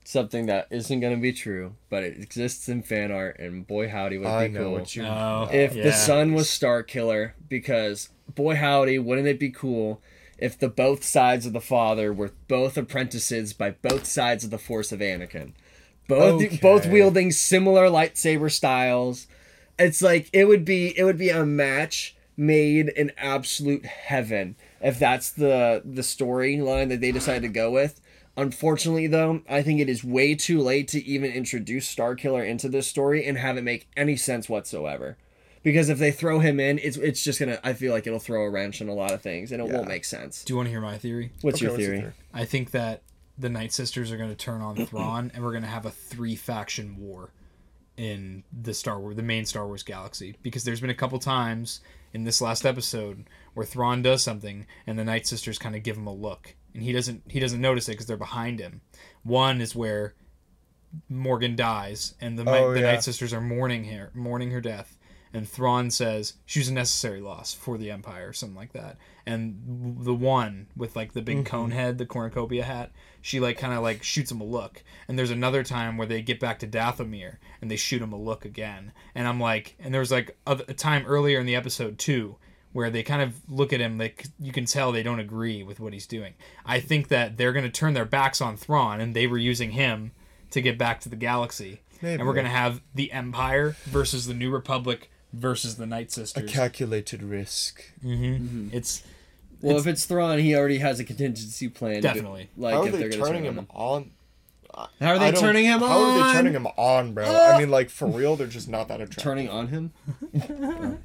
something 0.04 0.46
that 0.46 0.68
isn't 0.70 1.00
gonna 1.00 1.16
be 1.16 1.32
true, 1.32 1.74
but 1.90 2.04
it 2.04 2.16
exists 2.18 2.68
in 2.68 2.82
fan 2.82 3.10
art, 3.10 3.38
and 3.38 3.66
boy 3.66 3.88
howdy 3.88 4.18
would 4.18 4.26
I 4.28 4.48
be 4.48 4.54
know 4.54 4.64
cool. 4.64 4.72
what 4.72 4.94
you. 4.96 5.04
Oh, 5.04 5.48
if 5.52 5.74
yeah. 5.74 5.82
the 5.84 5.92
son 5.92 6.34
was 6.34 6.46
Starkiller, 6.48 7.32
because 7.48 8.10
boy 8.34 8.54
howdy, 8.56 8.98
wouldn't 8.98 9.28
it 9.28 9.40
be 9.40 9.50
cool 9.50 10.00
if 10.38 10.58
the 10.58 10.68
both 10.68 11.04
sides 11.04 11.46
of 11.46 11.52
the 11.52 11.60
father 11.60 12.12
were 12.12 12.32
both 12.48 12.76
apprentices 12.76 13.52
by 13.52 13.70
both 13.70 14.04
sides 14.04 14.44
of 14.44 14.50
the 14.50 14.58
Force 14.58 14.92
of 14.92 15.00
Anakin, 15.00 15.52
both 16.08 16.42
Okay. 16.42 16.58
both 16.60 16.86
wielding 16.86 17.30
similar 17.32 17.86
lightsaber 17.88 18.50
styles. 18.50 19.26
It's 19.78 20.02
like 20.02 20.28
it 20.32 20.46
would 20.46 20.64
be 20.64 20.96
it 20.98 21.04
would 21.04 21.18
be 21.18 21.30
a 21.30 21.44
match 21.46 22.16
made 22.36 22.88
in 22.88 23.12
absolute 23.16 23.86
heaven 23.86 24.56
if 24.82 24.98
that's 24.98 25.30
the 25.30 25.82
the 25.84 26.02
storyline 26.02 26.88
that 26.88 27.00
they 27.00 27.12
decide 27.12 27.42
to 27.42 27.48
go 27.48 27.70
with. 27.70 28.00
Unfortunately, 28.36 29.06
though, 29.06 29.42
I 29.48 29.62
think 29.62 29.80
it 29.80 29.88
is 29.88 30.02
way 30.02 30.34
too 30.34 30.60
late 30.60 30.88
to 30.88 31.04
even 31.04 31.30
introduce 31.30 31.92
Starkiller 31.94 32.46
into 32.46 32.68
this 32.68 32.86
story 32.86 33.24
and 33.24 33.38
have 33.38 33.56
it 33.56 33.62
make 33.62 33.88
any 33.96 34.16
sense 34.16 34.48
whatsoever. 34.48 35.16
Because 35.62 35.88
if 35.88 35.98
they 35.98 36.10
throw 36.10 36.40
him 36.40 36.60
in, 36.60 36.78
it's 36.80 36.96
it's 36.98 37.22
just 37.24 37.38
gonna. 37.38 37.58
I 37.64 37.72
feel 37.72 37.92
like 37.92 38.06
it'll 38.06 38.18
throw 38.18 38.42
a 38.44 38.50
wrench 38.50 38.80
in 38.82 38.88
a 38.88 38.94
lot 38.94 39.12
of 39.12 39.22
things, 39.22 39.50
and 39.50 39.62
it 39.62 39.72
won't 39.72 39.88
make 39.88 40.04
sense. 40.04 40.44
Do 40.44 40.52
you 40.52 40.56
want 40.56 40.66
to 40.66 40.70
hear 40.70 40.80
my 40.82 40.98
theory? 40.98 41.32
What's 41.40 41.56
Okay, 41.56 41.64
your 41.64 41.72
what's 41.72 41.82
your 41.82 41.90
theory? 41.90 42.00
theory? 42.00 42.12
I 42.34 42.44
think 42.44 42.72
that 42.72 43.02
the 43.38 43.48
Night 43.48 43.72
Sisters 43.72 44.12
are 44.12 44.16
going 44.18 44.28
to 44.30 44.36
turn 44.36 44.60
on 44.60 44.76
Thrawn, 44.86 45.30
and 45.34 45.42
we're 45.42 45.52
going 45.52 45.62
to 45.62 45.68
have 45.68 45.86
a 45.86 45.90
three 45.90 46.36
faction 46.36 46.96
war 46.98 47.30
in 47.96 48.42
the 48.52 48.74
Star 48.74 48.98
Wars, 49.00 49.16
the 49.16 49.22
main 49.22 49.46
Star 49.46 49.66
Wars 49.66 49.82
galaxy. 49.82 50.36
Because 50.42 50.64
there's 50.64 50.80
been 50.82 50.90
a 50.90 50.94
couple 50.94 51.18
times 51.18 51.80
in 52.12 52.24
this 52.24 52.42
last 52.42 52.66
episode 52.66 53.24
where 53.54 53.64
Thrawn 53.64 54.02
does 54.02 54.22
something, 54.22 54.66
and 54.86 54.98
the 54.98 55.04
Night 55.04 55.26
Sisters 55.26 55.58
kind 55.58 55.74
of 55.74 55.82
give 55.82 55.96
him 55.96 56.06
a 56.06 56.12
look, 56.12 56.56
and 56.74 56.82
he 56.82 56.92
doesn't 56.92 57.22
he 57.30 57.40
doesn't 57.40 57.60
notice 57.60 57.88
it 57.88 57.92
because 57.92 58.06
they're 58.06 58.16
behind 58.16 58.60
him. 58.60 58.80
One 59.22 59.60
is 59.60 59.74
where 59.74 60.14
Morgan 61.08 61.56
dies, 61.56 62.14
and 62.20 62.38
the, 62.38 62.48
Oh, 62.48 62.72
the 62.72 62.80
yeah. 62.80 62.92
Night 62.92 63.02
Sisters 63.02 63.32
are 63.32 63.40
mourning 63.40 63.84
her, 63.84 64.10
mourning 64.14 64.50
her 64.50 64.60
death. 64.60 64.98
And 65.32 65.48
Thrawn 65.48 65.90
says 65.90 66.34
she 66.46 66.60
was 66.60 66.68
a 66.68 66.72
necessary 66.72 67.20
loss 67.20 67.52
for 67.52 67.76
the 67.76 67.90
Empire, 67.90 68.28
or 68.28 68.32
something 68.32 68.54
like 68.54 68.72
that. 68.74 68.98
And 69.26 69.96
the 70.04 70.14
one 70.14 70.68
with 70.76 70.94
like 70.94 71.12
the 71.12 71.22
big 71.22 71.38
Mm-hmm. 71.38 71.46
cone 71.46 71.70
head, 71.72 71.98
the 71.98 72.06
cornucopia 72.06 72.62
hat, 72.62 72.92
she 73.20 73.40
like 73.40 73.58
kind 73.58 73.72
of 73.74 73.82
like 73.82 74.04
shoots 74.04 74.30
him 74.30 74.40
a 74.40 74.44
look. 74.44 74.84
And 75.08 75.18
there's 75.18 75.32
another 75.32 75.64
time 75.64 75.96
where 75.96 76.06
they 76.06 76.22
get 76.22 76.38
back 76.38 76.60
to 76.60 76.68
Dathomir 76.68 77.38
and 77.60 77.68
they 77.68 77.74
shoot 77.76 78.00
him 78.00 78.12
a 78.12 78.16
look 78.16 78.44
again. 78.44 78.92
And 79.16 79.26
I'm 79.26 79.40
like, 79.40 79.74
and 79.80 79.92
there 79.92 80.00
was 80.00 80.12
like 80.12 80.36
a, 80.46 80.60
a 80.68 80.74
time 80.74 81.04
earlier 81.06 81.40
in 81.40 81.46
the 81.46 81.56
episode 81.56 81.98
too 81.98 82.36
where 82.74 82.90
they 82.90 83.04
kind 83.04 83.22
of 83.22 83.34
look 83.48 83.72
at 83.72 83.80
him 83.80 83.96
like 83.96 84.26
you 84.38 84.50
can 84.52 84.64
tell 84.64 84.90
they 84.90 85.04
don't 85.04 85.20
agree 85.20 85.62
with 85.62 85.78
what 85.78 85.92
he's 85.92 86.08
doing. 86.08 86.34
I 86.66 86.80
think 86.80 87.06
that 87.08 87.36
they're 87.36 87.52
going 87.52 87.64
to 87.64 87.70
turn 87.70 87.94
their 87.94 88.04
backs 88.04 88.40
on 88.40 88.56
Thrawn 88.56 89.00
and 89.00 89.14
they 89.14 89.28
were 89.28 89.38
using 89.38 89.70
him 89.70 90.10
to 90.50 90.60
get 90.60 90.76
back 90.76 91.00
to 91.02 91.08
the 91.08 91.14
galaxy. 91.16 91.80
Maybe. 92.02 92.14
And 92.20 92.26
we're 92.26 92.34
going 92.34 92.46
to 92.46 92.50
have 92.50 92.82
the 92.92 93.12
Empire 93.12 93.76
versus 93.84 94.26
the 94.26 94.34
New 94.34 94.50
Republic 94.50 95.08
versus 95.32 95.76
the 95.76 95.86
Night 95.86 96.10
Sisters. 96.10 96.50
A 96.50 96.52
calculated 96.52 97.22
risk. 97.22 97.82
Mm-hmm. 98.04 98.24
Mm-hmm. 98.24 98.68
It's 98.72 99.04
Well, 99.62 99.70
It's- 99.76 99.86
if 99.86 99.92
it's 99.92 100.04
Thrawn, 100.04 100.38
he 100.40 100.56
already 100.56 100.78
has 100.78 100.98
a 100.98 101.04
contingency 101.04 101.68
plan. 101.68 101.94
to- 101.96 102.00
Definitely. 102.02 102.50
like 102.56 102.74
How 102.74 102.82
are 102.82 102.86
if 102.88 102.92
they 102.92 102.98
they're 103.08 103.10
turning 103.12 103.44
him 103.44 103.56
him. 103.56 103.68
on? 103.70 104.10
How 105.00 105.12
are 105.12 105.18
they 105.20 105.30
turning 105.30 105.64
him 105.66 105.78
How 105.78 105.86
on? 105.86 106.20
are 106.20 106.26
they 106.26 106.32
turning 106.32 106.52
him 106.54 106.66
on, 106.76 107.14
bro? 107.14 107.24
I 107.24 107.54
ah! 107.54 107.58
mean, 107.58 107.70
like 107.70 107.90
for 107.90 108.08
real, 108.08 108.34
they're 108.34 108.48
just 108.48 108.68
not 108.68 108.88
that 108.88 109.00
attractive. 109.00 109.22
Turning 109.22 109.48
on 109.48 109.68
him? 109.68 109.92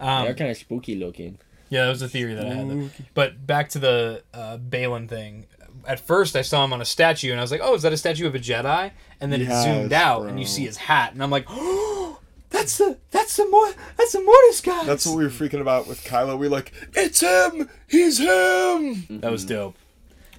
Um, 0.00 0.24
They're 0.24 0.34
kind 0.34 0.50
of 0.50 0.56
spooky 0.56 0.94
looking. 0.96 1.38
Yeah, 1.70 1.84
that 1.84 1.90
was 1.90 2.02
a 2.02 2.08
theory 2.08 2.34
that 2.34 2.46
I 2.46 2.54
had. 2.54 2.70
There. 2.70 2.90
But 3.14 3.46
back 3.46 3.68
to 3.70 3.78
the 3.78 4.22
uh, 4.32 4.56
Baylan 4.58 5.08
thing. 5.08 5.46
At 5.86 6.00
first, 6.00 6.34
I 6.36 6.42
saw 6.42 6.64
him 6.64 6.72
on 6.72 6.80
a 6.80 6.84
statue, 6.84 7.30
and 7.30 7.40
I 7.40 7.42
was 7.42 7.50
like, 7.50 7.60
"Oh, 7.62 7.74
is 7.74 7.82
that 7.82 7.92
a 7.92 7.96
statue 7.96 8.26
of 8.26 8.34
a 8.34 8.38
Jedi?" 8.38 8.90
And 9.20 9.32
then 9.32 9.40
Yes, 9.40 9.64
it 9.66 9.68
zoomed 9.68 9.92
out, 9.92 10.26
and 10.26 10.38
you 10.38 10.46
see 10.46 10.64
his 10.64 10.76
hat, 10.76 11.12
and 11.12 11.22
I'm 11.22 11.30
like, 11.30 11.44
"Oh, 11.48 12.20
that's 12.50 12.78
the 12.78 12.98
that's 13.10 13.36
the 13.36 13.46
Mor- 13.48 13.74
that's 13.96 14.12
the 14.12 14.22
Mortis 14.22 14.60
guy." 14.60 14.84
That's 14.84 15.06
what 15.06 15.16
we 15.16 15.24
were 15.24 15.30
freaking 15.30 15.60
about 15.60 15.86
with 15.86 16.02
Kylo. 16.04 16.38
We 16.38 16.48
like, 16.48 16.72
it's 16.94 17.20
him. 17.20 17.68
He's 17.86 18.18
him. 18.18 19.20
that 19.20 19.30
was 19.30 19.44
dope. 19.44 19.76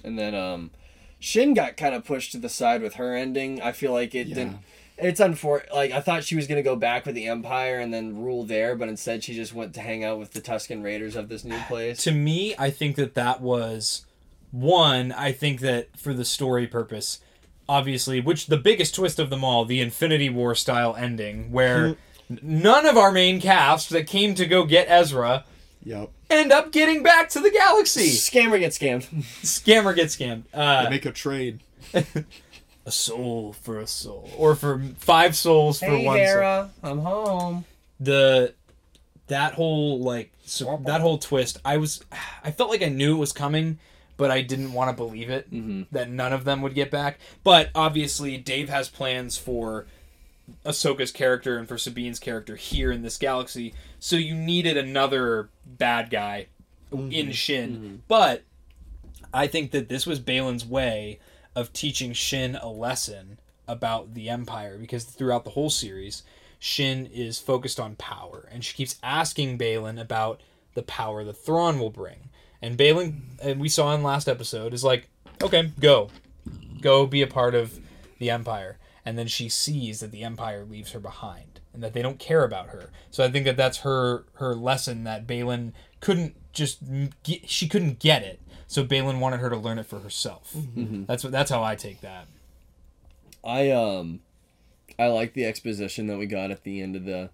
And 0.04 0.18
then 0.18 0.34
um, 0.34 0.70
Shin 1.18 1.54
got 1.54 1.76
kind 1.76 1.94
of 1.94 2.04
pushed 2.04 2.32
to 2.32 2.38
the 2.38 2.48
side 2.48 2.82
with 2.82 2.94
her 2.94 3.14
ending. 3.16 3.60
I 3.62 3.72
feel 3.72 3.92
like 3.92 4.14
it 4.14 4.24
didn't. 4.24 4.58
It's 5.02 5.20
unfortunate. 5.20 5.74
Like 5.74 5.92
I 5.92 6.00
thought 6.00 6.24
she 6.24 6.36
was 6.36 6.46
gonna 6.46 6.62
go 6.62 6.76
back 6.76 7.06
with 7.06 7.14
the 7.14 7.26
Empire 7.26 7.78
and 7.80 7.92
then 7.92 8.22
rule 8.22 8.44
there, 8.44 8.74
but 8.76 8.88
instead 8.88 9.24
she 9.24 9.34
just 9.34 9.54
went 9.54 9.74
to 9.74 9.80
hang 9.80 10.04
out 10.04 10.18
with 10.18 10.32
the 10.32 10.40
Tusken 10.40 10.82
Raiders 10.82 11.16
of 11.16 11.28
this 11.28 11.44
new 11.44 11.58
place. 11.68 12.02
To 12.04 12.12
me, 12.12 12.54
I 12.58 12.70
think 12.70 12.96
that 12.96 13.14
that 13.14 13.40
was 13.40 14.04
one. 14.50 15.12
I 15.12 15.32
think 15.32 15.60
that 15.60 15.96
for 15.98 16.12
the 16.14 16.24
story 16.24 16.66
purpose, 16.66 17.20
obviously, 17.68 18.20
which 18.20 18.46
the 18.46 18.56
biggest 18.56 18.94
twist 18.94 19.18
of 19.18 19.30
them 19.30 19.44
all, 19.44 19.64
the 19.64 19.80
Infinity 19.80 20.28
War 20.30 20.54
style 20.54 20.94
ending, 20.96 21.50
where 21.52 21.96
none 22.42 22.86
of 22.86 22.96
our 22.96 23.10
main 23.12 23.40
cast 23.40 23.90
that 23.90 24.06
came 24.06 24.34
to 24.36 24.46
go 24.46 24.64
get 24.64 24.86
Ezra 24.88 25.44
Yep. 25.82 26.10
end 26.28 26.52
up 26.52 26.72
getting 26.72 27.02
back 27.02 27.28
to 27.30 27.40
the 27.40 27.50
galaxy. 27.50 28.10
Scammer 28.10 28.58
gets 28.60 28.78
scammed. 28.78 29.04
Scammer 29.42 29.94
gets 29.96 30.14
scammed. 30.14 30.42
Uh, 30.52 30.88
Make 30.90 31.06
a 31.06 31.10
trade. 31.12 31.60
a 32.90 32.92
soul 32.92 33.52
for 33.52 33.78
a 33.78 33.86
soul, 33.86 34.28
or 34.36 34.56
for 34.56 34.82
five 34.98 35.36
souls 35.36 35.78
for 35.78 35.96
one 35.96 36.18
Hey, 36.18 36.26
soul. 36.26 36.70
I'm 36.82 36.98
home. 36.98 37.64
The 38.00 38.54
that 39.28 39.54
whole 39.54 40.00
like 40.00 40.32
so, 40.44 40.82
that 40.86 41.00
whole 41.00 41.18
twist, 41.18 41.58
I 41.64 41.76
was, 41.76 42.04
I 42.42 42.50
felt 42.50 42.68
like 42.68 42.82
I 42.82 42.88
knew 42.88 43.14
it 43.14 43.20
was 43.20 43.32
coming, 43.32 43.78
but 44.16 44.32
I 44.32 44.42
didn't 44.42 44.72
want 44.72 44.90
to 44.90 44.96
believe 44.96 45.30
it 45.30 45.48
mm-hmm. 45.52 45.82
that 45.92 46.10
none 46.10 46.32
of 46.32 46.42
them 46.42 46.62
would 46.62 46.74
get 46.74 46.90
back. 46.90 47.20
But 47.44 47.70
obviously, 47.76 48.36
Dave 48.36 48.68
has 48.68 48.88
plans 48.88 49.38
for 49.38 49.86
Ahsoka's 50.66 51.12
character 51.12 51.58
and 51.58 51.68
for 51.68 51.78
Sabine's 51.78 52.18
character 52.18 52.56
here 52.56 52.90
in 52.90 53.02
this 53.02 53.16
galaxy, 53.18 53.72
so 54.00 54.16
you 54.16 54.34
needed 54.34 54.76
another 54.76 55.48
bad 55.64 56.10
guy 56.10 56.48
in 56.90 56.98
mm-hmm. 56.98 57.30
Shin. 57.30 57.70
Mm-hmm. 57.70 57.96
But 58.08 58.42
I 59.32 59.46
think 59.46 59.70
that 59.70 59.88
this 59.88 60.06
was 60.06 60.18
Baylan's 60.18 60.66
way 60.66 61.20
of 61.54 61.72
teaching 61.72 62.12
Shin 62.12 62.56
a 62.56 62.68
lesson 62.68 63.38
about 63.66 64.14
the 64.14 64.28
Empire 64.28 64.78
because 64.78 65.04
throughout 65.04 65.44
the 65.44 65.50
whole 65.50 65.70
series, 65.70 66.22
Shin 66.58 67.06
is 67.06 67.38
focused 67.38 67.80
on 67.80 67.96
power 67.96 68.48
and 68.50 68.64
she 68.64 68.74
keeps 68.74 68.98
asking 69.02 69.58
Baylan 69.58 70.00
about 70.00 70.40
the 70.74 70.82
power 70.82 71.24
the 71.24 71.32
Thrawn 71.32 71.78
will 71.78 71.90
bring. 71.90 72.28
And 72.62 72.76
Baylan, 72.76 73.20
and 73.42 73.60
we 73.60 73.68
saw 73.68 73.94
in 73.94 74.02
last 74.02 74.28
episode, 74.28 74.74
is 74.74 74.84
like, 74.84 75.08
okay, 75.42 75.72
go. 75.80 76.10
Go 76.80 77.06
be 77.06 77.22
a 77.22 77.26
part 77.26 77.54
of 77.54 77.80
the 78.18 78.30
Empire. 78.30 78.78
And 79.04 79.18
then 79.18 79.26
she 79.26 79.48
sees 79.48 80.00
that 80.00 80.10
the 80.10 80.22
Empire 80.22 80.64
leaves 80.64 80.92
her 80.92 81.00
behind 81.00 81.60
and 81.72 81.82
that 81.82 81.94
they 81.94 82.02
don't 82.02 82.18
care 82.18 82.44
about 82.44 82.68
her. 82.68 82.90
So 83.10 83.24
I 83.24 83.30
think 83.30 83.44
that 83.46 83.56
that's 83.56 83.78
her 83.78 84.24
her 84.34 84.54
lesson 84.54 85.04
that 85.04 85.26
Baylan 85.26 85.72
couldn't 86.00 86.34
just 86.52 86.80
get, 87.22 87.48
she 87.48 87.68
couldn't 87.68 87.98
get 87.98 88.22
it. 88.22 88.40
So 88.70 88.84
Baylan 88.84 89.18
wanted 89.18 89.40
her 89.40 89.50
to 89.50 89.56
learn 89.56 89.80
it 89.80 89.86
for 89.86 89.98
herself. 89.98 90.54
That's 90.76 91.24
what 91.24 91.32
that's 91.32 91.50
how 91.50 91.64
I 91.64 91.74
take 91.74 92.02
that. 92.02 92.28
I 93.42 93.68
um, 93.72 94.20
I 94.96 95.08
like 95.08 95.34
the 95.34 95.44
exposition 95.44 96.06
that 96.06 96.18
we 96.18 96.26
got 96.26 96.52
at 96.52 96.62
the 96.62 96.80
end 96.80 96.94
of 96.94 97.04
the 97.04 97.30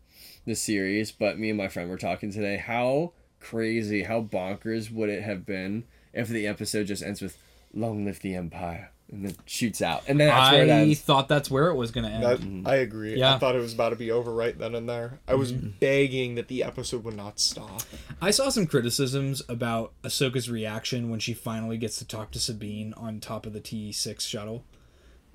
the 0.46 0.54
series, 0.54 1.12
but 1.12 1.38
me 1.38 1.50
and 1.50 1.58
my 1.58 1.68
friend 1.68 1.90
were 1.90 1.98
talking 1.98 2.32
today. 2.32 2.56
How 2.56 3.12
crazy, 3.38 4.04
how 4.04 4.22
bonkers 4.22 4.90
would 4.90 5.10
it 5.10 5.24
have 5.24 5.44
been 5.44 5.84
if 6.14 6.28
the 6.28 6.46
episode 6.46 6.86
just 6.86 7.02
ends 7.02 7.20
with 7.20 7.36
"Long 7.74 8.06
live 8.06 8.20
the 8.20 8.34
Empire" 8.34 8.92
and 9.10 9.24
then 9.24 9.36
shoots 9.46 9.80
out, 9.82 10.02
and 10.08 10.18
then 10.18 10.28
that's 10.28 10.52
where 10.52 10.64
it 10.64 10.70
I 10.70 10.80
ends. 10.80 11.00
thought 11.00 11.28
that's 11.28 11.50
where 11.50 11.68
it 11.68 11.74
was 11.76 11.90
going 11.92 12.04
to 12.04 12.10
end. 12.10 12.64
That, 12.64 12.70
I 12.70 12.76
agree. 12.76 13.16
Yeah. 13.16 13.34
I 13.34 13.38
thought 13.38 13.54
it 13.54 13.60
was 13.60 13.72
about 13.72 13.90
to 13.90 13.96
be 13.96 14.10
over 14.10 14.32
right 14.32 14.58
then 14.58 14.74
and 14.74 14.88
there. 14.88 15.20
I 15.28 15.34
was 15.34 15.52
begging 15.52 16.34
that 16.34 16.48
the 16.48 16.64
episode 16.64 17.04
would 17.04 17.16
not 17.16 17.38
stop. 17.38 17.82
I 18.20 18.30
saw 18.32 18.48
some 18.48 18.66
criticisms 18.66 19.42
about 19.48 19.92
Ahsoka's 20.02 20.50
reaction 20.50 21.08
when 21.10 21.20
she 21.20 21.34
finally 21.34 21.78
gets 21.78 21.98
to 21.98 22.04
talk 22.06 22.32
to 22.32 22.40
Sabine 22.40 22.94
on 22.94 23.20
top 23.20 23.46
of 23.46 23.52
the 23.52 23.60
T 23.60 23.92
six 23.92 24.24
shuttle. 24.24 24.64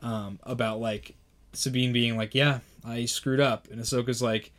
Um, 0.02 0.40
about 0.44 0.80
like 0.80 1.16
Sabine 1.54 1.94
being 1.94 2.18
like, 2.18 2.34
"Yeah, 2.36 2.60
I 2.84 3.06
screwed 3.06 3.40
up," 3.40 3.68
and 3.70 3.80
Ahsoka's 3.80 4.22
like, 4.22 4.52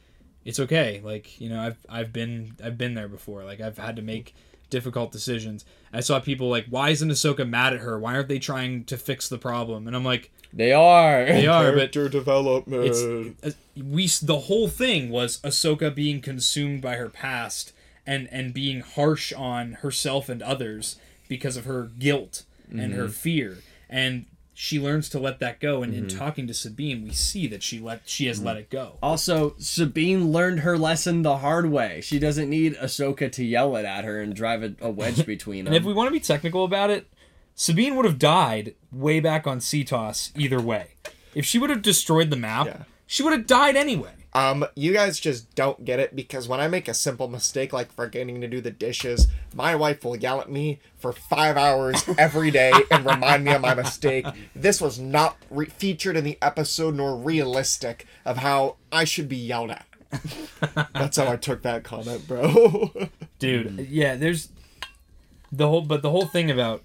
"It's 0.45 0.61
okay. 0.61 1.01
Like 1.05 1.41
you 1.41 1.49
know, 1.49 1.61
I've 1.61 1.79
I've 1.89 2.13
been 2.13 2.57
I've 2.63 2.79
been 2.79 2.95
there 2.95 3.09
before. 3.09 3.45
Like 3.45 3.61
I've 3.61 3.79
had 3.79 3.97
to 3.97 4.03
make 4.03 4.35
difficult 4.71 5.13
decisions." 5.13 5.65
I 5.93 6.01
saw 6.01 6.21
people 6.21 6.49
like, 6.49 6.67
"Why 6.69 6.91
isn't 6.91 7.11
Ahsoka 7.11 7.49
mad 7.49 7.75
at 7.75 7.81
her? 7.81 7.99
Why 7.99 8.15
aren't 8.15 8.29
they 8.29 8.39
trying 8.39 8.85
to 8.85 8.97
fix 8.97 9.29
the 9.29 9.39
problem?" 9.39 9.87
And 9.87 9.95
I'm 9.95 10.05
like, 10.05 10.31
They 10.53 10.73
are. 10.73 11.25
"They 11.27 11.47
are, 11.59 11.73
but 11.73 11.93
Character 11.93 12.09
development. 12.09 12.85
it's 13.43 13.57
we 13.77 14.07
the 14.23 14.41
whole 14.41 14.69
thing 14.69 15.11
was 15.11 15.41
Ahsoka 15.41 15.95
being 15.95 16.21
consumed 16.21 16.83
by 16.83 16.97
her 16.97 17.09
past 17.09 17.73
and 18.07 18.29
and 18.33 18.53
being 18.53 18.81
harsh 18.81 19.33
on 19.33 19.73
herself 19.75 20.29
and 20.29 20.43
others 20.43 20.97
because 21.29 21.57
of 21.57 21.65
her 21.65 21.91
guilt 21.99 22.45
and 22.71 22.95
her 22.95 23.05
mm-hmm. 23.05 23.13
fear 23.13 23.59
and 23.89 24.25
she 24.55 24.79
learns 24.79 25.09
to 25.09 25.19
let 25.19 25.39
that 25.41 25.61
go 25.61 25.83
and 25.83 25.95
in 25.95 26.07
mm-hmm. 26.07 26.19
talking 26.19 26.47
to 26.47 26.55
Sabine 26.55 27.03
we 27.03 27.11
see 27.11 27.47
that 27.47 27.63
she 27.63 27.81
let 27.81 28.03
she 28.05 28.27
has 28.27 28.39
mm-hmm. 28.39 28.49
let 28.49 28.57
it 28.59 28.71
go 28.71 28.99
Also, 29.03 29.55
Sabine 29.59 30.31
learned 30.31 30.61
her 30.61 30.77
lesson 30.77 31.23
the 31.23 31.39
hard 31.39 31.71
way. 31.71 32.01
She 32.03 32.19
doesn't 32.19 32.51
need 32.51 32.75
Ahsoka 32.77 33.31
to 33.33 33.45
yell 33.45 33.77
it 33.77 33.85
at 33.85 34.05
her 34.05 34.21
and 34.21 34.35
drive 34.35 34.63
a, 34.63 34.75
a 34.81 34.91
wedge 35.01 35.25
between 35.25 35.65
them. 35.65 35.75
and 35.75 35.81
if 35.81 35.87
we 35.87 35.95
want 35.95 36.09
to 36.09 36.13
be 36.13 36.21
technical 36.21 36.65
about 36.65 36.91
it 36.91 37.07
Sabine 37.55 37.97
would 37.97 38.05
have 38.05 38.19
died 38.19 38.75
way 38.91 39.21
back 39.21 39.47
on 39.47 39.59
Seatos 39.59 40.31
either 40.37 40.61
way 40.61 40.89
if 41.35 41.45
she 41.47 41.59
would 41.59 41.71
have 41.71 41.83
destroyed 41.83 42.31
the 42.31 42.37
map 42.37 42.67
Yeah. 42.67 42.83
she 43.07 43.23
would 43.23 43.33
have 43.33 43.47
died 43.47 43.77
anyway 43.77 44.22
Um, 44.35 44.65
you 44.75 44.93
guys 44.95 45.21
just 45.21 45.55
don't 45.55 45.85
get 45.85 46.01
it 46.01 46.17
because 46.17 46.49
when 46.49 46.59
I 46.59 46.67
make 46.67 46.89
a 46.89 46.95
simple 46.95 47.29
mistake 47.29 47.73
like 47.73 47.93
forgetting 47.93 48.41
to 48.41 48.49
do 48.49 48.61
the 48.63 48.71
dishes, 48.71 49.27
my 49.55 49.77
wife 49.77 50.05
will 50.05 50.17
yell 50.17 50.41
at 50.41 50.51
me 50.51 50.81
for 50.97 51.13
five 51.13 51.57
hours 51.59 52.03
every 52.19 52.51
day 52.51 52.73
and 52.91 53.05
remind 53.05 53.45
me 53.45 53.53
of 53.53 53.61
my 53.61 53.75
mistake. 53.75 54.25
This 54.57 54.81
was 54.81 54.99
not 54.99 55.37
re- 55.51 55.67
featured 55.67 56.17
in 56.17 56.25
the 56.25 56.39
episode 56.41 56.95
nor 56.95 57.15
realistic 57.17 58.07
of 58.25 58.39
how 58.39 58.77
I 58.91 59.05
should 59.05 59.29
be 59.29 59.37
yelled 59.37 59.71
at. 59.71 59.87
That's 60.95 61.17
how 61.19 61.29
I 61.31 61.37
took 61.37 61.63
that 61.63 61.85
comment, 61.85 62.27
bro. 62.29 62.91
dude 63.39 63.87
yeah 63.91 64.15
there's 64.15 64.51
the 65.51 65.67
whole 65.67 65.81
but 65.83 66.01
the 66.03 66.11
whole 66.11 66.27
thing 66.27 66.51
about 66.51 66.83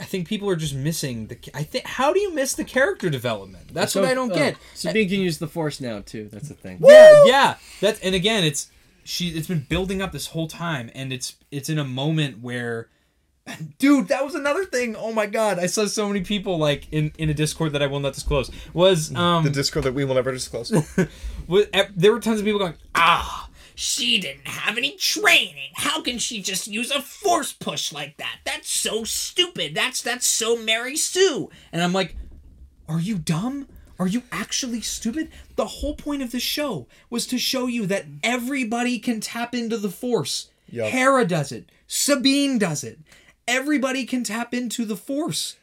i 0.00 0.04
think 0.04 0.26
people 0.26 0.48
are 0.48 0.56
just 0.56 0.74
missing 0.74 1.26
the 1.28 1.38
i 1.54 1.62
think 1.62 1.86
how 1.86 2.12
do 2.12 2.20
you 2.20 2.34
miss 2.34 2.54
the 2.54 2.64
character 2.64 3.10
development? 3.10 3.72
That's 3.72 3.94
what 3.94 4.04
i 4.04 4.14
don't 4.14 4.32
uh, 4.32 4.36
get 4.36 4.56
Sabine 4.74 5.08
can 5.08 5.20
use 5.20 5.38
the 5.38 5.48
Force 5.48 5.80
now 5.80 6.00
too. 6.00 6.28
That's 6.32 6.48
the 6.48 6.54
thing. 6.54 6.78
yeah 6.80 7.24
yeah. 7.24 7.54
That's 7.80 8.00
and 8.00 8.14
again 8.14 8.44
it's 8.44 8.70
she 9.04 9.28
it's 9.28 9.48
been 9.48 9.66
building 9.68 10.02
up 10.02 10.12
this 10.12 10.28
whole 10.28 10.48
time 10.48 10.90
and 10.94 11.12
it's 11.12 11.36
it's 11.50 11.68
in 11.68 11.78
a 11.78 11.84
moment 11.84 12.40
where 12.40 12.88
dude 13.78 14.08
that 14.08 14.24
was 14.24 14.34
another 14.34 14.64
thing. 14.64 14.96
Oh 14.96 15.12
my 15.12 15.26
god. 15.26 15.58
I 15.58 15.66
saw 15.66 15.86
so 15.86 16.06
many 16.08 16.22
people 16.22 16.58
like 16.58 16.86
in 16.92 17.12
in 17.18 17.28
a 17.30 17.34
discord 17.34 17.72
that 17.72 17.82
i 17.82 17.86
will 17.86 18.00
not 18.00 18.14
disclose. 18.14 18.50
Was 18.72 19.14
um 19.14 19.44
the 19.44 19.50
Discord 19.50 19.84
that 19.84 19.94
we 19.94 20.04
will 20.04 20.14
never 20.14 20.32
disclose. 20.32 20.70
was, 21.46 21.66
there 21.96 22.12
were 22.12 22.20
tons 22.20 22.40
of 22.40 22.46
people 22.46 22.60
going, 22.60 22.74
ah, 22.94 23.49
she 23.80 24.20
didn't 24.20 24.46
have 24.46 24.76
any 24.76 24.94
training. 24.96 25.70
How 25.72 26.02
can 26.02 26.18
she 26.18 26.42
just 26.42 26.66
use 26.66 26.90
a 26.90 27.00
force 27.00 27.54
push 27.54 27.94
like 27.94 28.18
that? 28.18 28.40
That's 28.44 28.68
so 28.68 29.04
stupid. 29.04 29.74
That's 29.74 30.02
that's 30.02 30.26
so 30.26 30.54
Mary 30.54 30.96
Sue. 30.96 31.48
And 31.72 31.82
I'm 31.82 31.94
like, 31.94 32.14
are 32.86 33.00
you 33.00 33.16
dumb? 33.16 33.68
Are 33.98 34.06
you 34.06 34.22
actually 34.30 34.82
stupid? 34.82 35.30
The 35.56 35.64
whole 35.64 35.94
point 35.94 36.20
of 36.20 36.30
the 36.30 36.40
show 36.40 36.88
was 37.08 37.26
to 37.28 37.38
show 37.38 37.68
you 37.68 37.86
that 37.86 38.04
everybody 38.22 38.98
can 38.98 39.18
tap 39.18 39.54
into 39.54 39.78
the 39.78 39.90
force. 39.90 40.50
Yup. 40.68 40.90
Hera 40.90 41.24
does 41.24 41.50
it. 41.50 41.70
Sabine 41.86 42.58
does 42.58 42.84
it. 42.84 42.98
Everybody 43.48 44.04
can 44.04 44.24
tap 44.24 44.52
into 44.52 44.84
the 44.84 44.96
force. 44.96 45.56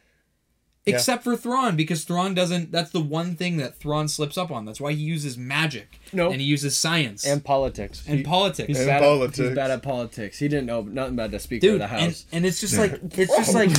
Except 0.95 1.23
for 1.23 1.35
Thrawn, 1.35 1.75
because 1.75 2.03
Thrawn 2.03 2.33
doesn't. 2.33 2.71
That's 2.71 2.91
the 2.91 2.99
one 3.01 3.35
thing 3.35 3.57
that 3.57 3.75
Thrawn 3.77 4.07
slips 4.07 4.37
up 4.37 4.51
on. 4.51 4.65
That's 4.65 4.79
why 4.81 4.93
he 4.93 5.03
uses 5.03 5.37
magic. 5.37 5.99
Nope. 6.13 6.31
And 6.31 6.41
he 6.41 6.47
uses 6.47 6.77
science 6.77 7.25
And 7.25 7.43
politics. 7.43 8.03
and 8.07 8.19
He- 8.19 8.23
politics. 8.23 8.67
He's 8.67 8.77
And 8.79 8.87
bad 8.87 9.03
At, 9.03 9.05
politics. 9.07 9.37
he's 9.37 9.55
bad 9.55 9.71
at 9.71 9.83
politics. 9.83 10.39
He 10.39 10.47
didn't 10.47 10.65
know 10.67 10.81
nothing 10.81 11.13
about 11.13 11.31
the 11.31 11.39
Speaker 11.39 11.67
of 11.67 11.71
Dude, 11.73 11.81
the 11.81 11.91
and, 11.91 12.01
House. 12.03 12.25
and 12.31 12.45
it's 12.45 12.59
just 12.61 12.77
like 12.77 12.99
it's 13.17 13.35
just 13.35 13.53
like 13.55 13.69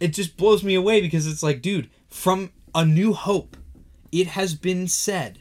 it 0.00 0.08
just 0.08 0.36
blows 0.36 0.62
me 0.64 0.74
away 0.74 1.00
because 1.00 1.26
it's 1.26 1.42
like, 1.42 1.62
dude, 1.62 1.88
from 2.08 2.50
A 2.74 2.84
New 2.84 3.12
Hope, 3.12 3.56
it 4.12 4.28
has 4.28 4.54
been 4.54 4.86
said 4.88 5.40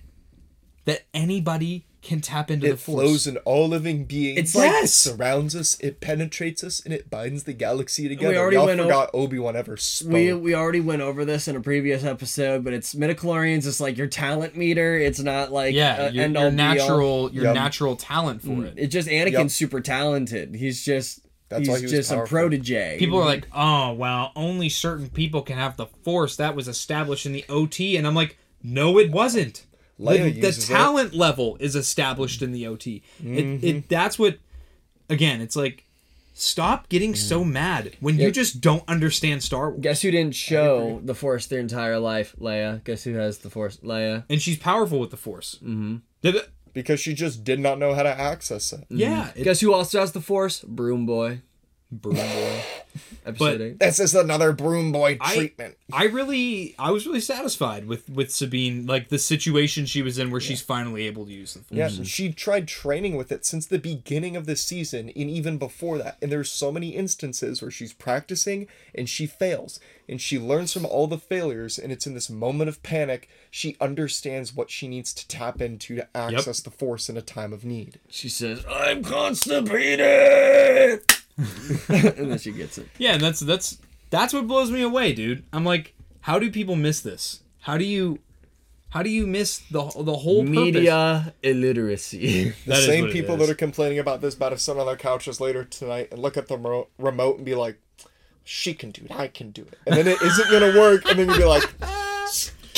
that 0.86 1.04
anybody 1.14 1.86
can 2.04 2.22
tap 2.22 2.52
into 2.52 2.68
It 2.68 2.72
the 2.72 2.78
force. 2.78 3.02
It 3.02 3.06
flows 3.08 3.28
in 3.28 3.38
all 3.38 3.68
living 3.70 4.06
beings. 4.06 4.38
It's 4.40 4.56
like, 4.56 4.72
like- 4.72 4.84
it 4.84 4.88
surrounds 4.90 5.56
us, 5.56 5.78
it 5.80 6.00
penetrates 6.02 6.64
us, 6.64 6.80
and 6.82 6.94
it 6.94 7.10
binds 7.10 7.44
the 7.44 7.54
galaxy 7.54 8.08
together. 8.10 8.34
We 8.34 8.38
already 8.38 8.56
Y'all 8.58 8.66
went 8.66 8.80
o- 8.80 8.84
forgot 8.84 9.10
Obi 9.14 9.40
Wan 9.40 9.56
ever 9.56 9.78
spoke. 9.78 10.12
We 10.14 10.34
we 10.34 10.54
already 10.54 10.82
went 10.82 11.02
over 11.02 11.26
this 11.26 11.48
in 11.48 11.56
a 11.56 11.62
previous 11.62 12.04
episode, 12.04 12.64
but 12.64 12.74
it's 12.74 12.94
midichlorians. 12.94 13.66
It's 13.66 13.80
like 13.80 13.98
your 13.98 14.08
talent 14.08 14.56
meter. 14.56 14.96
It's 14.98 15.20
not 15.20 15.52
like 15.52 15.74
yeah, 15.74 16.10
your, 16.10 16.12
your 16.12 16.26
all 16.26 16.32
be 16.32 16.38
all. 16.38 16.52
natural 16.52 17.32
your 17.34 17.44
Yep. 17.46 17.56
natural 17.56 17.96
talent 17.96 18.42
for 18.42 18.50
mm, 18.50 18.66
it. 18.66 18.74
It's 18.78 18.94
just 18.94 19.08
Anakin's 19.08 19.34
Yep. 19.34 19.50
super 19.52 19.82
talented. 19.82 20.56
He's 20.56 20.84
just 20.84 21.22
That's 21.50 21.62
he's 21.62 21.70
why 21.70 21.78
he 21.78 21.84
was 21.84 21.92
just 21.92 22.12
a 22.12 22.24
protege. 22.26 22.98
People 23.00 23.20
are 23.20 23.26
like, 23.26 23.48
"Oh, 23.54 23.94
well, 23.94 24.32
only 24.36 24.70
certain 24.70 25.10
people 25.10 25.42
can 25.42 25.58
have 25.58 25.78
the 25.78 25.86
force." 26.04 26.36
That 26.36 26.56
was 26.56 26.68
established 26.68 27.26
in 27.26 27.32
the 27.32 27.46
OT, 27.50 27.96
and 27.98 28.06
I'm 28.08 28.16
like, 28.16 28.38
"No, 28.62 28.98
it 29.00 29.12
wasn't." 29.12 29.66
Leia 30.00 30.24
the, 30.24 30.32
the 30.42 30.48
uses 30.48 30.70
it. 30.70 30.74
talent 30.74 31.14
level 31.14 31.58
is 31.60 31.76
established 31.76 32.42
in 32.42 32.52
the 32.52 32.66
OT. 32.68 33.04
Mm-hmm. 33.22 33.38
It, 33.38 33.64
it 33.64 33.90
that's 33.90 34.18
what. 34.20 34.38
Again, 35.10 35.42
it's 35.42 35.56
like, 35.56 35.84
stop 36.34 36.88
getting 36.90 37.14
Mm. 37.14 37.18
so 37.18 37.44
mad 37.44 37.96
when 38.00 38.18
you 38.18 38.32
just 38.32 38.62
don't 38.62 38.84
understand 38.88 39.44
Star 39.44 39.70
Wars. 39.70 39.82
Guess 39.82 40.02
who 40.02 40.12
didn't 40.12 40.34
show 40.36 41.02
the 41.04 41.14
Force 41.14 41.46
their 41.48 41.60
entire 41.60 42.00
life? 42.00 42.36
Leia. 42.40 42.84
Guess 42.84 43.04
who 43.04 43.14
has 43.16 43.40
the 43.40 43.50
Force? 43.50 43.78
Leia. 43.84 44.24
And 44.30 44.42
she's 44.42 44.58
powerful 44.58 45.00
with 45.00 45.12
the 45.12 45.18
Force. 45.18 45.60
Mm-hmm. 45.64 45.98
because 46.74 47.00
she 47.00 47.14
just 47.14 47.44
did 47.44 47.60
not 47.60 47.78
know 47.78 47.94
how 47.94 48.02
to 48.04 48.10
access 48.20 48.72
it. 48.74 48.86
Yeah, 48.90 49.32
it, 49.36 49.44
Guess 49.44 49.60
who 49.60 49.74
also 49.74 50.00
has 50.00 50.14
the 50.14 50.22
Force? 50.22 50.62
Broom 50.62 51.06
Boy. 51.06 51.42
Broom 52.02 52.16
Boy. 52.16 52.64
Episode 53.26 53.40
But- 53.40 53.62
eight. 53.62 53.80
This 53.80 54.00
is 54.00 54.14
another 54.14 54.52
broom 54.52 54.92
boy 54.92 55.18
treatment. 55.18 55.78
I 55.92 56.06
really, 56.06 56.76
I 56.78 56.92
was 56.92 57.08
really 57.08 57.22
satisfied 57.22 57.88
with 57.88 58.10
with 58.10 58.32
Sabine, 58.32 58.86
like 58.86 59.10
the 59.10 59.18
situation 59.18 59.86
she 59.86 60.02
was 60.02 60.18
in, 60.18 60.30
where 60.30 60.42
she's 60.42 60.62
finally 60.62 61.08
able 61.08 61.26
to 61.26 61.32
use 61.32 61.54
the 61.54 61.60
Force. 61.60 61.78
Yeah, 61.78 61.90
mm-hmm. 61.90 62.04
she 62.04 62.32
tried 62.32 62.68
training 62.68 63.16
with 63.16 63.32
it 63.32 63.46
since 63.46 63.66
the 63.66 63.80
beginning 63.80 64.36
of 64.36 64.46
the 64.46 64.56
season 64.56 65.10
and 65.10 65.30
even 65.30 65.58
before 65.58 65.98
that. 66.00 66.18
And 66.22 66.32
there's 66.32 66.52
so 66.52 66.72
many 66.72 66.90
instances 66.90 67.62
where 67.62 67.72
she's 67.72 67.94
practicing 67.94 68.68
and 68.94 69.10
she 69.10 69.26
fails. 69.26 69.80
And 70.08 70.20
she 70.20 70.38
learns 70.38 70.74
from 70.74 70.86
all 70.86 71.08
the 71.08 71.18
failures 71.18 71.80
and 71.80 71.92
it's 71.92 72.06
in 72.06 72.14
this 72.14 72.30
moment 72.30 72.68
of 72.68 72.84
panic 72.84 73.30
she 73.50 73.78
understands 73.80 74.54
what 74.54 74.70
she 74.70 74.88
needs 74.88 75.14
to 75.14 75.28
tap 75.28 75.62
into 75.62 75.96
to 75.96 76.18
access 76.18 76.60
the 76.60 76.72
force 76.72 77.08
in 77.08 77.18
a 77.18 77.22
time 77.22 77.54
of 77.54 77.64
need. 77.64 78.00
She 78.10 78.28
says, 78.28 78.66
"I'm 78.68 79.04
constipated," 79.04 81.04
and 81.38 82.32
then 82.32 82.38
she 82.38 82.52
gets 82.52 82.78
it. 82.78 82.88
Yeah, 82.98 83.14
and 83.14 83.22
that's 83.22 83.40
that's 83.40 83.78
that's 84.10 84.34
what 84.34 84.48
blows 84.48 84.72
me 84.72 84.82
away, 84.82 85.14
dude. 85.14 85.44
I'm 85.52 85.66
like, 85.66 85.94
how 86.22 86.40
do 86.40 86.52
people 86.52 86.76
miss 86.76 87.02
this? 87.02 87.42
How 87.62 87.78
do 87.78 87.86
you 87.86 88.20
how 88.90 89.02
do 89.02 89.10
you 89.10 89.26
miss 89.26 89.60
the 89.72 89.84
the 89.96 90.18
whole 90.18 90.42
purpose? 90.44 90.56
Media 90.56 91.34
illiteracy. 91.42 92.54
The 92.66 92.70
That 92.72 92.80
is 92.80 92.86
same 92.86 93.10
people 93.10 93.38
that 93.38 93.50
are 93.50 93.56
complaining 93.56 94.00
about 94.00 94.22
this 94.22 94.36
better 94.36 94.58
sit 94.58 94.78
on 94.78 94.86
their 94.86 94.96
couches 94.96 95.42
later 95.42 95.64
tonight 95.64 96.10
and 96.12 96.20
look 96.22 96.38
at 96.38 96.48
the 96.48 96.86
remote 97.00 97.38
and 97.38 97.46
be 97.46 97.56
like, 97.56 97.80
she 98.44 98.74
can 98.74 98.92
do 98.92 99.06
it, 99.06 99.12
I 99.12 99.28
can 99.30 99.52
do 99.52 99.64
it. 99.64 99.80
And 99.88 99.96
then 99.96 100.08
it 100.08 100.22
isn't 100.22 100.50
going 100.52 100.72
to 100.72 100.80
work. 100.80 101.06
And 101.10 101.18
then 101.18 101.28
you'll 101.30 101.38
be 101.38 101.46
like, 101.46 101.64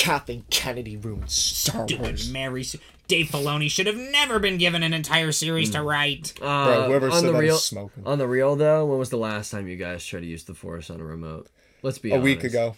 Kathleen 0.05 0.45
Kennedy 0.49 0.97
ruined 0.97 1.29
Star 1.31 1.87
Wars. 1.99 2.29
Mary 2.31 2.63
Sue- 2.63 2.79
Dave 3.07 3.27
Filoni 3.27 3.69
should 3.69 3.87
have 3.87 3.97
never 3.97 4.37
been 4.39 4.57
given 4.57 4.83
an 4.83 4.93
entire 4.93 5.31
series 5.31 5.69
to 5.71 5.81
write. 5.81 6.33
Uh, 6.41 6.65
Bro, 6.65 6.87
whoever 6.87 7.05
on 7.09 7.13
said 7.13 7.27
the 7.27 7.31
that 7.33 7.37
is 7.37 7.41
real, 7.43 7.57
smoking. 7.57 8.03
On 8.05 8.17
the 8.19 8.27
real 8.27 8.55
though, 8.55 8.85
when 8.85 8.99
was 8.99 9.09
the 9.09 9.17
last 9.17 9.51
time 9.51 9.67
you 9.67 9.75
guys 9.75 10.05
tried 10.05 10.21
to 10.21 10.25
use 10.27 10.43
the 10.43 10.53
Force 10.53 10.89
on 10.89 10.99
a 11.01 11.03
remote? 11.03 11.47
Let's 11.81 11.97
be 11.97 12.11
A 12.11 12.19
week 12.19 12.43
ago. 12.43 12.75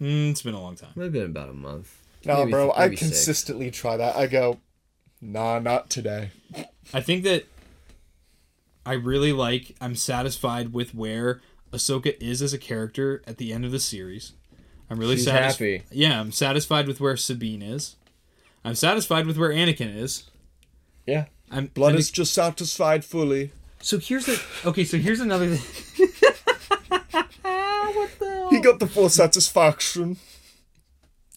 Mm, 0.00 0.30
it's 0.30 0.42
been 0.42 0.54
a 0.54 0.60
long 0.62 0.76
time. 0.76 0.90
Maybe 0.96 1.18
been 1.20 1.30
about 1.30 1.48
a 1.50 1.52
month. 1.54 1.96
Nah, 2.24 2.38
Maybe- 2.40 2.50
bro, 2.52 2.72
I 2.72 2.84
maybe 2.86 2.96
six. 2.96 3.08
consistently 3.10 3.70
try 3.70 3.96
that. 3.96 4.14
I 4.16 4.26
go, 4.26 4.60
nah, 5.20 5.58
not 5.58 5.90
today. 5.90 6.30
I 6.94 7.00
think 7.00 7.24
that 7.24 7.46
I 8.86 8.92
really 8.94 9.32
like. 9.32 9.76
I'm 9.80 9.94
satisfied 9.94 10.72
with 10.72 10.94
where 10.94 11.40
Ahsoka 11.72 12.16
is 12.20 12.42
as 12.42 12.52
a 12.52 12.58
character 12.58 13.22
at 13.26 13.38
the 13.38 13.52
end 13.52 13.64
of 13.64 13.72
the 13.72 13.78
series. 13.80 14.32
I'm 14.90 14.98
really 14.98 15.16
She's 15.16 15.24
satis- 15.26 15.54
happy. 15.54 15.82
Yeah, 15.90 16.20
I'm 16.20 16.32
satisfied 16.32 16.86
with 16.88 17.00
where 17.00 17.16
Sabine 17.16 17.62
is. 17.62 17.96
I'm 18.64 18.74
satisfied 18.74 19.26
with 19.26 19.38
where 19.38 19.50
Anakin 19.50 19.94
is. 19.96 20.24
Yeah. 21.06 21.26
I'm 21.50 21.66
Blood 21.66 21.90
and 21.92 21.98
is 22.00 22.10
just 22.10 22.34
satisfied 22.34 23.04
fully. 23.04 23.52
So 23.80 23.98
here's 23.98 24.26
the 24.26 24.40
okay. 24.64 24.84
So 24.84 24.98
here's 24.98 25.20
another. 25.20 25.56
Thing. 25.56 26.08
What 27.92 28.10
the? 28.20 28.46
He 28.50 28.60
got 28.60 28.78
the 28.78 28.86
full 28.86 29.08
satisfaction. 29.08 30.16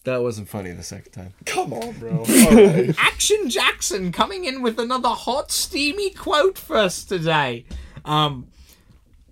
That 0.04 0.22
wasn't 0.22 0.48
funny 0.48 0.70
the 0.72 0.82
second 0.82 1.12
time. 1.12 1.32
Come 1.46 1.72
on, 1.72 1.92
bro. 1.98 2.10
Alright. 2.28 2.94
Action 2.98 3.48
Jackson 3.48 4.12
coming 4.12 4.44
in 4.44 4.62
with 4.62 4.78
another 4.78 5.08
hot, 5.08 5.50
steamy 5.50 6.10
quote 6.10 6.58
for 6.58 6.76
us 6.76 7.02
today. 7.04 7.64
Um, 8.04 8.48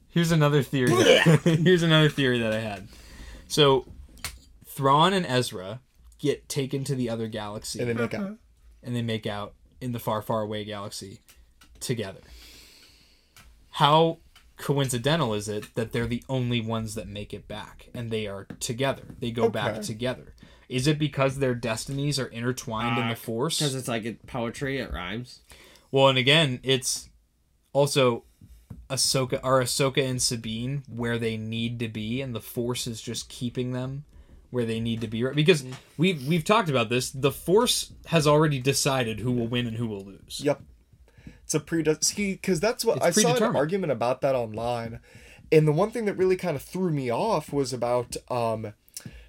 here's 0.08 0.32
another 0.32 0.62
theory. 0.62 0.90
here's 1.44 1.82
another 1.82 2.08
theory 2.08 2.38
that 2.40 2.52
I 2.52 2.58
had. 2.60 2.88
So, 3.48 3.86
Thrawn 4.74 5.12
and 5.12 5.26
Ezra 5.26 5.80
get 6.18 6.48
taken 6.48 6.84
to 6.84 6.94
the 6.94 7.10
other 7.10 7.28
galaxy, 7.28 7.80
and 7.80 7.88
then 7.88 7.96
make 7.96 8.14
out. 8.14 8.22
Uh-huh. 8.22 8.34
and 8.82 8.96
they 8.96 9.02
make 9.02 9.26
out 9.26 9.54
in 9.80 9.92
the 9.92 9.98
far, 9.98 10.22
far 10.22 10.40
away 10.40 10.64
galaxy 10.64 11.20
together. 11.80 12.20
How 13.72 14.18
coincidental 14.56 15.34
is 15.34 15.48
it 15.48 15.74
that 15.74 15.92
they're 15.92 16.06
the 16.06 16.22
only 16.28 16.60
ones 16.60 16.94
that 16.94 17.08
make 17.08 17.34
it 17.34 17.48
back 17.48 17.88
and 17.92 18.10
they 18.10 18.26
are 18.26 18.44
together? 18.60 19.02
They 19.18 19.30
go 19.30 19.48
back 19.48 19.82
together. 19.82 20.34
Is 20.68 20.86
it 20.86 20.98
because 20.98 21.38
their 21.38 21.54
destinies 21.54 22.18
are 22.18 22.26
intertwined 22.26 22.98
in 22.98 23.08
the 23.08 23.16
Force? 23.16 23.58
Because 23.58 23.74
it's 23.74 23.88
like 23.88 24.26
poetry, 24.26 24.78
it 24.78 24.92
rhymes. 24.92 25.40
Well, 25.90 26.08
and 26.08 26.16
again, 26.16 26.60
it's 26.62 27.10
also 27.74 28.24
Ahsoka 28.88 29.40
or 29.42 29.60
Ahsoka 29.60 30.08
and 30.08 30.22
Sabine 30.22 30.82
where 30.88 31.18
they 31.18 31.36
need 31.36 31.78
to 31.80 31.88
be, 31.88 32.22
and 32.22 32.34
the 32.34 32.40
Force 32.40 32.86
is 32.86 33.02
just 33.02 33.28
keeping 33.28 33.72
them 33.72 34.04
where 34.52 34.66
they 34.66 34.78
need 34.78 35.00
to 35.00 35.08
be. 35.08 35.24
Right? 35.24 35.34
Because 35.34 35.64
we've 35.96 36.24
we've 36.28 36.44
talked 36.44 36.68
about 36.68 36.90
this. 36.90 37.10
The 37.10 37.32
Force 37.32 37.92
has 38.06 38.26
already 38.26 38.60
decided 38.60 39.18
who 39.18 39.32
will 39.32 39.48
win 39.48 39.66
and 39.66 39.76
who 39.76 39.88
will 39.88 40.04
lose. 40.04 40.40
Yep. 40.44 40.62
It's 41.42 41.54
a 41.54 41.60
pre 41.60 41.82
because 41.82 42.60
that's 42.60 42.84
what 42.84 42.98
It's 42.98 43.18
I 43.18 43.22
saw 43.22 43.34
an 43.34 43.56
argument 43.56 43.92
about 43.92 44.20
that 44.20 44.34
online, 44.34 45.00
and 45.50 45.66
the 45.66 45.72
one 45.72 45.90
thing 45.90 46.04
that 46.04 46.14
really 46.14 46.36
kind 46.36 46.54
of 46.54 46.62
threw 46.62 46.90
me 46.90 47.10
off 47.10 47.52
was 47.52 47.72
about 47.72 48.16
um 48.30 48.74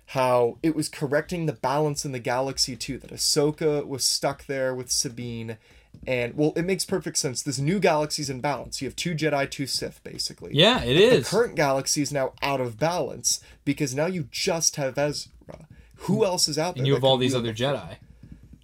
how 0.08 0.58
it 0.62 0.76
was 0.76 0.90
correcting 0.90 1.46
the 1.46 1.54
balance 1.54 2.04
in 2.04 2.12
the 2.12 2.20
galaxy 2.20 2.76
too. 2.76 2.98
That 2.98 3.12
Ahsoka 3.12 3.88
was 3.88 4.04
stuck 4.04 4.46
there 4.46 4.76
with 4.76 4.92
Sabine, 4.92 5.58
and 6.06 6.36
well, 6.36 6.54
it 6.56 6.64
makes 6.64 6.86
perfect 6.86 7.18
sense. 7.18 7.42
This 7.42 7.60
new 7.60 7.80
galaxy's 7.80 8.30
in 8.30 8.42
balance. 8.42 8.82
You 8.82 8.88
have 8.88 8.96
two 8.96 9.16
Jedi, 9.16 9.50
two 9.50 9.68
Sith, 9.68 10.02
basically. 10.04 10.52
Yeah, 10.54 10.82
it 10.84 10.94
The 10.96 11.18
is. 11.18 11.30
current 11.30 11.56
galaxy 11.56 12.02
is 12.02 12.12
now 12.12 12.34
out 12.42 12.60
of 12.60 12.78
balance 12.78 13.40
because 13.64 13.96
now 13.96 14.06
you 14.08 14.28
just 14.32 14.76
have 14.76 14.98
Ezra. 14.98 15.68
Who 15.96 16.20
mm. 16.20 16.26
else 16.26 16.48
is 16.48 16.58
out 16.58 16.76
there? 16.76 16.82
and 16.82 16.88
you 16.88 16.94
have 16.94 17.04
all 17.04 17.18
these 17.18 17.34
other 17.36 17.54
the 17.54 17.54
Jedi. 17.54 17.98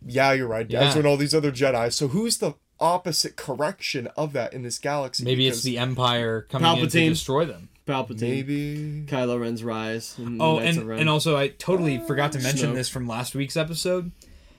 yeah, 0.06 0.34
you're 0.34 0.48
right. 0.48 0.70
Yeah. 0.70 0.82
Ezra 0.82 1.00
and 1.00 1.08
all 1.08 1.18
these 1.18 1.34
other 1.34 1.52
Jedi. 1.52 1.94
So 1.94 2.10
who's 2.10 2.40
the 2.40 2.54
opposite 2.80 3.36
correction 3.36 4.08
of 4.18 4.34
that 4.34 4.54
in 4.54 4.64
this 4.64 4.78
galaxy? 4.78 5.24
Maybe 5.24 5.48
it's 5.48 5.64
the 5.64 5.78
Empire 5.78 6.42
coming 6.50 6.84
in 6.84 6.90
to 6.90 7.10
destroy 7.10 7.46
them. 7.46 7.70
Palpatine. 7.88 8.22
maybe 8.22 9.04
Kylo 9.08 9.42
Ren's 9.42 9.64
rise. 9.64 10.16
in 10.20 10.40
Oh, 10.40 10.60
and, 10.60 10.88
Ren. 10.88 11.00
and 11.00 11.10
also 11.10 11.36
I 11.36 11.48
totally 11.48 11.98
oh, 11.98 12.06
forgot 12.06 12.32
to 12.34 12.40
mention 12.40 12.72
Snoke. 12.72 12.76
this 12.76 12.88
from 12.90 13.08
last 13.08 13.34
week's 13.34 13.58
episode. 13.58 14.12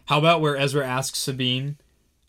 How 0.06 0.18
about 0.18 0.40
where 0.40 0.56
Ezra 0.56 0.84
asks 0.84 1.18
Sabine, 1.20 1.76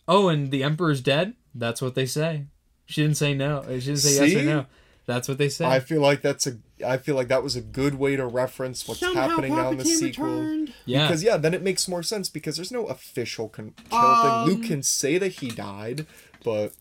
"Oh, 0.08 0.28
and 0.28 0.50
the 0.50 0.62
Emperor's 0.62 1.00
dead?" 1.00 1.34
That's 1.54 1.80
what 1.82 1.94
they 1.94 2.06
say. 2.06 2.44
She 2.86 3.02
didn't 3.02 3.16
say 3.16 3.34
no. 3.34 3.62
She 3.68 3.80
didn't 3.86 3.96
say 3.98 4.26
yes 4.34 4.42
or 4.42 4.46
no. 4.46 4.66
That's 5.04 5.28
what 5.28 5.36
they 5.38 5.48
say. 5.48 5.64
I 5.66 5.80
feel 5.80 6.00
like 6.00 6.22
that's 6.22 6.46
a. 6.46 6.58
I 6.86 6.96
feel 6.96 7.14
like 7.16 7.28
that 7.28 7.42
was 7.42 7.56
a 7.56 7.60
good 7.60 7.96
way 7.96 8.16
to 8.16 8.26
reference 8.26 8.86
what's 8.86 9.00
happening 9.00 9.54
now 9.54 9.70
in 9.70 9.78
the 9.78 9.84
sequel. 9.84 10.66
yeah. 10.84 11.06
Because 11.06 11.22
yeah, 11.22 11.36
then 11.36 11.54
it 11.54 11.62
makes 11.62 11.88
more 11.88 12.02
sense 12.02 12.28
because 12.28 12.56
there's 12.56 12.72
no 12.72 12.86
official 12.86 13.48
con- 13.48 13.74
kill 13.90 13.98
Um, 13.98 14.46
thing. 14.46 14.56
Luke 14.58 14.66
can 14.66 14.82
say 14.82 15.18
that 15.18 15.28
he 15.34 15.48
died, 15.50 16.06
but 16.44 16.72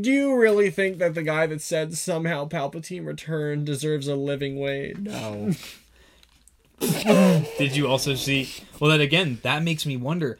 Do 0.00 0.10
you 0.10 0.34
really 0.36 0.70
think 0.70 0.98
that 0.98 1.14
the 1.14 1.22
guy 1.22 1.46
that 1.46 1.60
said 1.60 1.94
somehow 1.94 2.48
Palpatine 2.48 3.06
returned 3.06 3.66
deserves 3.66 4.08
a 4.08 4.14
living 4.16 4.58
wage? 4.58 4.98
no. 4.98 5.52
Did 7.58 7.76
you 7.76 7.86
also 7.88 8.14
see? 8.14 8.48
Well, 8.78 8.90
then 8.90 9.00
again, 9.02 9.38
that 9.42 9.62
makes 9.62 9.84
me 9.84 9.96
wonder. 9.98 10.38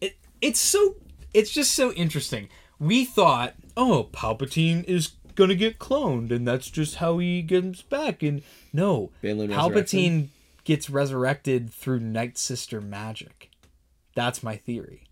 It 0.00 0.16
it's 0.40 0.60
so 0.60 0.96
it's 1.34 1.50
just 1.50 1.72
so 1.72 1.92
interesting. 1.92 2.48
We 2.78 3.04
thought, 3.04 3.54
oh, 3.76 4.08
Palpatine 4.12 4.84
is 4.84 5.12
gonna 5.34 5.54
get 5.54 5.78
cloned, 5.78 6.30
and 6.30 6.46
that's 6.46 6.70
just 6.70 6.96
how 6.96 7.18
he 7.18 7.42
gets 7.42 7.82
back. 7.82 8.22
And 8.22 8.42
no, 8.72 9.10
Palpatine 9.22 10.28
gets 10.64 10.90
resurrected 10.90 11.72
through 11.72 12.00
Night 12.00 12.36
Sister 12.36 12.80
magic. 12.80 13.50
That's 14.14 14.42
my 14.42 14.56
theory, 14.56 15.04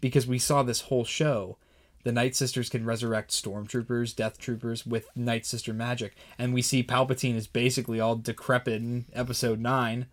because 0.00 0.26
we 0.26 0.38
saw 0.38 0.62
this 0.62 0.82
whole 0.82 1.04
show. 1.04 1.58
The 2.04 2.12
Night 2.12 2.36
Sisters 2.36 2.68
can 2.68 2.84
resurrect 2.84 3.30
stormtroopers, 3.30 4.14
death 4.14 4.38
troopers 4.38 4.84
with 4.84 5.08
Night 5.16 5.46
Sister 5.46 5.72
magic, 5.72 6.14
and 6.38 6.52
we 6.52 6.62
see 6.62 6.82
Palpatine 6.82 7.34
is 7.34 7.46
basically 7.46 7.98
all 7.98 8.16
decrepit 8.16 8.82
in 8.82 9.06
Episode 9.14 9.58
Nine. 9.58 10.06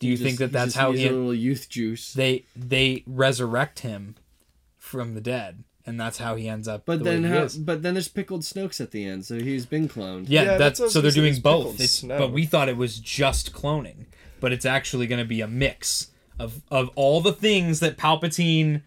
Do 0.00 0.08
you 0.08 0.16
think 0.16 0.38
that 0.38 0.52
that's 0.52 0.74
how 0.74 0.90
he's 0.90 1.00
he, 1.00 1.06
a 1.06 1.12
little 1.12 1.34
youth 1.34 1.68
juice? 1.68 2.12
they 2.12 2.44
they 2.54 3.04
resurrect 3.06 3.80
him 3.80 4.16
from 4.94 5.14
the 5.14 5.20
dead, 5.20 5.64
and 5.84 5.98
that's 6.00 6.18
how 6.18 6.36
he 6.36 6.48
ends 6.48 6.68
up. 6.68 6.86
But 6.86 7.00
the 7.00 7.04
way 7.04 7.10
then 7.10 7.24
he 7.24 7.30
how, 7.30 7.42
is. 7.44 7.56
but 7.58 7.82
then 7.82 7.94
there's 7.94 8.08
pickled 8.08 8.42
Snokes 8.42 8.80
at 8.80 8.92
the 8.92 9.04
end, 9.04 9.26
so 9.26 9.34
he's 9.40 9.66
been 9.66 9.88
cloned. 9.88 10.26
Yeah, 10.28 10.42
Yeah, 10.42 10.56
that's, 10.56 10.78
that's 10.78 10.80
what 10.80 10.84
I 10.84 10.86
was 10.86 10.92
so 10.92 11.00
they're 11.00 11.10
gonna 11.10 11.12
say, 11.12 11.20
doing 11.20 11.30
it's 11.32 11.38
both. 11.40 11.62
pickled 11.64 11.80
It's 11.80 11.92
snow. 11.92 12.18
but 12.18 12.32
we 12.32 12.46
thought 12.46 12.68
it 12.68 12.76
was 12.76 12.98
just 13.00 13.52
cloning, 13.52 14.06
but 14.40 14.52
it's 14.52 14.64
actually 14.64 15.06
going 15.06 15.18
to 15.18 15.24
be 15.28 15.40
a 15.40 15.48
mix 15.48 16.10
of 16.38 16.62
of 16.70 16.90
all 16.94 17.20
the 17.20 17.32
things 17.32 17.80
that 17.80 17.96
Palpatine, 17.96 18.82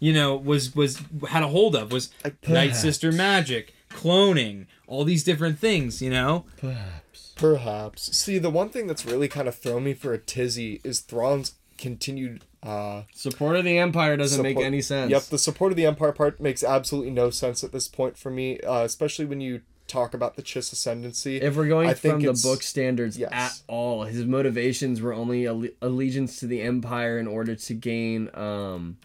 you 0.00 0.12
know, 0.12 0.34
was 0.36 0.74
was 0.74 1.00
had 1.28 1.42
a 1.42 1.48
hold 1.48 1.76
of 1.76 1.92
was 1.92 2.10
Night 2.48 2.74
Sister 2.76 3.12
magic, 3.12 3.72
cloning, 3.90 4.66
all 4.86 5.04
these 5.04 5.24
different 5.24 5.58
things. 5.58 6.00
You 6.02 6.10
know, 6.10 6.44
Perhaps. 6.58 7.32
Perhaps. 7.36 8.16
See, 8.16 8.38
the 8.38 8.50
one 8.50 8.68
thing 8.68 8.86
that's 8.86 9.04
really 9.04 9.28
kind 9.28 9.48
of 9.48 9.54
thrown 9.56 9.84
me 9.84 9.94
for 9.94 10.12
a 10.12 10.18
tizzy 10.18 10.80
is 10.84 11.00
Thrawn's 11.00 11.54
continued 11.78 12.44
uh 12.64 13.02
Support 13.14 13.56
of 13.56 13.64
the 13.64 13.78
Empire 13.78 14.16
doesn't 14.16 14.42
make 14.42 14.58
any 14.58 14.80
sense. 14.80 15.10
Yep, 15.10 15.24
the 15.24 15.38
support 15.38 15.72
of 15.72 15.76
the 15.76 15.86
Empire 15.86 16.12
part 16.12 16.40
makes 16.40 16.64
absolutely 16.64 17.10
no 17.10 17.30
sense 17.30 17.62
at 17.62 17.72
this 17.72 17.88
point 17.88 18.16
for 18.16 18.30
me, 18.30 18.60
uh, 18.60 18.82
especially 18.82 19.26
when 19.26 19.40
you 19.40 19.60
talk 19.86 20.14
about 20.14 20.36
the 20.36 20.42
Chiss 20.42 20.72
ascendancy. 20.72 21.36
If 21.36 21.56
we're 21.56 21.68
going 21.68 21.90
I 21.90 21.94
from 21.94 22.20
the 22.20 22.40
book 22.42 22.62
standards 22.62 23.18
yes. 23.18 23.30
at 23.32 23.52
all, 23.68 24.04
his 24.04 24.24
motivations 24.24 25.00
were 25.00 25.12
only 25.12 25.46
alle- 25.46 25.68
allegiance 25.82 26.40
to 26.40 26.46
the 26.46 26.62
Empire 26.62 27.18
in 27.18 27.26
order 27.26 27.54
to 27.54 27.74
gain 27.74 28.30
um, 28.34 28.96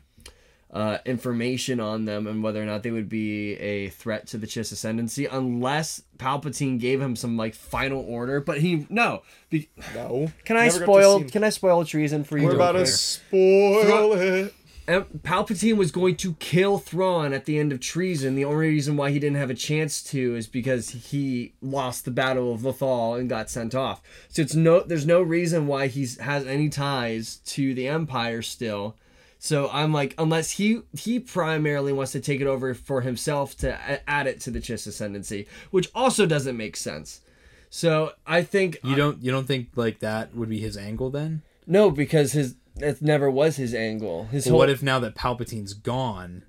uh, 0.71 0.99
information 1.05 1.79
on 1.79 2.05
them 2.05 2.27
and 2.27 2.43
whether 2.43 2.61
or 2.61 2.65
not 2.65 2.83
they 2.83 2.91
would 2.91 3.09
be 3.09 3.53
a 3.53 3.89
threat 3.89 4.27
to 4.27 4.37
the 4.37 4.45
Chiss 4.45 4.71
ascendancy, 4.71 5.25
unless 5.25 6.03
Palpatine 6.17 6.79
gave 6.79 7.01
him 7.01 7.15
some 7.15 7.37
like 7.37 7.55
final 7.55 8.01
order. 8.01 8.39
But 8.39 8.59
he 8.59 8.85
no. 8.89 9.23
Be, 9.49 9.69
No. 9.95 10.31
can 10.45 10.57
I 10.57 10.67
Never 10.67 10.83
spoil? 10.83 11.23
Can 11.23 11.43
I 11.43 11.49
spoil 11.49 11.85
treason 11.85 12.23
for 12.23 12.37
you? 12.37 12.45
We're 12.47 12.55
about 12.55 12.73
to 12.73 12.85
spoil 12.85 14.13
it. 14.13 14.53
Palpatine 14.89 15.77
was 15.77 15.91
going 15.91 16.15
to 16.15 16.33
kill 16.35 16.79
Thrawn 16.79 17.31
at 17.31 17.45
the 17.45 17.59
end 17.59 17.71
of 17.71 17.79
Treason. 17.79 18.33
The 18.33 18.45
only 18.45 18.69
reason 18.69 18.97
why 18.97 19.11
he 19.11 19.19
didn't 19.19 19.37
have 19.37 19.51
a 19.51 19.55
chance 19.55 20.01
to 20.05 20.35
is 20.35 20.47
because 20.47 20.89
he 20.89 21.53
lost 21.61 22.05
the 22.05 22.11
Battle 22.11 22.51
of 22.51 22.61
Lothal 22.61 23.19
and 23.19 23.29
got 23.29 23.51
sent 23.51 23.75
off. 23.75 24.01
So 24.29 24.41
it's 24.41 24.55
no, 24.55 24.81
there's 24.81 25.05
no 25.05 25.21
reason 25.21 25.67
why 25.67 25.87
he 25.87 26.07
has 26.21 26.47
any 26.47 26.69
ties 26.69 27.37
to 27.47 27.75
the 27.75 27.87
Empire 27.87 28.41
still. 28.41 28.95
So 29.41 29.69
I'm 29.71 29.93
like, 29.93 30.13
unless 30.17 30.51
he 30.51 30.81
he 30.97 31.19
primarily 31.19 31.93
wants 31.93 32.11
to 32.11 32.19
take 32.19 32.41
it 32.41 32.47
over 32.47 32.73
for 32.73 33.01
himself 33.01 33.55
to 33.57 33.79
add 34.07 34.27
it 34.27 34.41
to 34.41 34.51
the 34.51 34.59
Chiss 34.59 34.85
ascendancy, 34.85 35.47
which 35.71 35.89
also 35.95 36.25
doesn't 36.25 36.57
make 36.57 36.75
sense. 36.75 37.21
So 37.69 38.11
I 38.27 38.43
think 38.43 38.79
you 38.83 38.95
don't 38.95 39.23
you 39.23 39.31
don't 39.31 39.47
think 39.47 39.69
like 39.75 39.99
that 39.99 40.35
would 40.35 40.49
be 40.49 40.59
his 40.59 40.75
angle 40.77 41.09
then? 41.09 41.41
no, 41.65 41.89
because 41.89 42.33
his 42.33 42.55
that 42.75 43.01
never 43.01 43.29
was 43.31 43.55
his 43.55 43.73
angle. 43.73 44.25
His 44.25 44.45
Well, 44.45 44.51
whole 44.53 44.59
what 44.59 44.69
if 44.69 44.83
now 44.83 44.99
that 44.99 45.15
Palpatine's 45.15 45.73
gone, 45.73 46.43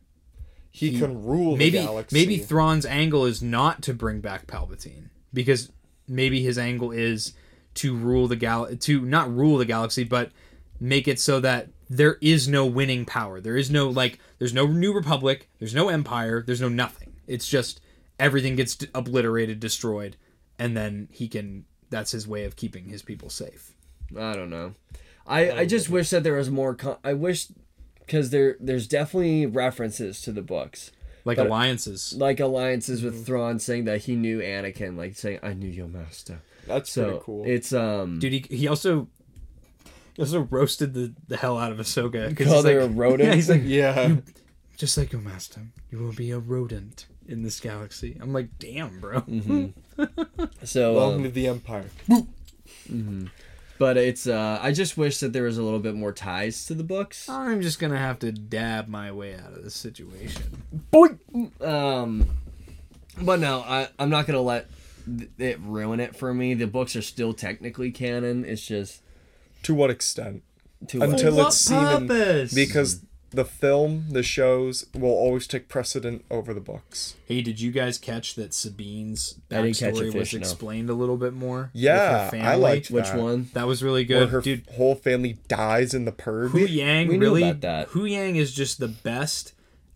He, 0.71 0.99
can 0.99 1.23
rule 1.25 1.57
maybe 1.57 1.79
the 1.79 1.85
galaxy. 1.85 2.17
maybe 2.17 2.39
Thrawn's 2.39 2.87
angle 2.87 3.25
is 3.27 3.41
not 3.43 3.83
to 3.83 3.95
bring 3.95 4.21
back 4.21 4.47
Palpatine 4.47 5.11
because 5.33 5.71
maybe 6.09 6.43
his 6.43 6.59
angle 6.59 6.91
is 6.91 7.35
to 7.75 7.95
rule 7.95 8.27
the 8.27 8.37
gal 8.37 8.67
to 8.75 9.01
not 9.03 9.33
rule 9.33 9.59
the 9.59 9.65
galaxy 9.65 10.03
but 10.03 10.33
make 10.81 11.07
it 11.07 11.21
so 11.21 11.39
that 11.39 11.69
there 11.91 12.17
is 12.23 12.47
no 12.49 12.65
winning 12.65 13.05
power. 13.05 13.41
There 13.41 13.57
is 13.57 13.71
no 13.71 13.89
like 13.91 14.19
there's 14.39 14.55
no 14.55 14.67
new 14.67 14.93
republic, 14.95 15.51
there's 15.59 15.75
no 15.75 15.89
empire, 15.89 16.43
there's 16.47 16.61
no 16.61 16.69
nothing. 16.69 17.13
It's 17.27 17.47
just 17.49 17.81
everything 18.19 18.55
gets 18.57 18.77
d- 18.77 18.87
obliterated, 18.95 19.61
destroyed 19.61 20.17
and 20.59 20.77
then 20.77 21.09
he 21.11 21.27
can 21.29 21.65
that's 21.91 22.13
his 22.13 22.29
way 22.29 22.45
of 22.45 22.55
keeping 22.57 22.85
his 22.89 23.03
people 23.03 23.29
safe. 23.29 23.73
I 24.17 24.35
don't 24.35 24.51
know. 24.51 24.75
I, 25.27 25.51
I 25.61 25.67
just 25.67 25.89
wish 25.91 26.11
that 26.11 26.23
there 26.23 26.35
was 26.35 26.51
more. 26.51 26.75
Con- 26.75 26.97
I 27.05 27.13
wish 27.15 27.49
because 27.99 28.31
there 28.31 28.57
there's 28.61 28.87
definitely 28.87 29.47
references 29.47 30.21
to 30.23 30.33
the 30.33 30.43
books, 30.43 30.91
Like 31.25 31.37
But- 31.39 31.47
alliances. 31.47 32.15
like 32.17 32.41
alliances 32.41 33.03
with 33.03 33.27
Thrawn 33.27 33.59
saying 33.59 33.85
that 33.87 34.03
he 34.03 34.15
knew 34.17 34.41
Anakin, 34.41 34.97
like 34.97 35.17
saying 35.17 35.41
I 35.43 35.53
knew 35.55 35.69
your 35.69 35.89
master. 35.89 36.41
That's 36.67 36.91
So 36.91 37.05
pretty 37.05 37.21
cool. 37.25 37.45
it's 37.47 37.73
um 37.73 38.19
Dude, 38.19 38.33
he, 38.33 38.45
he 38.57 38.69
also 38.69 39.09
he 40.15 40.23
also 40.23 40.41
roasted 40.41 40.95
the, 40.95 41.13
the 41.29 41.37
hell 41.37 41.59
out 41.59 41.73
of 41.73 41.79
Ahsoka. 41.79 42.37
'cause 42.37 42.47
called 42.47 42.65
he's 42.67 42.75
her 42.75 42.81
like- 42.83 42.91
a 42.91 42.95
rodent. 42.95 43.23
Yeah, 43.29 43.35
he's 43.35 43.51
like, 43.51 43.63
yeah. 43.65 44.17
just 44.77 44.97
like 44.99 45.13
your 45.13 45.21
master, 45.23 45.61
you 45.91 45.99
will 45.99 46.13
be 46.13 46.31
a 46.31 46.39
rodent 46.39 47.07
in 47.29 47.43
this 47.43 47.61
galaxy. 47.61 48.17
I'm 48.21 48.33
like, 48.33 48.49
damn, 48.59 48.99
bro. 49.01 49.23
so. 50.65 50.93
Long 50.95 51.15
um, 51.17 51.23
live 51.23 51.35
the 51.35 51.47
Empire. 51.49 51.85
but 53.79 53.97
it's 53.97 54.27
uh 54.27 54.59
I 54.61 54.73
just 54.73 54.97
wish 54.97 55.19
that 55.21 55.33
there 55.33 55.45
was 55.45 55.59
a 55.59 55.63
little 55.63 55.79
bit 55.79 55.95
more 55.95 56.13
ties 56.13 56.67
to 56.67 56.75
the 56.75 56.85
books. 56.85 57.29
I'm 57.29 57.63
just 57.63 57.79
gonna 57.79 57.99
have 57.99 58.19
to 58.21 58.33
dab 58.33 58.89
my 58.89 59.13
way 59.13 59.35
out 59.35 59.53
of 59.53 59.63
this 59.65 59.75
situation. 59.75 60.63
Boy. 60.91 61.09
Um, 61.61 62.27
but 63.21 63.41
no, 63.41 63.61
I 63.61 63.89
I'm 63.99 64.11
not 64.11 64.27
gonna 64.27 64.41
let 64.41 64.69
th- 65.07 65.31
it 65.39 65.61
ruin 65.61 66.01
it 66.01 66.15
for 66.17 66.33
me. 66.35 66.55
The 66.55 66.67
books 66.67 66.95
are 66.97 67.03
still 67.03 67.33
technically 67.33 67.91
canon. 67.91 68.45
It's 68.45 68.67
just 68.67 69.03
To 69.65 69.75
what 69.75 69.91
extent? 69.91 70.43
too 70.89 71.03
Until 71.03 71.37
what 71.37 71.49
it's 71.49 71.57
seen 71.59 71.79
in, 71.87 72.09
purpose? 72.09 72.55
because 72.55 73.03
the 73.33 73.45
film, 73.45 74.07
the 74.11 74.23
shows 74.23 74.87
will 74.95 75.11
always 75.11 75.47
take 75.47 75.69
precedent 75.69 76.25
over 76.31 76.53
the 76.55 76.61
books. 76.61 77.15
Hey, 77.27 77.43
did 77.43 77.61
you 77.61 77.71
guys 77.71 77.97
catch 77.99 78.35
that 78.35 78.53
Sabine's 78.55 79.37
I 79.51 79.63
didn't 79.63 79.77
catch 79.77 79.99
a 79.99 80.03
backstory 80.03 80.05
was 80.07 80.13
fish, 80.15 80.35
no. 80.35 80.39
explained 80.41 80.91
a 80.91 80.95
little 80.95 81.17
bit 81.17 81.33
more? 81.35 81.71
with 81.73 81.83
Yeah, 81.83 82.23
her 82.23 82.27
I 82.27 82.31
family? 82.31 82.61
liked 82.63 82.91
which 82.91 83.05
that. 83.07 83.19
one? 83.19 83.51
That 83.53 83.67
was 83.69 83.83
really 83.85 84.05
Where 84.07 84.21
good, 84.21 84.29
her 84.31 84.41
dude. 84.41 84.67
whole 84.77 84.95
family 84.97 85.39
dies 85.49 85.95
in 85.95 86.07
the 86.07 86.13
purge. 86.13 86.51
Huyang 86.53 87.07
we 87.09 87.19
knew 87.19 87.21
really 87.27 87.43
about 87.51 87.61
that. 87.61 87.89
Huyang 87.91 88.37
is 88.37 88.53
just 88.53 88.81
the 88.81 88.89
best 88.89 89.53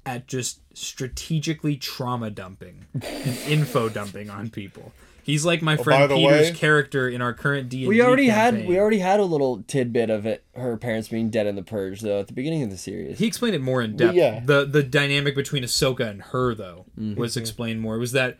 at 0.06 0.26
just 0.28 0.60
strategically 0.76 1.76
trauma 1.76 2.30
dumping 2.30 2.84
and 2.92 3.38
info 3.48 3.88
dumping 3.88 4.28
on 4.30 4.50
people. 4.50 4.92
He's 5.24 5.44
like 5.44 5.62
my 5.62 5.76
friend 5.76 6.08
by 6.08 6.14
Peter's 6.16 6.50
way- 6.50 6.52
character 6.52 7.08
in 7.08 7.20
our 7.22 7.32
current 7.32 7.68
D. 7.68 7.86
We 7.88 8.00
already 8.02 8.28
had 8.28 8.66
we 8.66 8.78
already 8.78 8.98
had 9.00 9.18
a 9.20 9.24
little 9.24 9.62
tidbit 9.66 10.10
of 10.10 10.26
it. 10.26 10.44
Her 10.54 10.76
parents 10.76 11.08
being 11.08 11.30
dead 11.30 11.46
in 11.46 11.56
the 11.56 11.62
purge, 11.62 12.00
though, 12.02 12.20
at 12.20 12.26
the 12.28 12.32
beginning 12.34 12.62
of 12.62 12.70
the 12.70 12.76
series. 12.76 13.18
He 13.18 13.26
explained 13.26 13.56
it 13.56 13.62
more 13.62 13.80
in 13.82 13.96
depth. 13.96 14.14
yeah. 14.14 14.40
The 14.44 14.64
the 14.64 14.82
dynamic 14.82 15.34
between 15.34 15.62
Ahsoka 15.64 16.08
and 16.08 16.22
her 16.22 16.54
though 16.54 16.84
Mm-hmm. 17.00 17.18
was 17.18 17.36
explained 17.36 17.80
more. 17.80 17.96
It 17.96 18.00
was 18.00 18.12
that 18.12 18.38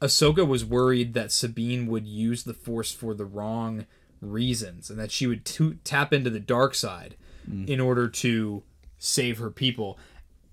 Ahsoka 0.00 0.46
was 0.46 0.64
worried 0.64 1.14
that 1.14 1.30
Sabine 1.30 1.86
would 1.86 2.06
use 2.06 2.44
the 2.44 2.54
Force 2.54 2.90
for 2.92 3.14
the 3.14 3.24
wrong 3.24 3.86
reasons, 4.20 4.90
and 4.90 4.98
that 4.98 5.10
she 5.10 5.26
would 5.26 5.44
to 5.44 5.74
tap 5.84 6.12
into 6.12 6.30
the 6.30 6.40
dark 6.40 6.74
side 6.74 7.16
Mm. 7.50 7.68
in 7.68 7.80
order 7.80 8.08
to 8.08 8.62
save 8.98 9.38
her 9.38 9.50
people, 9.50 9.98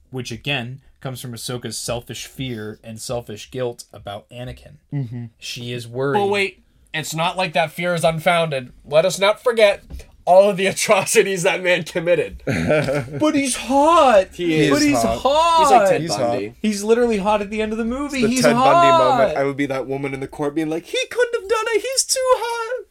which 0.10 0.32
again 0.32 0.82
comes 1.02 1.22
from 1.22 1.34
Ahsoka's 1.34 1.78
selfish 1.78 2.26
fear 2.26 2.80
and 2.84 3.00
selfish 3.00 3.50
guilt 3.52 3.86
about 3.94 4.30
Anakin. 4.30 4.76
Mm-hmm. 4.94 5.26
She 5.38 5.72
is 5.72 5.88
worried. 5.88 6.20
But 6.20 6.28
wait, 6.28 6.64
it's 6.94 7.14
not 7.16 7.38
like 7.38 7.54
that 7.54 7.72
fear 7.72 7.94
is 7.94 8.04
unfounded. 8.04 8.74
Let 8.86 9.06
us 9.06 9.18
not 9.20 9.42
forget 9.42 9.84
all 10.26 10.50
of 10.50 10.58
the 10.58 10.66
atrocities 10.74 11.44
that 11.44 11.64
man 11.64 11.84
committed. 11.84 12.42
but 12.46 13.34
he's 13.36 13.56
hot. 13.56 14.28
He 14.36 14.62
is 14.62 14.70
But 14.72 14.82
he's 14.82 15.02
hot. 15.02 15.20
hot. 15.20 15.60
He's 15.62 15.72
like 15.72 15.90
Ted 15.90 16.02
He's 16.02 16.16
Bundy. 16.16 16.54
He's 16.62 16.84
literally 16.84 17.18
hot 17.18 17.42
at 17.42 17.50
the 17.50 17.62
end 17.62 17.72
of 17.72 17.78
the 17.78 17.86
movie. 17.86 18.22
the 18.22 18.28
he's 18.28 18.42
Ted 18.44 18.56
hot. 18.56 18.74
Bundy 18.74 18.98
moment. 18.98 19.38
I 19.38 19.44
would 19.44 19.58
be 19.58 19.66
that 19.68 19.88
woman 19.88 20.14
in 20.14 20.20
the 20.20 20.28
court 20.28 20.54
being 20.56 20.70
like, 20.70 20.84
he 20.86 21.00
couldn't 21.10 21.42
have 21.42 21.50
done 21.50 21.66
it. 21.68 21.82
He's 21.82 22.04
too 22.06 22.20
hot. 22.38 22.86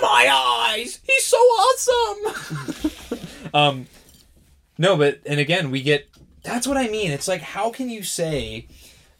My 0.00 0.72
eyes. 0.74 1.00
He's 1.04 1.26
so 1.26 1.36
awesome. 1.36 3.18
um, 3.54 3.86
no, 4.78 4.96
but 4.96 5.20
and 5.26 5.38
again 5.38 5.70
we 5.70 5.82
get. 5.82 6.08
That's 6.42 6.66
what 6.66 6.76
I 6.76 6.88
mean. 6.88 7.10
It's 7.10 7.28
like 7.28 7.40
how 7.40 7.70
can 7.70 7.88
you 7.88 8.02
say 8.02 8.66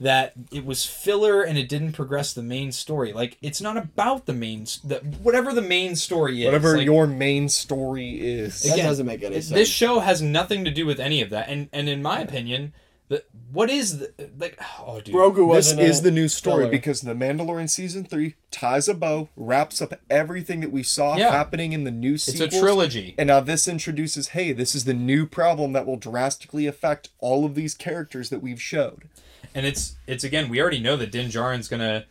that 0.01 0.33
it 0.51 0.65
was 0.67 0.85
filler 0.85 1.43
and 1.43 1.57
it 1.57 1.69
didn't 1.69 1.93
progress 1.93 2.33
the 2.33 2.43
main 2.43 2.73
story? 2.73 3.13
Like 3.13 3.39
it's 3.41 3.61
not 3.61 3.77
about 3.77 4.27
the 4.27 4.33
main. 4.33 4.63
s- 4.63 4.81
The, 4.83 4.97
whatever 5.23 5.53
the 5.53 5.63
main 5.63 5.95
story 5.97 6.41
is. 6.43 6.47
Whatever 6.47 6.77
like, 6.79 6.85
your 6.87 7.07
main 7.07 7.49
story 7.49 8.11
is. 8.21 8.63
That 8.63 8.79
doesn't 8.79 9.07
make 9.07 9.23
any 9.23 9.37
it- 9.37 9.43
sense. 9.45 9.55
This 9.55 9.69
show 9.69 10.01
has 10.01 10.21
nothing 10.21 10.65
to 10.65 10.71
do 10.71 10.85
with 10.87 10.99
any 10.99 11.21
of 11.23 11.31
that, 11.31 11.49
and 11.49 11.69
and 11.73 11.89
in 11.89 12.03
my 12.03 12.21
opinion, 12.21 12.73
the 13.13 13.25
what 13.53 13.69
is 13.71 13.99
the 13.99 14.13
like? 14.39 14.59
Oh, 14.81 15.01
dude. 15.01 15.15
Grogu 15.15 15.37
This 15.37 15.47
wasn't 15.47 15.81
is 15.81 16.03
the 16.03 16.09
uh, 16.09 16.13
new 16.13 16.29
story 16.29 16.63
filler. 16.65 16.71
because 16.71 17.03
The 17.03 17.13
Mandalorian 17.15 17.69
season 17.69 18.05
three 18.05 18.35
ties 18.51 18.89
a 18.89 18.95
bow, 18.95 19.29
wraps 19.37 19.83
up 19.83 19.93
everything 20.09 20.61
that 20.61 20.73
we 20.73 20.83
saw 20.83 21.17
Yeah. 21.17 21.31
happening 21.31 21.73
in 21.73 21.85
the 21.85 21.91
new 21.91 22.15
It's 22.15 22.25
sequels. 22.25 22.55
a 22.55 22.61
trilogy. 22.61 23.15
And 23.19 23.27
now 23.29 23.41
this 23.41 23.69
introduces, 23.69 24.29
hey, 24.29 24.53
this 24.53 24.75
is 24.75 24.85
the 24.85 24.95
new 24.95 25.27
problem 25.27 25.73
that 25.75 25.87
will 25.87 25.97
drastically 25.99 26.67
affect 26.67 27.11
all 27.19 27.45
of 27.45 27.55
these 27.55 27.75
characters 27.75 28.31
that 28.31 28.41
we've 28.43 28.63
showed. 28.63 29.09
and 29.55 29.67
it's 29.67 29.97
it's 30.07 30.25
again 30.25 30.49
we 30.49 30.61
already 30.61 30.81
know 30.81 30.97
that 30.97 31.11
Din 31.13 31.29
Djarin's 31.29 31.69
gonna 31.69 32.07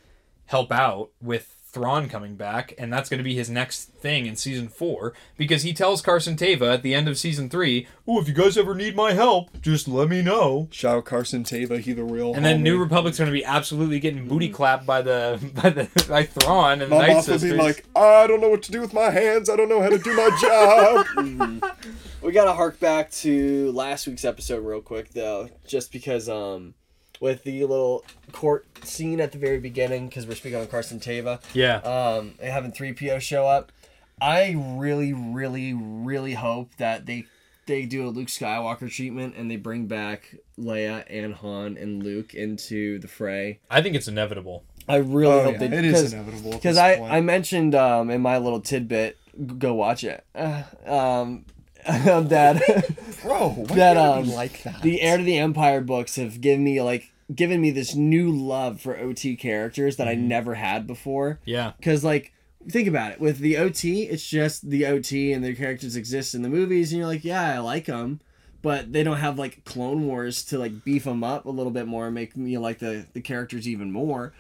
help 0.46 0.72
out 0.72 1.10
with 1.22 1.56
Thrawn 1.72 2.10
coming 2.10 2.36
back, 2.36 2.74
and 2.78 2.92
that's 2.92 3.10
going 3.10 3.18
to 3.20 3.24
be 3.24 3.36
his 3.36 3.50
next 3.50 3.86
thing 3.86 4.26
in 4.26 4.36
season 4.36 4.68
four 4.68 5.14
because 5.38 5.64
he 5.64 5.74
tells 5.74 6.02
Carson 6.02 6.36
Teva 6.36 6.74
at 6.74 6.84
the 6.84 6.94
end 6.94 7.08
of 7.08 7.18
season 7.18 7.50
three, 7.50 7.88
"Oh, 8.08 8.20
if 8.20 8.28
you 8.28 8.34
guys 8.34 8.58
ever 8.58 8.76
need 8.76 8.96
my 8.96 9.14
help, 9.14 9.62
just 9.62 9.88
let 9.88 10.10
me 10.10 10.22
know." 10.22 10.68
Shout 10.72 10.98
out 10.98 11.06
Carson 11.06 11.44
Teva, 11.44 11.80
he 11.80 11.94
the 11.94 12.04
real. 12.04 12.34
And 12.34 12.46
then. 12.46 12.62
New 12.62 12.78
Republic's 12.78 13.18
going 13.18 13.32
to 13.32 13.34
be 13.34 13.44
absolutely 13.44 14.00
getting 14.00 14.28
booty 14.28 14.50
clapped 14.50 14.86
by 14.86 15.02
the 15.02 15.40
by 15.62 15.70
the 15.70 15.90
by 16.08 16.24
Thrawn 16.24 16.82
and 16.82 16.92
the 16.92 16.96
My 16.96 17.08
Night 17.08 17.14
boss 17.14 17.26
Sisters. 17.26 17.52
be 17.52 17.58
like, 17.58 17.86
I 17.96 18.28
don't 18.28 18.40
know 18.42 18.50
what 18.50 18.64
to 18.64 18.72
do 18.72 18.82
with 18.82 18.94
my 18.94 19.10
hands. 19.10 19.50
I 19.50 19.56
don't 19.56 19.70
know 19.70 19.82
how 19.82 19.90
to 19.90 19.98
do 19.98 20.16
my 20.16 20.38
job. 20.42 21.72
We 22.22 22.32
gotta 22.32 22.54
hark 22.54 22.80
back 22.80 23.10
to 23.12 23.72
last 23.72 24.06
week's 24.06 24.26
episode 24.26 24.64
real 24.64 24.82
quick 24.82 25.10
though, 25.10 25.50
just 25.66 25.92
because 25.92 26.30
um, 26.30 26.76
with 27.22 27.44
the 27.44 27.62
little 27.62 28.04
court 28.34 28.66
scene 28.84 29.22
at 29.22 29.32
the 29.32 29.38
very 29.38 29.60
beginning, 29.60 30.10
because 30.10 30.28
we're 30.28 30.36
speaking 30.36 30.60
on 30.60 30.68
Carson 30.68 31.00
Teva, 31.00 31.42
yeah, 31.54 31.78
um, 31.78 32.36
and 32.42 32.52
having 32.52 32.74
three 32.74 32.92
PO 32.92 33.20
show 33.20 33.48
up. 33.48 33.72
I 34.20 34.56
really, 34.58 35.14
really, 35.14 35.74
really 35.74 36.34
hope 36.34 36.76
that 36.76 37.06
they 37.06 37.26
they 37.66 37.86
do 37.86 38.08
a 38.08 38.10
Luke 38.10 38.28
Skywalker 38.28 38.92
treatment 38.92 39.36
and 39.38 39.50
they 39.50 39.56
bring 39.56 39.88
back 39.88 40.36
Leia 40.60 41.06
and 41.10 41.34
Han 41.36 41.78
and 41.78 42.04
Luke 42.04 42.34
into 42.34 43.00
the 43.00 43.08
fray. 43.08 43.60
I 43.70 43.82
think 43.82 43.96
it's 43.96 44.08
inevitable. 44.08 44.64
I 44.88 44.98
really 44.98 45.34
oh, 45.34 45.44
hope 45.44 45.54
yeah, 45.54 45.68
they 45.68 45.78
it 45.78 45.86
is 45.86 46.14
inevitable. 46.14 46.52
because 46.52 46.78
I, 46.78 46.98
point. 46.98 47.14
I 47.14 47.22
mentioned 47.22 47.76
um, 47.76 48.10
in 48.10 48.22
my 48.22 48.40
little 48.40 48.60
tidbit, 48.60 49.18
go 49.58 49.74
watch 49.74 50.04
it. 50.04 50.26
Uh, 50.36 50.64
um, 50.86 51.46
that 52.30 52.96
Bro, 53.22 53.66
that, 53.70 53.98
um, 53.98 54.30
like 54.30 54.64
that? 54.64 54.82
the 54.82 55.02
Heir 55.02 55.18
to 55.18 55.24
the 55.24 55.38
Empire 55.38 55.82
books 55.82 56.16
have 56.16 56.42
given 56.42 56.64
me 56.64 56.82
like 56.82 57.12
given 57.34 57.62
me 57.62 57.72
this 57.72 57.96
new 57.96 58.30
love 58.32 58.82
for 58.82 58.98
OT 58.98 59.36
characters 59.36 59.96
that 59.98 60.08
I 60.08 60.16
never 60.16 60.56
had 60.56 60.86
before. 60.86 61.40
Yeah, 61.46 61.74
Because 61.78 62.04
like 62.04 62.34
think 62.70 62.88
about 62.88 63.14
it, 63.14 63.20
with 63.20 63.40
the 63.40 63.58
OT, 63.58 64.04
it's 64.04 64.28
just 64.28 64.70
the 64.70 64.86
OT 64.86 65.34
and 65.34 65.44
their 65.44 65.56
characters 65.56 65.96
exist 65.96 66.36
in 66.36 66.42
the 66.42 66.50
movies, 66.50 66.92
and 66.92 67.00
you're 67.00 67.08
like, 67.08 67.24
yeah, 67.24 67.56
I 67.56 67.60
like 67.60 67.86
them. 67.86 68.20
But 68.62 68.94
they 68.94 69.02
don't 69.02 69.18
have 69.18 69.40
like 69.40 69.66
Clone 69.66 70.06
Wars 70.06 70.44
to 70.46 70.60
like 70.60 70.84
beef 70.84 71.06
them 71.06 71.24
up 71.24 71.46
a 71.46 71.50
little 71.50 71.72
bit 71.72 71.88
more 71.88 72.06
and 72.06 72.14
make 72.14 72.38
me 72.38 72.58
like 72.60 72.78
the, 72.78 73.08
the 73.14 73.22
characters 73.22 73.68
even 73.68 73.92
more. 73.92 74.34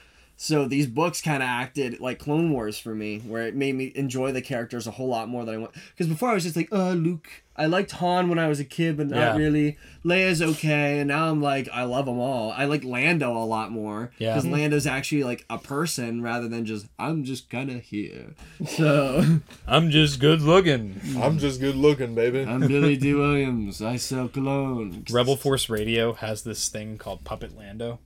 So 0.44 0.66
these 0.68 0.88
books 0.88 1.22
kind 1.22 1.44
of 1.44 1.48
acted 1.48 2.00
like 2.00 2.18
Clone 2.18 2.52
Wars 2.52 2.80
for 2.80 2.96
me, 2.96 3.20
where 3.20 3.44
it 3.44 3.54
made 3.54 3.76
me 3.76 3.92
enjoy 3.94 4.32
the 4.32 4.42
characters 4.42 4.88
a 4.88 4.92
whole 4.92 5.08
lot 5.08 5.30
more 5.30 5.46
than 5.46 5.54
I 5.54 5.58
want. 5.60 5.74
Because 5.92 6.08
before 6.08 6.30
I 6.30 6.34
was 6.34 6.42
just 6.42 6.56
like, 6.56 6.70
uh, 6.72 6.94
Luke. 6.94 7.30
I 7.56 7.68
liked 7.68 7.92
Han 7.92 8.28
when 8.28 8.40
I 8.40 8.48
was 8.48 8.60
a 8.60 8.66
kid, 8.66 8.98
but 8.98 9.06
not 9.08 9.18
Yeah. 9.18 9.38
really. 9.38 9.78
Leia's 10.04 10.42
okay, 10.42 10.98
and 10.98 11.10
now 11.10 11.30
I'm 11.30 11.44
like, 11.44 11.70
I 11.72 11.84
love 11.84 12.08
them 12.08 12.18
all. 12.18 12.52
I 12.54 12.66
like 12.66 12.84
Lando 12.84 13.32
a 13.38 13.46
lot 13.46 13.72
more. 13.72 14.10
Yeah. 14.18 14.34
Because 14.34 14.50
Lando's 14.50 14.88
actually 14.88 15.24
like 15.26 15.46
a 15.48 15.60
person 15.60 16.24
rather 16.24 16.48
than 16.48 16.66
just, 16.66 16.88
I'm 16.98 17.24
just 17.24 17.48
kind 17.52 17.70
of 17.70 17.84
here. 17.84 18.34
So, 18.66 19.24
I'm 19.68 19.92
just 19.92 20.20
good 20.20 20.42
looking. 20.42 21.00
I'm 21.20 21.38
just 21.38 21.60
good 21.60 21.76
looking, 21.76 22.16
baby. 22.16 22.42
I'm 22.48 22.62
Billy 22.62 22.98
Dee 22.98 23.14
Williams. 23.14 23.80
I 23.80 23.98
sell 23.98 24.28
cologne. 24.28 25.06
Rebel 25.12 25.38
Force 25.38 25.70
Radio 25.70 26.14
has 26.14 26.42
this 26.42 26.68
thing 26.68 26.98
called 26.98 27.24
Puppet 27.26 27.56
Lando, 27.56 28.00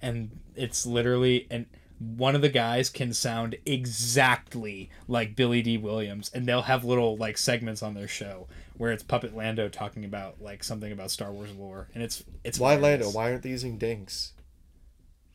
and 0.00 0.30
it's 0.56 0.86
literally 0.86 1.46
and 1.50 1.66
one 1.98 2.34
of 2.34 2.42
the 2.42 2.48
guys 2.48 2.90
can 2.90 3.12
sound 3.12 3.56
exactly 3.64 4.90
like 5.08 5.34
Billy 5.34 5.62
Dee 5.62 5.78
Williams, 5.78 6.30
and 6.34 6.46
they'll 6.46 6.62
have 6.62 6.84
little 6.84 7.16
like 7.16 7.38
segments 7.38 7.82
on 7.82 7.94
their 7.94 8.08
show 8.08 8.46
where 8.76 8.92
it's 8.92 9.02
Puppet 9.02 9.34
Lando 9.34 9.68
talking 9.68 10.04
about 10.04 10.40
like 10.40 10.62
something 10.62 10.92
about 10.92 11.10
Star 11.10 11.32
Wars 11.32 11.52
lore, 11.54 11.88
and 11.94 12.02
it's 12.02 12.24
it's 12.44 12.58
Why 12.58 12.74
hilarious. 12.74 13.06
Lando? 13.06 13.16
Why 13.16 13.30
aren't 13.30 13.42
they 13.42 13.50
using 13.50 13.78
Dinks? 13.78 14.32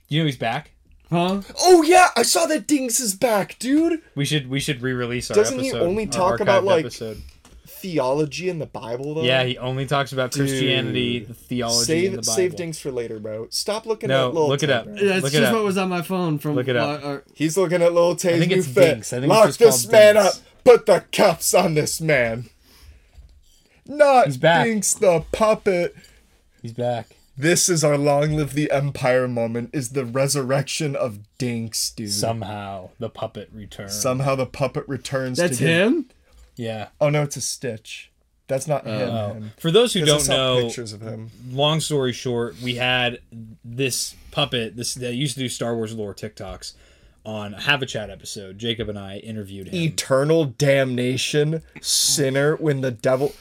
You 0.08 0.22
know 0.22 0.26
he's 0.26 0.38
back. 0.38 0.72
Huh? 1.10 1.42
Oh 1.60 1.82
yeah, 1.82 2.10
I 2.16 2.24
saw 2.24 2.46
that 2.46 2.68
Dinks 2.68 3.00
is 3.00 3.16
back, 3.16 3.58
dude. 3.60 4.02
We 4.16 4.26
should 4.26 4.50
we 4.50 4.60
should 4.60 4.82
re-release 4.82 5.30
our 5.32 5.36
Doesn't 5.36 5.60
he 5.60 5.74
only 5.74 6.08
talk 6.08 6.40
about, 6.40 6.64
archived 6.64 6.66
like, 6.66 6.86
episode. 6.86 7.22
Theology 7.82 8.50
in 8.50 8.60
the 8.60 8.66
Bible 8.66 9.16
though. 9.16 9.24
Yeah, 9.24 9.44
he 9.44 9.58
only 9.58 9.86
talks 9.86 10.12
about 10.14 10.32
Christianity, 10.32 11.20
the 11.20 11.34
theology, 11.34 11.86
Save 11.86 12.06
in 12.06 12.12
the 12.12 12.18
Bible. 12.22 12.34
save 12.34 12.56
Dinks 12.56 12.80
for 12.80 12.92
later, 12.92 13.20
bro. 13.20 13.48
Stop 13.50 13.86
looking 13.86 14.10
No, 14.10 14.28
at 14.30 14.34
little. 14.34 14.50
look 14.50 14.64
it 14.64 14.70
up. 14.70 14.86
bro. 14.86 14.94
That's 14.96 15.24
Look 15.24 15.32
just 15.32 15.44
up. 15.44 15.54
what 15.54 15.64
was 15.64 15.78
on 15.78 15.90
my 15.90 16.02
phone 16.02 16.38
from. 16.40 16.56
Look 16.56 16.68
it 16.68 16.76
up. 16.76 17.04
uh, 17.04 17.08
uh, 17.08 17.20
He's 17.34 17.58
looking 17.58 17.82
at 17.82 17.94
little 17.94 18.16
Tay's 18.16 18.40
think 18.40 18.52
new 18.52 18.58
it's 18.60 18.68
fit. 18.68 18.94
Dinks. 18.96 19.14
I 19.14 19.20
think 19.20 19.32
it's 19.32 19.38
Lock 19.38 19.46
just 19.48 19.60
this 19.60 19.92
man 19.92 20.16
Dinks. 20.16 20.38
up. 20.38 20.44
Put 20.64 20.86
the 20.86 21.04
cuffs 21.12 21.54
on 21.54 21.74
this 21.74 22.00
man. 22.00 22.46
Not 23.86 24.28
He's 24.28 24.38
back. 24.38 24.66
Dinks 24.66 24.94
the 24.94 25.26
puppet. 25.32 25.96
He's 26.62 26.74
back. 26.74 27.08
This 27.38 27.70
is 27.70 27.84
our 27.84 27.98
long 27.98 28.36
live 28.36 28.54
the 28.54 28.70
empire 28.70 29.28
moment. 29.28 29.72
Is 29.74 29.90
the 29.90 30.06
resurrection 30.06 30.96
of 30.96 31.20
Dinks, 31.40 31.90
dude. 31.90 32.12
Somehow 32.12 32.90
the 33.00 33.10
puppet 33.10 33.50
returns. 33.52 34.00
Somehow 34.00 34.36
the 34.36 34.46
puppet 34.46 34.88
returns. 34.88 35.38
that's 35.40 35.58
to 35.58 35.64
give- 35.64 35.70
him? 35.88 36.06
Yeah. 36.56 36.90
Oh 37.00 37.10
no, 37.10 37.24
it's 37.24 37.38
a 37.38 37.42
Stitch. 37.42 38.12
That's 38.48 38.68
not 38.68 38.86
oh, 38.86 38.92
him. 38.92 39.10
Oh. 39.10 39.34
him. 39.34 39.52
For 39.58 39.72
those 39.72 39.94
who 39.94 40.04
don't 40.04 40.28
know, 40.28 40.64
pictures 40.64 40.92
of 40.92 41.02
him. 41.02 41.32
long 41.50 41.80
story 41.80 42.12
short, 42.12 42.60
we 42.62 42.76
had 42.76 43.20
this 43.64 44.16
puppet. 44.32 44.76
This 44.76 44.94
that 44.96 45.14
used 45.14 45.36
to 45.36 45.40
do 45.40 45.48
Star 45.48 45.76
Wars 45.76 45.94
lore 45.94 46.14
TikToks 46.14 46.74
on 47.26 47.54
a 47.54 47.62
Have 47.62 47.82
a 47.82 47.86
Chat 47.86 48.10
episode. 48.10 48.58
Jacob 48.58 48.90
and 48.90 49.00
I 49.00 49.18
interviewed 49.18 49.70
him. 49.70 49.76
eternal 49.76 50.46
damnation, 50.46 51.62
sinner 51.82 52.56
when 52.58 52.82
the 52.82 52.92
devil. 52.92 53.34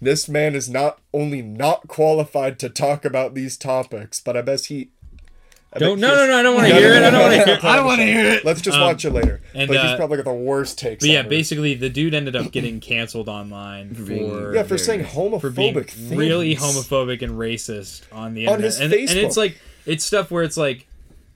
This 0.00 0.28
man 0.28 0.54
is 0.54 0.68
not 0.68 1.00
only 1.12 1.42
not 1.42 1.88
qualified 1.88 2.58
to 2.60 2.68
talk 2.68 3.04
about 3.04 3.34
these 3.34 3.56
topics, 3.56 4.20
but 4.20 4.36
I 4.36 4.42
bet 4.42 4.66
he. 4.66 4.90
I 5.70 5.78
Don't 5.78 6.00
no 6.00 6.14
no 6.14 6.26
no 6.26 6.38
I 6.38 6.42
don't 6.42 6.54
want 6.54 6.66
to 6.68 6.74
hear 6.74 6.94
it 6.94 7.02
I 7.02 7.10
don't 7.10 7.20
want 7.20 7.34
to 7.34 7.44
hear 7.44 7.54
it. 7.56 7.64
I 7.64 7.76
don't 7.76 7.84
want 7.84 7.98
to 8.00 8.06
hear 8.06 8.24
it. 8.24 8.44
Let's 8.44 8.62
just 8.62 8.80
watch 8.80 9.04
it 9.04 9.10
later. 9.10 9.40
and, 9.54 9.68
but 9.68 9.76
he's 9.76 9.90
uh, 9.90 9.96
probably 9.96 10.16
got 10.16 10.24
the 10.24 10.32
worst 10.32 10.78
takes. 10.78 11.04
But 11.04 11.10
yeah, 11.10 11.18
ever. 11.20 11.28
basically 11.28 11.74
the 11.74 11.90
dude 11.90 12.14
ended 12.14 12.36
up 12.36 12.50
getting 12.52 12.80
canceled 12.80 13.28
online 13.28 13.94
for 13.94 14.54
yeah, 14.54 14.62
for 14.62 14.78
saying 14.78 15.04
homophobic 15.04 15.40
for 15.40 15.50
being 15.50 15.74
things. 15.74 16.10
really 16.16 16.56
homophobic 16.56 17.20
and 17.22 17.32
racist 17.32 18.02
on 18.12 18.32
the 18.34 18.46
On 18.46 18.54
internet. 18.54 18.64
his 18.64 18.80
and, 18.80 18.92
and 18.94 19.26
it's 19.26 19.36
like 19.36 19.58
it's 19.84 20.04
stuff 20.04 20.30
where 20.30 20.42
it's 20.42 20.56
like 20.56 20.86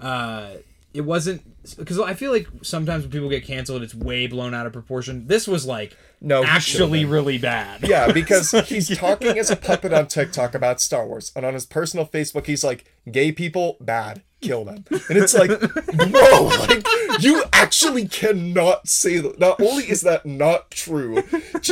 uh 0.01 0.47
it 0.95 1.03
wasn't 1.03 1.43
because 1.77 1.99
I 2.01 2.15
feel 2.15 2.33
like 2.33 2.49
sometimes 2.63 3.05
when 3.05 3.11
people 3.11 3.29
get 3.29 3.45
canceled, 3.45 3.83
it's 3.83 3.95
way 3.95 4.27
blown 4.27 4.55
out 4.55 4.67
of 4.67 4.73
proportion. 4.73 5.27
This 5.27 5.47
was 5.47 5.65
like 5.65 5.97
No, 6.25 6.45
actually 6.45 7.05
really 7.05 7.37
bad. 7.37 7.87
Yeah, 7.87 8.13
because 8.13 8.53
he's 8.69 8.97
talking 8.97 9.39
as 9.39 9.51
a 9.51 9.57
puppet 9.57 9.93
on 9.93 10.07
TikTok 10.07 10.55
about 10.55 10.81
Star 10.81 11.07
Wars, 11.07 11.33
and 11.35 11.45
on 11.45 11.55
his 11.55 11.67
personal 11.67 12.07
Facebook, 12.07 12.47
he's 12.47 12.63
like, 12.63 12.85
"Gay 13.11 13.33
people, 13.33 13.77
bad, 13.81 14.23
kill 14.43 14.65
them." 14.65 14.85
And 14.91 15.19
it's 15.19 15.35
like, 15.35 15.51
bro, 16.11 16.51
like 16.69 16.87
you 17.21 17.45
actually 17.53 18.09
cannot 18.09 18.89
say 18.89 19.19
that. 19.19 19.39
Not 19.39 19.61
only 19.61 19.85
is 19.91 20.03
that 20.03 20.27
not 20.27 20.71
true, 20.71 21.23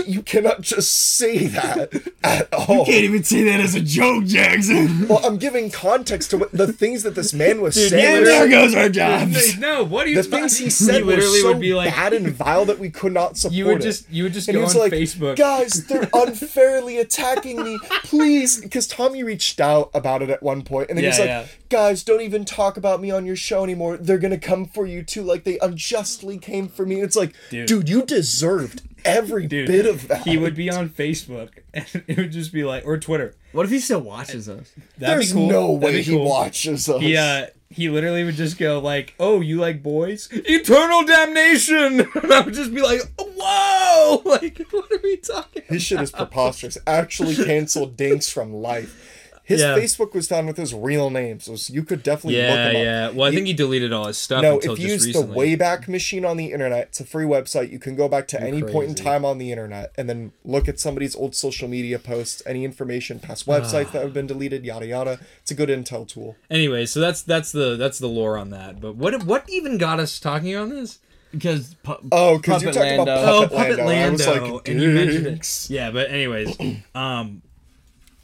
you 0.07 0.23
cannot 0.23 0.63
just 0.63 0.93
say 1.17 1.47
that 1.49 1.93
at 2.25 2.53
all. 2.53 2.79
You 2.79 2.85
can't 2.85 3.05
even 3.05 3.25
say 3.25 3.43
that 3.45 3.61
as 3.61 3.75
a 3.75 3.81
joke, 3.81 4.25
Jackson. 4.25 5.09
Well, 5.09 5.21
I'm 5.25 5.37
giving 5.39 5.71
context 5.71 6.31
to 6.31 6.39
what, 6.39 6.53
the 6.53 6.73
things 6.73 7.03
that 7.03 7.15
this 7.15 7.33
man 7.35 7.61
was 7.61 7.75
Dude, 7.75 7.91
saying. 7.91 8.17
And 8.19 8.27
there 8.27 8.49
goes 8.49 8.75
our 8.75 8.89
jobs. 8.89 9.59
No, 9.59 9.85
what 9.85 10.07
are 10.07 10.11
you 10.11 10.17
The 10.17 10.23
things 10.23 10.57
he 10.59 10.71
said 10.81 11.03
were 11.05 11.13
literally 11.15 11.41
so 11.41 11.49
would 11.49 11.61
be 11.61 11.75
like 11.75 11.95
bad 11.95 12.13
and 12.13 12.29
vile 12.29 12.65
that 12.67 12.79
we 12.79 12.91
could 12.91 13.13
not 13.13 13.37
support 13.37 13.55
you 13.57 13.67
would 13.67 13.81
just 13.83 14.09
you 14.11 14.23
would 14.25 14.33
just 14.33 14.49
And 14.49 14.57
go 14.57 14.65
on 14.65 14.75
like, 14.77 14.93
Facebook. 14.93 15.37
guys, 15.37 15.87
they're 15.87 16.09
unfairly 16.15 16.99
attacking 16.99 17.63
me. 17.63 17.79
Please. 18.05 18.61
Because 18.61 18.87
Tommy 18.87 19.23
reached 19.23 19.61
out 19.61 19.91
about 19.95 20.23
it 20.23 20.31
at 20.31 20.43
one 20.43 20.63
point, 20.63 20.89
and 20.91 20.99
then 20.99 21.05
he's 21.05 21.19
Yeah, 21.19 21.25
like, 21.25 21.29
yeah. 21.29 21.47
Guys, 21.71 22.03
don't 22.05 22.21
even 22.21 22.45
talk 22.45 22.77
about 22.77 23.01
me 23.01 23.11
on 23.11 23.25
your 23.25 23.37
show 23.37 23.65
anymore. 23.65 23.97
They're 23.97 24.19
going 24.19 24.33
to 24.33 24.39
come 24.39 24.67
for 24.67 24.87
you 24.87 25.03
too, 25.03 25.23
like 25.23 25.45
they 25.45 25.59
unjustly 25.61 26.37
came 26.39 26.69
for 26.69 26.85
me. 26.85 26.97
And 26.97 27.05
it's 27.05 27.17
like, 27.17 27.35
dude, 27.51 27.67
Dude. 27.69 27.89
you 27.89 28.03
deserved 28.03 28.83
every 29.05 29.47
Dude, 29.47 29.69
bit 29.69 29.87
of 29.87 30.09
that. 30.09 30.27
He 30.27 30.37
would 30.37 30.55
be 30.55 30.71
on 30.71 30.91
Facebook 30.91 31.51
and 31.75 31.87
it 32.07 32.19
would 32.19 32.33
just 32.33 32.53
be 32.53 32.65
like 32.65 32.85
or 32.85 32.99
Twitter. 32.99 33.35
What 33.53 33.65
if 33.65 33.71
he 33.71 33.79
still 33.81 34.01
watches 34.01 34.49
us? 34.49 34.73
That'd 34.99 35.17
There's 35.17 35.33
be 35.33 35.39
cool. 35.39 35.49
no 35.49 35.79
That'd 35.79 35.83
way 35.83 35.93
be 35.97 36.03
he 36.03 36.17
watches 36.17 36.89
us. 36.89 37.01
He 37.01 37.17
uh 37.17 37.47
he 37.73 37.89
literally 37.89 38.25
would 38.25 38.35
just 38.35 38.59
go 38.59 38.81
like, 38.81 39.15
"Oh, 39.21 39.41
you 39.41 39.61
like 39.61 39.81
boys? 39.81 40.29
Eternal 40.33 41.05
damnation!" 41.05 42.01
And 42.21 42.33
I 42.33 42.41
would 42.41 42.55
just 42.55 42.75
be 42.75 42.83
like, 42.83 43.01
"Whoa! 43.19 44.23
Like, 44.25 44.59
what 44.73 44.91
are 44.91 44.99
we 45.05 45.17
talking?" 45.19 45.63
His 45.69 45.83
shit 45.83 46.01
is 46.01 46.11
preposterous. 46.11 46.79
Actually 46.87 47.37
canceled 47.37 47.97
Dinks 47.97 48.29
from 48.29 48.53
life. 48.53 49.10
His 49.51 49.61
Yeah. 49.61 49.77
Facebook 49.77 50.15
was 50.15 50.29
done 50.29 50.47
with 50.47 50.57
his 50.57 50.73
real 50.73 51.11
name, 51.11 51.41
so 51.41 51.57
you 51.73 51.83
could 51.83 52.03
definitely 52.05 52.37
look 52.41 52.47
Yeah, 52.47 52.71
him 52.71 52.77
up. 52.77 52.83
yeah. 52.85 53.11
Well, 53.11 53.29
I 53.29 53.35
think 53.35 53.47
he 53.49 53.53
deleted 53.53 53.93
all 53.93 54.07
his 54.07 54.17
stuff 54.17 54.43
No, 54.43 54.55
until 54.55 54.75
if 54.75 54.79
you 54.79 54.87
just 54.89 55.07
use 55.09 55.17
recently. 55.17 55.57
the 55.57 55.57
Wayback 55.57 55.89
Machine 55.89 56.25
on 56.25 56.37
the 56.37 56.53
internet, 56.53 56.83
it's 56.91 57.01
a 57.01 57.05
free 57.05 57.25
website. 57.25 57.71
You 57.73 57.81
can 57.81 57.97
go 57.97 58.09
back 58.09 58.29
to 58.29 58.41
any 58.41 58.63
point 58.63 58.89
in 58.91 58.95
time 58.95 59.25
on 59.25 59.39
the 59.39 59.51
internet 59.51 59.91
and 59.99 60.09
then 60.09 60.31
look 60.45 60.69
at 60.69 60.79
somebody's 60.79 61.17
old 61.17 61.35
social 61.35 61.67
media 61.69 61.99
posts, 61.99 62.43
any 62.47 62.65
information, 62.65 63.19
past 63.19 63.47
websites 63.47 63.91
that 63.93 64.03
have 64.03 64.15
been 64.15 64.29
deleted, 64.29 64.65
yada 64.65 64.87
yada. 64.87 65.19
It's 65.43 65.51
a 65.51 65.55
good 65.55 65.69
intel 65.69 66.07
tool. 66.07 66.37
anyway, 66.51 66.87
so 66.87 67.01
that's 67.01 67.21
that's 67.23 67.51
the 67.51 67.77
that's 67.77 67.99
the 67.99 68.07
lore 68.09 68.39
on 68.39 68.51
that. 68.51 68.81
But 68.81 68.95
what 68.97 69.25
what 69.25 69.45
even 69.49 69.79
got 69.79 69.99
us 69.99 70.21
talking 70.21 70.55
on 70.55 70.69
this? 70.71 71.01
Because 71.33 71.75
pu- 71.83 71.95
Oh, 72.13 72.39
because 72.39 72.63
you 72.63 72.69
Puppet 72.71 72.83
talked 72.83 73.09
about 73.09 73.25
Puppet, 73.25 73.53
oh, 73.53 73.57
Puppet 73.57 73.79
Lando. 73.79 73.93
I 73.93 74.11
was 74.11 74.27
Lando, 74.27 74.55
like, 74.55 74.69
and 74.69 74.81
you 74.83 74.91
mentioned 74.91 75.27
it. 75.27 75.67
Yeah, 75.71 75.91
but 75.91 76.11
anyways, 76.11 76.57
um, 76.95 77.43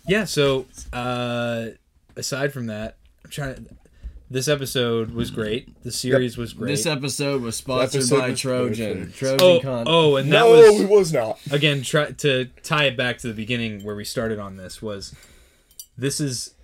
yeah. 0.08 0.24
So 0.24 0.66
uh, 0.92 1.68
aside 2.16 2.52
from 2.52 2.66
that, 2.66 2.96
I'm 3.24 3.30
trying 3.30 3.54
to. 3.54 3.64
this 4.30 4.48
episode 4.48 5.12
was 5.12 5.30
great. 5.30 5.82
The 5.82 5.92
series 5.92 6.36
was 6.36 6.52
great. 6.52 6.70
This 6.70 6.86
episode 6.86 7.42
was 7.42 7.56
sponsored 7.56 8.00
Episode 8.00 8.18
by 8.18 8.30
was 8.30 8.40
Trojan. 8.40 9.12
Trojan 9.12 9.38
oh, 9.40 9.60
con- 9.60 9.84
oh, 9.86 10.16
and 10.16 10.32
that 10.32 10.40
no, 10.40 10.50
was 10.50 10.80
it 10.80 10.88
was 10.88 11.12
not. 11.12 11.38
again 11.50 11.82
try 11.82 12.12
to 12.12 12.46
tie 12.62 12.84
it 12.84 12.96
back 12.96 13.18
to 13.18 13.28
the 13.28 13.34
beginning 13.34 13.84
where 13.84 13.96
we 13.96 14.04
started 14.04 14.38
on 14.38 14.56
this 14.56 14.80
was 14.82 15.14
this 15.96 16.20
is 16.20 16.54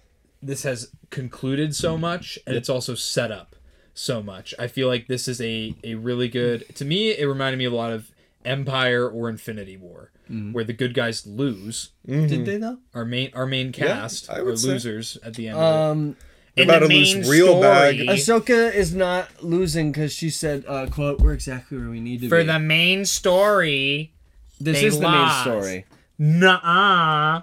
this 0.42 0.64
has 0.64 0.90
concluded 1.10 1.74
so 1.74 1.96
much 1.96 2.38
and 2.46 2.56
it's 2.56 2.68
also 2.68 2.94
set 2.94 3.30
up 3.30 3.54
so 3.94 4.22
much 4.22 4.54
i 4.58 4.66
feel 4.66 4.88
like 4.88 5.06
this 5.06 5.28
is 5.28 5.40
a 5.40 5.74
a 5.84 5.94
really 5.94 6.28
good 6.28 6.64
to 6.74 6.84
me 6.84 7.10
it 7.10 7.26
reminded 7.26 7.58
me 7.58 7.64
a 7.64 7.70
lot 7.70 7.92
of 7.92 8.10
empire 8.44 9.08
or 9.08 9.28
infinity 9.28 9.76
war 9.76 10.10
where 10.52 10.64
the 10.64 10.72
good 10.72 10.94
guys 10.94 11.26
lose 11.26 11.90
Did 12.06 12.46
they 12.46 12.56
though? 12.56 12.78
our 12.94 13.04
main 13.04 13.30
our 13.34 13.46
main 13.46 13.70
cast 13.72 14.30
I 14.30 14.38
are 14.38 14.56
say. 14.56 14.68
losers 14.68 15.18
at 15.22 15.34
the 15.34 15.48
end 15.48 15.58
of 15.58 15.62
it. 15.62 15.66
Um, 15.90 16.16
They're 16.54 16.64
about 16.64 16.78
to 16.80 16.86
lose 16.86 17.28
real 17.28 17.60
bag. 17.60 17.96
Ahsoka 17.98 18.74
is 18.74 18.94
not 18.94 19.42
losing 19.42 19.92
because 19.92 20.12
she 20.12 20.30
said, 20.30 20.64
uh, 20.66 20.86
"quote 20.86 21.20
We're 21.20 21.34
exactly 21.34 21.76
where 21.78 21.90
we 21.90 22.00
need 22.00 22.22
to 22.22 22.28
for 22.28 22.36
be." 22.38 22.46
For 22.46 22.52
the 22.52 22.58
main 22.58 23.04
story 23.04 24.12
this 24.60 24.80
they 24.80 24.86
is 24.86 24.98
the 25.00 25.10
main 25.10 25.28
story. 25.42 25.84
Nuh-uh. 26.18 27.42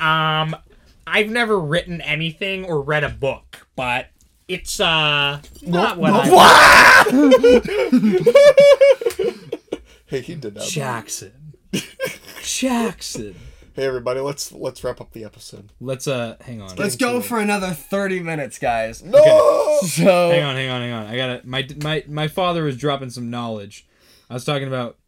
um, 0.00 0.56
I've 1.06 1.30
never 1.30 1.58
written 1.58 2.00
anything 2.00 2.64
or 2.64 2.80
read 2.80 3.02
a 3.02 3.08
book, 3.08 3.66
but 3.74 4.06
it's 4.46 4.78
uh 4.80 5.40
not 5.62 5.98
what 5.98 6.12
I 6.14 7.04
Hey, 10.10 10.20
he 10.20 10.34
did 10.34 10.54
that. 10.54 10.64
Jackson. 10.68 11.54
Jackson. 12.42 13.34
Hey, 13.72 13.86
everybody, 13.86 14.18
let's 14.18 14.50
let's 14.50 14.82
wrap 14.82 15.00
up 15.00 15.12
the 15.12 15.24
episode. 15.24 15.70
Let's 15.80 16.08
uh 16.08 16.36
hang 16.40 16.60
on. 16.60 16.74
Let's 16.76 16.96
go 16.96 17.20
for 17.20 17.38
another 17.38 17.70
thirty 17.70 18.18
minutes, 18.20 18.58
guys. 18.58 19.00
No. 19.02 19.78
So 19.82 20.30
Hang 20.30 20.42
on, 20.42 20.56
hang 20.56 20.68
on, 20.68 20.80
hang 20.82 20.92
on. 20.92 21.06
I 21.06 21.16
gotta 21.16 21.40
my 21.44 21.66
my 21.80 22.04
my 22.08 22.26
father 22.28 22.64
was 22.64 22.76
dropping 22.76 23.10
some 23.10 23.30
knowledge. 23.30 23.86
I 24.28 24.34
was 24.34 24.44
talking 24.44 24.66
about 24.66 24.98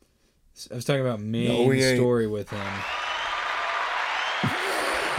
I 0.70 0.76
was 0.76 0.84
talking 0.84 1.02
about 1.02 1.20
main 1.20 1.48
No, 1.68 1.96
story 1.96 2.28
with 2.28 2.50
him. 2.50 2.64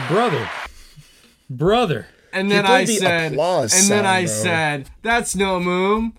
Brother. 0.07 0.49
Brother. 1.49 2.07
and 2.31 2.49
then 2.49 2.61
People 2.63 2.75
I 2.75 2.85
the 2.85 2.95
said, 2.95 3.31
applause 3.33 3.73
and 3.79 3.91
then 3.91 4.05
I 4.05 4.23
bro. 4.23 4.33
said, 4.33 4.89
"That's 5.01 5.35
no 5.35 5.59
moom. 5.59 6.13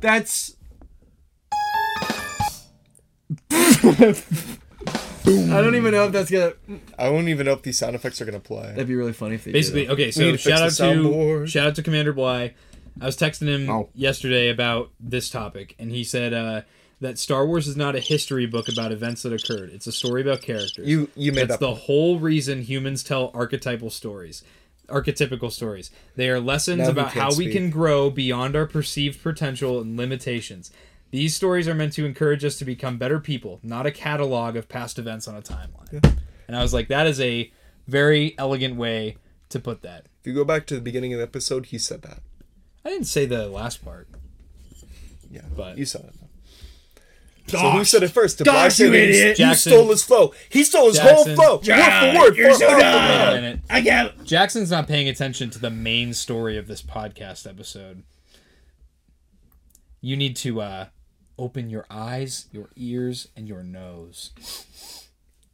That's." 0.00 0.55
I 5.28 5.60
don't 5.60 5.74
even 5.74 5.92
know 5.92 6.04
if 6.06 6.12
that's 6.12 6.30
gonna. 6.30 6.52
I 6.98 7.08
won't 7.08 7.28
even 7.28 7.46
know 7.46 7.52
if 7.52 7.62
these 7.62 7.78
sound 7.78 7.94
effects 7.96 8.20
are 8.20 8.24
gonna 8.24 8.38
play. 8.40 8.68
That'd 8.68 8.86
be 8.86 8.94
really 8.94 9.12
funny 9.12 9.34
if 9.34 9.44
they 9.44 9.52
Basically, 9.52 9.82
did. 9.82 9.90
okay, 9.92 10.06
We 10.06 10.12
so 10.12 10.20
need 10.24 10.32
to 10.32 10.38
shout 10.38 10.62
out 10.62 10.70
to 10.72 10.82
soundboard. 10.82 11.48
shout 11.48 11.66
out 11.68 11.74
to 11.76 11.82
Commander 11.82 12.12
Bly. 12.12 12.54
I 13.00 13.04
was 13.06 13.16
texting 13.16 13.48
him 13.48 13.68
Oh. 13.68 13.88
yesterday 13.94 14.48
about 14.48 14.90
this 15.00 15.28
topic, 15.28 15.74
and 15.78 15.90
he 15.90 16.02
said 16.04 16.32
uh, 16.32 16.62
that 17.00 17.18
Star 17.18 17.46
Wars 17.46 17.66
is 17.66 17.76
not 17.76 17.94
a 17.96 18.00
history 18.00 18.46
book 18.46 18.68
about 18.68 18.90
events 18.92 19.22
that 19.22 19.32
occurred. 19.32 19.70
It's 19.72 19.86
a 19.86 19.92
story 19.92 20.22
about 20.22 20.40
characters. 20.42 20.86
You 20.88 21.10
you 21.16 21.32
made 21.32 21.48
That's 21.48 21.58
that. 21.58 21.66
the 21.66 21.74
whole 21.74 22.18
reason 22.20 22.62
humans 22.62 23.02
tell 23.02 23.30
archetypal 23.34 23.90
stories, 23.90 24.42
archetypical 24.88 25.50
stories. 25.50 25.90
They 26.14 26.30
are 26.30 26.38
lessons 26.40 26.78
Now 26.78 26.84
he 26.84 26.90
about 26.92 27.12
can't 27.12 27.22
how 27.22 27.28
we 27.30 27.46
speak. 27.46 27.52
can 27.52 27.70
grow 27.70 28.08
beyond 28.10 28.54
our 28.56 28.66
perceived 28.66 29.22
potential 29.22 29.80
and 29.80 29.96
limitations. 29.96 30.70
These 31.10 31.36
stories 31.36 31.68
are 31.68 31.74
meant 31.74 31.92
to 31.94 32.04
encourage 32.04 32.44
us 32.44 32.56
to 32.58 32.64
become 32.64 32.98
better 32.98 33.20
people, 33.20 33.60
not 33.62 33.86
a 33.86 33.90
catalog 33.90 34.56
of 34.56 34.68
past 34.68 34.98
events 34.98 35.26
on 35.28 35.36
a 35.36 35.42
timeline. 35.42 36.18
And 36.48 36.56
I 36.56 36.62
was 36.62 36.74
like, 36.74 36.88
that 36.88 37.06
is 37.06 37.20
a 37.20 37.50
very 37.86 38.34
elegant 38.38 38.76
way 38.76 39.16
to 39.50 39.58
put 39.60 39.82
that. 39.82 40.06
If 40.20 40.26
you 40.26 40.34
go 40.34 40.44
back 40.44 40.66
to 40.66 40.74
the 40.74 40.80
beginning 40.80 41.12
of 41.12 41.18
the 41.18 41.22
episode, 41.24 41.66
he 41.66 41.78
said 41.78 42.02
that. 42.02 42.20
I 42.84 42.90
didn't 42.90 43.06
say 43.06 43.24
the 43.26 43.48
last 43.48 43.84
part. 43.84 44.08
Yeah, 45.30 45.42
But- 45.56 45.78
you 45.78 45.84
said 45.84 46.04
it. 46.06 46.14
So 47.48 47.58
who 47.70 47.84
said 47.84 48.02
it 48.02 48.08
first? 48.08 48.38
Did 48.38 48.44
Gosh, 48.46 48.76
Black 48.76 48.78
you 48.80 48.90
that 48.90 48.96
he- 48.98 49.04
idiot. 49.20 49.38
You 49.38 49.54
stole 49.54 49.88
his 49.90 50.02
flow. 50.02 50.34
He 50.48 50.64
stole 50.64 50.88
his 50.88 50.96
Jackson. 50.96 51.36
whole 51.36 51.58
flow, 51.60 51.76
word 51.76 52.12
for 52.12 52.18
word. 52.18 52.36
you're 52.36 52.52
so 52.54 52.68
dumb. 52.68 52.78
Wait 52.80 53.38
a 53.38 53.40
minute. 53.40 53.60
I 53.70 53.80
get. 53.82 54.24
Jackson's 54.24 54.72
not 54.72 54.88
paying 54.88 55.08
attention 55.08 55.50
to 55.50 55.60
the 55.60 55.70
main 55.70 56.12
story 56.12 56.58
of 56.58 56.66
this 56.66 56.82
podcast 56.82 57.48
episode. 57.48 58.02
You 60.00 60.16
need 60.16 60.34
to 60.38 60.60
uh, 60.60 60.86
open 61.38 61.68
your 61.70 61.86
eyes, 61.90 62.46
your 62.52 62.68
ears, 62.76 63.28
and 63.36 63.46
your 63.48 63.62
nose. 63.62 64.30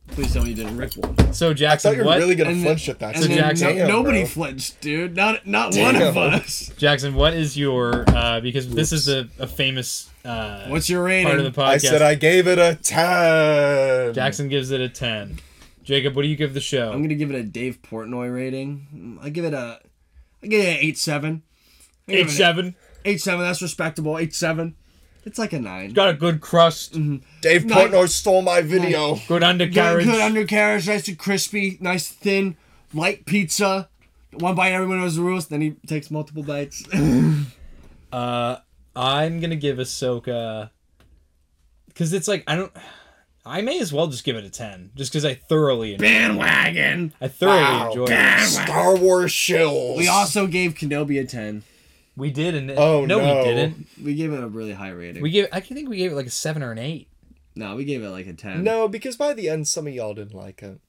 Please 0.08 0.32
tell 0.32 0.42
me 0.42 0.50
you 0.50 0.56
didn't 0.56 0.76
rip 0.76 0.94
one. 0.96 1.32
So 1.32 1.54
Jackson, 1.54 1.54
I 1.54 1.54
Jackson, 1.54 1.90
thought 1.90 1.96
you 1.96 2.02
were 2.02 2.06
what? 2.06 2.18
really 2.18 2.34
gonna 2.34 2.50
And 2.50 2.62
flinch 2.62 2.86
then- 2.86 2.94
at 2.96 2.98
that. 3.00 3.16
So 3.16 3.28
Jackson- 3.28 3.78
no- 3.78 3.86
nobody 3.88 4.20
bro. 4.22 4.26
flinched, 4.28 4.80
dude. 4.80 5.14
Not 5.16 5.46
not 5.46 5.74
one 5.76 5.96
of 5.96 6.16
us. 6.18 6.70
Jackson, 6.76 7.14
what 7.14 7.34
is 7.34 7.56
your? 7.56 8.04
Uh, 8.08 8.40
because 8.40 8.68
this 8.68 8.92
is 8.92 9.08
a, 9.08 9.28
a 9.38 9.46
famous 9.46 10.10
uh, 10.24 10.66
What's 10.68 10.90
your 10.90 11.04
rating? 11.04 11.26
part 11.28 11.38
of 11.38 11.44
the 11.44 11.58
podcast. 11.58 11.66
I 11.74 11.78
said 11.78 12.02
I 12.02 12.14
gave 12.16 12.46
it 12.48 12.58
a 12.58 12.74
ten. 12.82 14.12
Jackson 14.12 14.48
gives 14.48 14.70
it 14.70 14.80
a 14.80 14.88
ten. 14.88 15.38
Jacob, 15.84 16.14
what 16.14 16.22
do 16.22 16.28
you 16.28 16.36
give 16.36 16.52
the 16.54 16.60
show? 16.60 16.92
I'm 16.92 17.00
gonna 17.02 17.14
give 17.14 17.30
it 17.30 17.36
a 17.36 17.42
Dave 17.44 17.80
Portnoy 17.82 18.34
rating. 18.34 19.18
I 19.22 19.30
give 19.30 19.44
it 19.44 19.54
a, 19.54 19.80
I 20.42 20.46
give 20.46 20.60
it 20.64 20.68
an 20.68 20.78
eight 20.80 20.98
seven. 20.98 21.42
Eight 22.08 22.28
seven. 22.28 22.74
Eight 23.04 23.20
seven. 23.20 23.44
That's 23.46 23.62
respectable. 23.62 24.18
Eight 24.18 24.34
seven. 24.34 24.74
It's 25.24 25.38
like 25.38 25.52
a 25.52 25.60
nine. 25.60 25.92
Got 25.92 26.08
a 26.10 26.14
good 26.14 26.40
crust. 26.40 26.92
Dave 27.40 27.64
No, 27.64 27.74
Portnoy 27.76 28.08
stole 28.08 28.42
my 28.42 28.60
video. 28.60 29.14
Good 29.14 29.28
Good, 29.28 29.42
undercarriage. 29.44 30.04
good 30.06 30.20
undercarriage, 30.20 30.88
nice 30.88 31.06
and 31.08 31.18
crispy, 31.18 31.78
nice 31.80 32.08
thin, 32.08 32.56
light 32.92 33.24
pizza. 33.24 33.88
One 34.32 34.54
bite, 34.54 34.72
everyone 34.72 34.98
knows 35.00 35.16
the 35.16 35.22
rules. 35.22 35.46
Then 35.46 35.60
he 35.60 35.70
takes 35.86 36.10
multiple 36.10 36.42
bites. 36.42 36.82
Uh, 38.12 38.58
I'm 38.94 39.40
gonna 39.40 39.56
give 39.56 39.78
Ahsoka 39.78 40.68
because 41.86 42.12
it's 42.12 42.28
like 42.28 42.44
I 42.46 42.56
don't. 42.56 42.72
I 43.44 43.62
may 43.62 43.80
as 43.80 43.90
well 43.90 44.06
just 44.06 44.22
give 44.22 44.36
it 44.36 44.44
a 44.44 44.50
ten, 44.50 44.90
just 44.94 45.10
because 45.10 45.24
I 45.24 45.32
thoroughly, 45.34 45.96
Bandwagon. 45.96 47.14
I 47.20 47.28
thoroughly 47.28 47.62
Wow. 47.62 47.88
enjoyed 47.88 48.10
it. 48.10 48.40
Star 48.48 48.94
Wars 48.96 49.32
shills. 49.32 49.96
We 49.96 50.08
also 50.08 50.46
gave 50.46 50.74
Kenobi 50.74 51.18
a 51.20 51.24
ten. 51.24 51.62
We 52.16 52.30
did, 52.30 52.54
and 52.54 52.70
Oh, 52.72 53.04
no, 53.06 53.18
no. 53.20 53.38
we 53.38 53.44
didn't. 53.44 53.86
We 54.02 54.14
gave 54.14 54.32
it 54.32 54.42
a 54.42 54.48
really 54.48 54.72
high 54.74 54.90
rating. 54.90 55.22
We 55.22 55.30
gave. 55.30 55.46
I 55.52 55.60
think 55.60 55.88
we 55.88 55.96
gave 55.96 56.12
it 56.12 56.14
like 56.14 56.26
a 56.26 56.30
seven 56.30 56.62
or 56.62 56.70
an 56.72 56.78
eight. 56.78 57.08
no, 57.54 57.74
we 57.76 57.84
gave 57.84 58.02
it 58.02 58.10
like 58.10 58.26
a 58.26 58.34
ten. 58.34 58.62
No, 58.64 58.86
because 58.88 59.16
by 59.16 59.32
the 59.34 59.48
end, 59.48 59.66
some 59.68 59.86
of 59.86 59.94
y'all 59.94 60.14
didn't 60.14 60.34
like 60.34 60.62
it. 60.62 60.80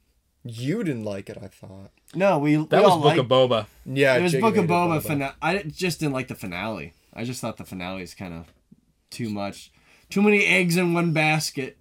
You 0.45 0.83
didn't 0.83 1.05
like 1.05 1.29
it, 1.29 1.37
I 1.41 1.47
thought. 1.47 1.91
no, 2.13 2.37
we 2.39 2.57
That 2.57 2.69
we 2.71 2.77
was 2.79 2.91
all 2.91 2.97
Book 2.97 3.05
liked- 3.05 3.19
of 3.21 3.27
Boba. 3.27 3.65
Yeah, 3.85 4.17
It 4.17 4.23
was 4.23 4.33
Jacob 4.33 4.53
Book 4.55 4.57
of 4.63 4.69
Boba. 4.69 4.99
Boba. 4.99 5.03
Fina- 5.07 5.35
I 5.41 5.59
just 5.63 6.01
didn't 6.01 6.11
like 6.13 6.27
the 6.27 6.35
finale. 6.35 6.93
I 7.13 7.23
just 7.23 7.39
thought 7.39 7.55
the 7.57 7.63
finale 7.63 8.01
is 8.03 8.13
kind 8.13 8.33
of 8.33 8.51
too 9.09 9.29
much. 9.29 9.71
Too 10.09 10.21
many 10.21 10.45
eggs 10.45 10.75
in 10.75 10.93
one 10.93 11.13
basket. 11.13 11.77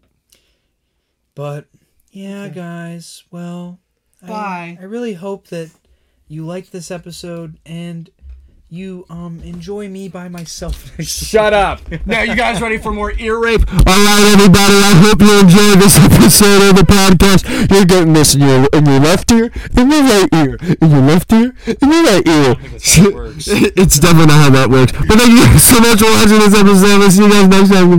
But 1.35 1.67
yeah, 2.11 2.49
guys. 2.49 3.25
Well, 3.33 3.81
Bye. 4.21 4.77
I, 4.79 4.83
I 4.83 4.85
really 4.85 5.15
hope 5.15 5.49
that 5.49 5.71
you 6.29 6.47
liked 6.47 6.71
this 6.71 6.91
episode 6.93 7.59
and 7.67 8.11
you 8.73 9.05
um 9.11 9.39
enjoy 9.45 9.87
me 9.87 10.09
by 10.09 10.29
myself. 10.29 10.91
Shut 11.01 11.53
up. 11.53 11.81
now, 12.07 12.23
you 12.23 12.35
guys 12.35 12.59
ready 12.63 12.79
for 12.79 12.91
more 12.91 13.13
ear 13.13 13.39
rape? 13.39 13.61
All 13.73 13.85
right, 13.85 14.33
everybody. 14.33 14.75
I 14.81 14.95
hope 15.05 15.21
you 15.21 15.41
enjoyed 15.41 15.79
this 15.79 15.99
episode 16.01 16.71
of 16.71 16.77
the 16.77 16.83
podcast. 16.89 17.71
You're 17.71 17.85
getting 17.85 18.15
this 18.15 18.35
in 18.35 18.41
your 18.41 18.67
in 18.73 18.87
your 18.87 19.01
left 19.01 19.31
ear, 19.31 19.53
in 19.77 19.91
your 19.91 20.03
right 20.03 20.29
ear, 20.33 20.57
in 20.81 20.91
your 20.91 21.03
left 21.03 21.31
ear, 21.33 21.55
in 21.67 21.91
your 21.91 22.03
right 22.03 22.27
ear. 22.27 22.55
That's 22.55 22.97
how. 22.97 23.11
It's 23.77 23.99
definitely 23.99 24.29
not 24.29 24.41
how 24.41 24.51
that 24.51 24.71
works. 24.71 24.93
But 24.93 25.19
thank 25.19 25.33
you 25.33 25.45
guys 25.45 25.63
so 25.63 25.79
much 25.79 25.99
for 26.01 26.09
watching 26.09 26.39
this 26.39 26.55
episode. 26.55 26.99
We'll 26.99 27.11
see 27.11 27.25
you 27.25 27.31
guys 27.31 27.49
next 27.49 27.69
time. 27.69 27.91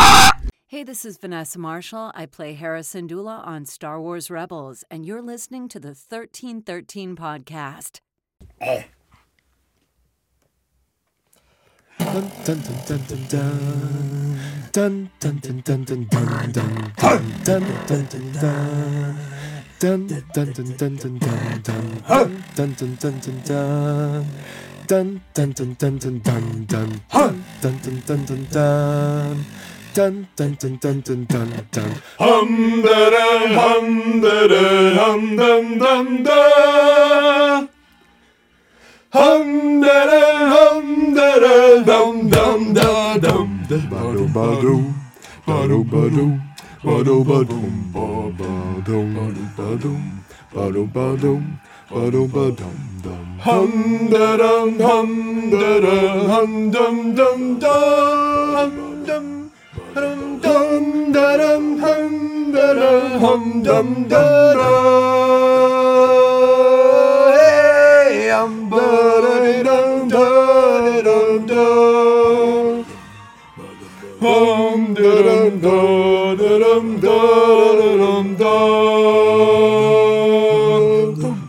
Goodbye. 0.00 0.40
Hey, 0.74 0.82
this 0.82 1.04
is 1.04 1.18
Vanessa 1.18 1.56
Marshall. 1.56 2.10
I 2.16 2.26
play 2.26 2.54
Hera 2.54 2.80
Syndulla 2.80 3.46
on 3.46 3.64
Star 3.64 4.00
Wars 4.00 4.28
Rebels, 4.28 4.82
and 4.90 5.06
you're 5.06 5.22
listening 5.22 5.68
to 5.68 5.78
the 5.78 5.90
1313 5.90 7.14
podcast. 7.14 8.00
Dun 8.58 8.84
dun 12.44 12.58
dun 12.66 12.80
dun 12.88 13.02
dun 13.06 13.28
dun 14.72 15.10
dun 15.20 15.38
dun 15.38 15.38
dun 15.38 15.60
dun 15.62 15.84
dun 15.84 16.06
dun 16.10 16.50
dun 16.50 16.82
dun 17.44 17.62
dun 17.86 18.06
dun 18.10 18.32
dun. 18.32 19.16
Dun 19.78 20.08
dun 20.08 20.24
dun 20.34 20.52
dun 20.54 20.96
dun 20.98 21.18
dun 21.20 21.54
dun 21.70 21.94
dun 22.56 22.74
dun 22.74 22.74
dun 22.74 22.96
dun 22.98 23.14
dun 23.20 23.38
dun. 23.46 24.26
Dun 24.88 25.20
dun 25.34 25.52
dun 25.54 25.74
dun 25.78 25.98
dun 25.98 26.18
dun 26.18 27.00
dun 27.62 28.26
dun 28.26 28.44
dun 28.50 29.44
dun 29.94 30.26
dun 30.36 30.56
dun 30.60 30.78
dun 30.82 31.00
dun 31.06 31.26
dun 31.30 31.48
dun. 31.72 31.90
Hum 32.18 32.82
da 32.82 33.10
da 33.14 33.26
hum 33.56 34.20
da 34.22 34.48
da 34.52 34.64
hum 34.98 35.36
dum 35.36 35.78
dum 35.78 36.24
da. 36.24 36.40
Hum 39.16 39.80
da 39.82 39.98
da 40.10 40.22
hum 40.54 41.14
da 41.14 41.28
da 41.44 41.56
dum 41.88 42.30
dum 42.30 42.74
da 42.74 43.18
dum 43.24 43.50
da 43.68 43.76
ba 43.92 44.02
do 44.16 44.24
ba 44.36 44.46
do 44.62 44.76
ba 45.46 45.58
do 45.68 45.78
ba 45.92 46.02
do 46.14 46.26
ba 46.84 46.96
do 47.06 47.16
ba 47.28 47.38
dum 47.50 47.74
ba 47.94 48.06
ba 48.38 48.52
dum 48.86 49.14
ba 50.54 50.70
do 50.74 50.82
ba 50.94 51.06
dum 51.22 51.42
ba 51.90 52.10
do 52.10 52.26
ba 52.34 52.44
dum. 52.58 52.76
Hum 53.46 53.72
da 54.10 54.36
dum 54.42 54.68
hum 54.86 55.50
da 55.50 55.70
dum 55.84 56.18
hum 56.32 56.70
dum 56.74 57.14
dum 57.14 57.58
dum 57.60 57.80
hum 58.56 59.04
dum 59.06 59.43
hum 59.94 60.40
dum 60.42 61.12
da 61.14 61.26
dum 61.40 61.64
hum 61.82 62.52
da 62.54 62.66
dum 62.78 63.06
hum 63.22 63.62
dum 63.66 63.88
da 64.12 64.24
dum 64.58 65.74
hey 67.36 68.30
um 68.40 68.54
da 68.70 69.62
dum 69.66 70.08
da. 70.14 70.24
Dum 71.06 71.46
dum 71.50 72.84
Hum 74.24 74.94
da 74.94 75.12
dum 75.26 75.52
da 75.62 75.78
dum 76.62 76.86
da 77.04 77.18
dum 78.00 78.26
da 78.40 78.54